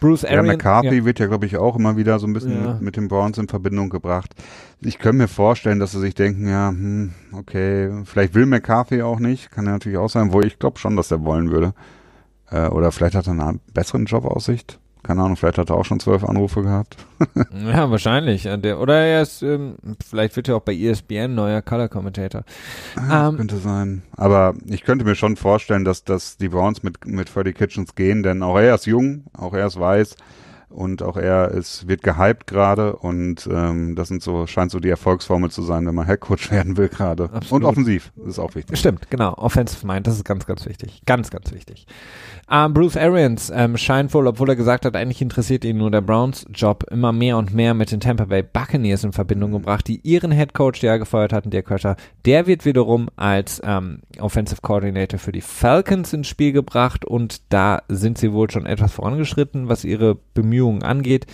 [0.00, 0.48] Bruce Ja, Arians.
[0.48, 2.72] McCarthy wird ja, glaube ich, auch immer wieder so ein bisschen Ja.
[2.74, 4.34] mit, mit den Browns in Verbindung gebracht.
[4.80, 9.18] Ich könnte mir vorstellen, dass sie sich denken, ja, hm, okay, vielleicht will McCarthy auch
[9.18, 11.74] nicht, kann ja natürlich auch sein, wo ich glaube schon, dass er wollen würde.
[12.50, 14.78] Äh, oder vielleicht hat er eine besseren Jobaussicht.
[15.02, 16.96] Keine Ahnung, vielleicht hat er auch schon zwölf Anrufe gehabt.
[17.52, 18.46] Ja, wahrscheinlich.
[18.46, 19.74] Äh, Der, oder er ist, ähm,
[20.08, 22.42] vielleicht wird er auch bei ESPN neuer Color Commentator.
[22.96, 24.02] Ah, Ähm, könnte sein.
[24.16, 28.22] Aber ich könnte mir schon vorstellen, dass, dass die Browns mit, mit Freddie Kitchens gehen,
[28.22, 30.14] denn auch er ist jung, auch er ist weiß
[30.68, 34.90] und auch er ist, wird gehypt gerade und ähm, das sind so, scheint so die
[34.90, 37.30] Erfolgsformel zu sein, wenn man Headcoach werden will gerade.
[37.50, 38.78] Und offensiv, das ist auch wichtig.
[38.78, 39.34] Stimmt, genau.
[39.34, 41.02] Offensive Mind, das ist ganz, ganz wichtig.
[41.06, 41.86] Ganz, ganz wichtig.
[42.50, 46.00] Ähm, Bruce Arians ähm, scheint wohl, obwohl er gesagt hat, eigentlich interessiert ihn nur der
[46.00, 50.32] Browns-Job, immer mehr und mehr mit den Tampa Bay Buccaneers in Verbindung gebracht, die ihren
[50.32, 55.18] Head Coach, der er gefeuert hatten, Dirk Kötter, der wird wiederum als ähm, Offensive Coordinator
[55.18, 59.84] für die Falcons ins Spiel gebracht und da sind sie wohl schon etwas vorangeschritten, was
[59.84, 61.26] ihre Bemühungen angeht.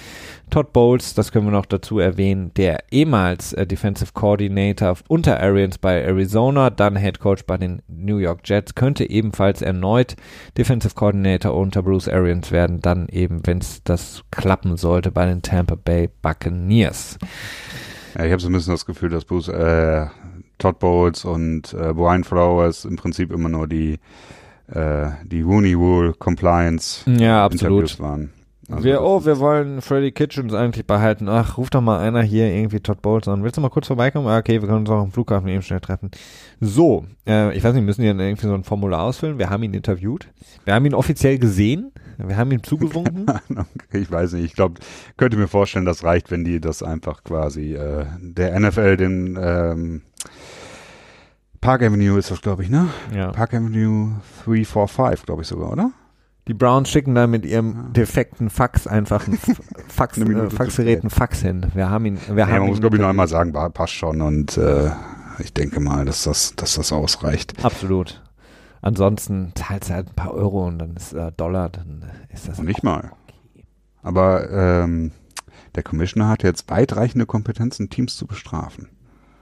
[0.51, 5.79] Todd Bowles, das können wir noch dazu erwähnen, der ehemals äh, Defensive Coordinator unter Arians
[5.79, 10.17] bei Arizona, dann Head Coach bei den New York Jets, könnte ebenfalls erneut
[10.57, 15.43] Defensive Coordinator unter Bruce Arians werden, dann eben, wenn es das klappen sollte, bei den
[15.43, 17.19] Tampa Bay Buccaneers.
[18.17, 20.07] Ja, ich habe so ein bisschen das Gefühl, dass Bruce, äh,
[20.59, 23.99] Todd Bowles und äh, Brian Flowers im Prinzip immer nur die
[24.69, 28.01] äh, die Rooney Rule Compliance Ja, Interviews absolut.
[28.01, 28.33] waren.
[28.71, 31.29] Also wir, oh, wir wollen Freddy Kitchens eigentlich behalten.
[31.29, 33.43] Ach, ruf doch mal einer hier irgendwie Todd Bowles an.
[33.43, 34.27] Willst du mal kurz vorbeikommen?
[34.27, 36.11] Ah, Okay, wir können uns auch am Flughafen eben schnell treffen.
[36.61, 39.39] So, äh, ich weiß nicht, müssen die dann irgendwie so ein Formular ausfüllen?
[39.39, 40.29] Wir haben ihn interviewt.
[40.65, 41.93] Wir haben ihn offiziell gesehen.
[42.17, 43.27] Wir haben ihm zugewunken.
[43.93, 44.81] Ich weiß nicht, ich glaube,
[45.17, 50.03] könnte mir vorstellen, das reicht, wenn die das einfach quasi äh, der NFL den ähm,
[51.61, 52.89] Park Avenue ist das, glaube ich, ne?
[53.15, 53.31] ja.
[53.31, 55.93] Park Avenue 345, glaube ich sogar, oder?
[56.47, 59.39] Die Browns schicken da mit ihrem defekten Fax einfach ein
[59.89, 61.67] Fax, äh, Faxgerät ein Fax hin.
[61.75, 64.21] Wir haben ihn, wir Ja, haben man muss, glaube ich, noch einmal sagen, passt schon
[64.21, 64.91] und äh,
[65.39, 67.65] ich denke mal, dass das, dass das ausreicht.
[67.65, 68.23] Absolut.
[68.83, 72.59] Ansonsten zahlst du halt ein paar Euro und dann ist äh, Dollar, dann ist das
[72.59, 73.13] Und nicht mal.
[74.03, 75.13] Aber ähm,
[75.75, 78.91] der Commissioner hat jetzt weitreichende Kompetenzen, Teams zu bestrafen.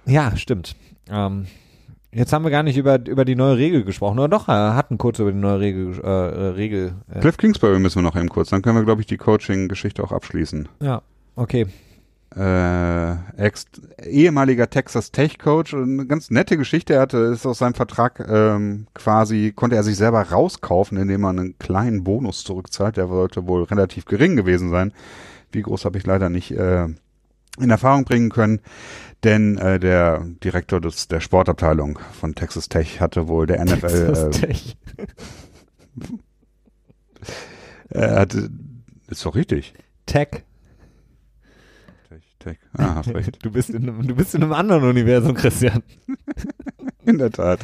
[0.06, 0.76] Ja, stimmt.
[1.08, 1.46] Ähm,
[2.12, 4.18] jetzt haben wir gar nicht über, über die neue Regel gesprochen.
[4.18, 6.00] Oder doch, er hatten kurz über die neue Regel.
[6.02, 9.00] Äh, äh, Regel äh, Cliff Kingsbury müssen wir noch eben kurz, dann können wir, glaube
[9.00, 10.68] ich, die Coaching-Geschichte auch abschließen.
[10.80, 11.02] ja,
[11.36, 11.66] okay.
[12.36, 13.66] äh, ex
[14.04, 16.94] ehemaliger Texas Tech Coach, eine ganz nette Geschichte.
[16.94, 21.30] Er hatte, ist aus seinem Vertrag ähm, quasi, konnte er sich selber rauskaufen, indem er
[21.30, 22.96] einen kleinen Bonus zurückzahlt.
[22.96, 24.92] Der sollte wohl relativ gering gewesen sein.
[25.50, 26.88] Wie groß habe ich leider nicht äh,
[27.58, 28.60] in Erfahrung bringen können.
[29.24, 34.22] Denn äh, der Direktor des, der Sportabteilung von Texas Tech hatte wohl der NFL, Texas
[34.22, 34.76] äh, Tech.
[37.90, 38.50] er hatte,
[39.08, 39.74] ist doch richtig.
[40.06, 40.42] Tech.
[42.08, 42.58] Tech, Tech.
[42.76, 43.44] Ah, hast recht.
[43.44, 45.82] Du bist, in einem, du bist in einem anderen Universum, Christian.
[47.04, 47.60] In der Tat.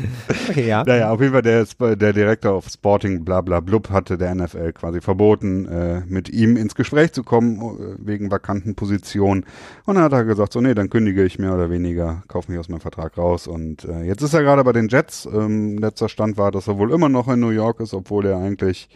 [0.48, 0.82] Okay, ja.
[0.85, 1.65] Naja, auf jeden Fall der,
[1.97, 6.56] der Direktor of Sporting bla bla blub hatte der NFL quasi verboten, äh, mit ihm
[6.56, 9.44] ins Gespräch zu kommen äh, wegen vakanten Positionen.
[9.85, 12.59] Und dann hat er gesagt, so nee, dann kündige ich mehr oder weniger, kaufe mich
[12.59, 13.47] aus meinem Vertrag raus.
[13.47, 15.28] Und äh, jetzt ist er gerade bei den Jets.
[15.32, 18.39] Ähm, letzter Stand war, dass er wohl immer noch in New York ist, obwohl er
[18.39, 18.89] eigentlich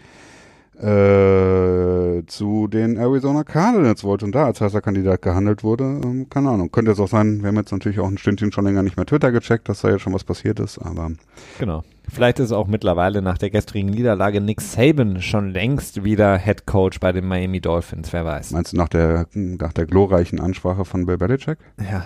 [0.79, 5.85] äh, zu den Arizona Cardinals wollte und da als heißer Kandidat gehandelt wurde.
[5.85, 6.71] Ähm, keine Ahnung.
[6.73, 9.07] Könnte jetzt auch sein, wir haben jetzt natürlich auch ein Stündchen schon länger nicht mehr
[9.07, 11.11] Twitter gecheckt, dass da jetzt schon was passiert ist, aber
[11.59, 11.83] Genau.
[12.09, 16.99] Vielleicht ist auch mittlerweile nach der gestrigen Niederlage Nick Saban schon längst wieder Head Coach
[17.01, 18.51] bei den Miami Dolphins, wer weiß.
[18.51, 21.59] Meinst du nach der, nach der glorreichen Ansprache von Bill Belichick?
[21.79, 22.05] Ja.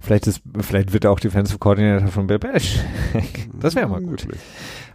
[0.00, 2.84] Vielleicht ist, vielleicht wird er auch Defensive Coordinator von Bill Belichick.
[3.58, 4.26] Das wäre mal gut.
[4.26, 4.40] Möglich.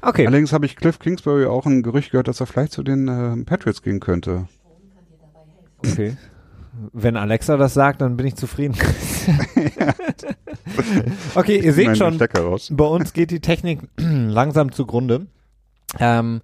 [0.01, 0.25] Okay.
[0.25, 3.45] Allerdings habe ich Cliff Kingsbury auch ein Gerücht gehört, dass er vielleicht zu den äh,
[3.45, 4.47] Patriots gehen könnte.
[5.77, 6.17] Okay.
[6.93, 8.75] Wenn Alexa das sagt, dann bin ich zufrieden.
[11.35, 15.27] okay, ihr seht schon, bei uns geht die Technik langsam zugrunde.
[15.99, 16.41] Ähm,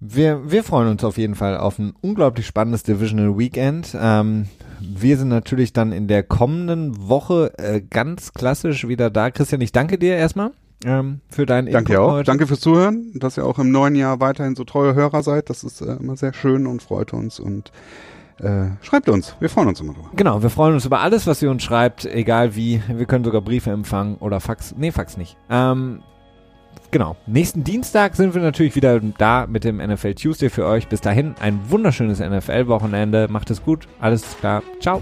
[0.00, 3.96] wir, wir freuen uns auf jeden Fall auf ein unglaublich spannendes Divisional Weekend.
[3.98, 4.48] Ähm,
[4.80, 9.30] wir sind natürlich dann in der kommenden Woche äh, ganz klassisch wieder da.
[9.30, 10.50] Christian, ich danke dir erstmal
[10.84, 12.12] ähm, für deinen Danke Input auch.
[12.12, 12.26] heute.
[12.26, 15.50] Danke fürs Zuhören, dass ihr auch im neuen Jahr weiterhin so treue Hörer seid.
[15.50, 17.72] Das ist äh, immer sehr schön und freut uns und
[18.40, 19.36] äh, schreibt uns.
[19.40, 20.10] Wir freuen uns immer drüber.
[20.16, 22.82] Genau, wir freuen uns über alles, was ihr uns schreibt, egal wie.
[22.88, 24.74] Wir können sogar Briefe empfangen oder Fax.
[24.76, 25.36] Nee, Fax nicht.
[25.48, 26.00] Ähm,
[26.90, 27.16] genau.
[27.26, 30.88] Nächsten Dienstag sind wir natürlich wieder da mit dem NFL Tuesday für euch.
[30.88, 33.28] Bis dahin ein wunderschönes NFL-Wochenende.
[33.30, 33.86] Macht es gut.
[34.00, 34.62] Alles klar.
[34.80, 35.00] Ciao.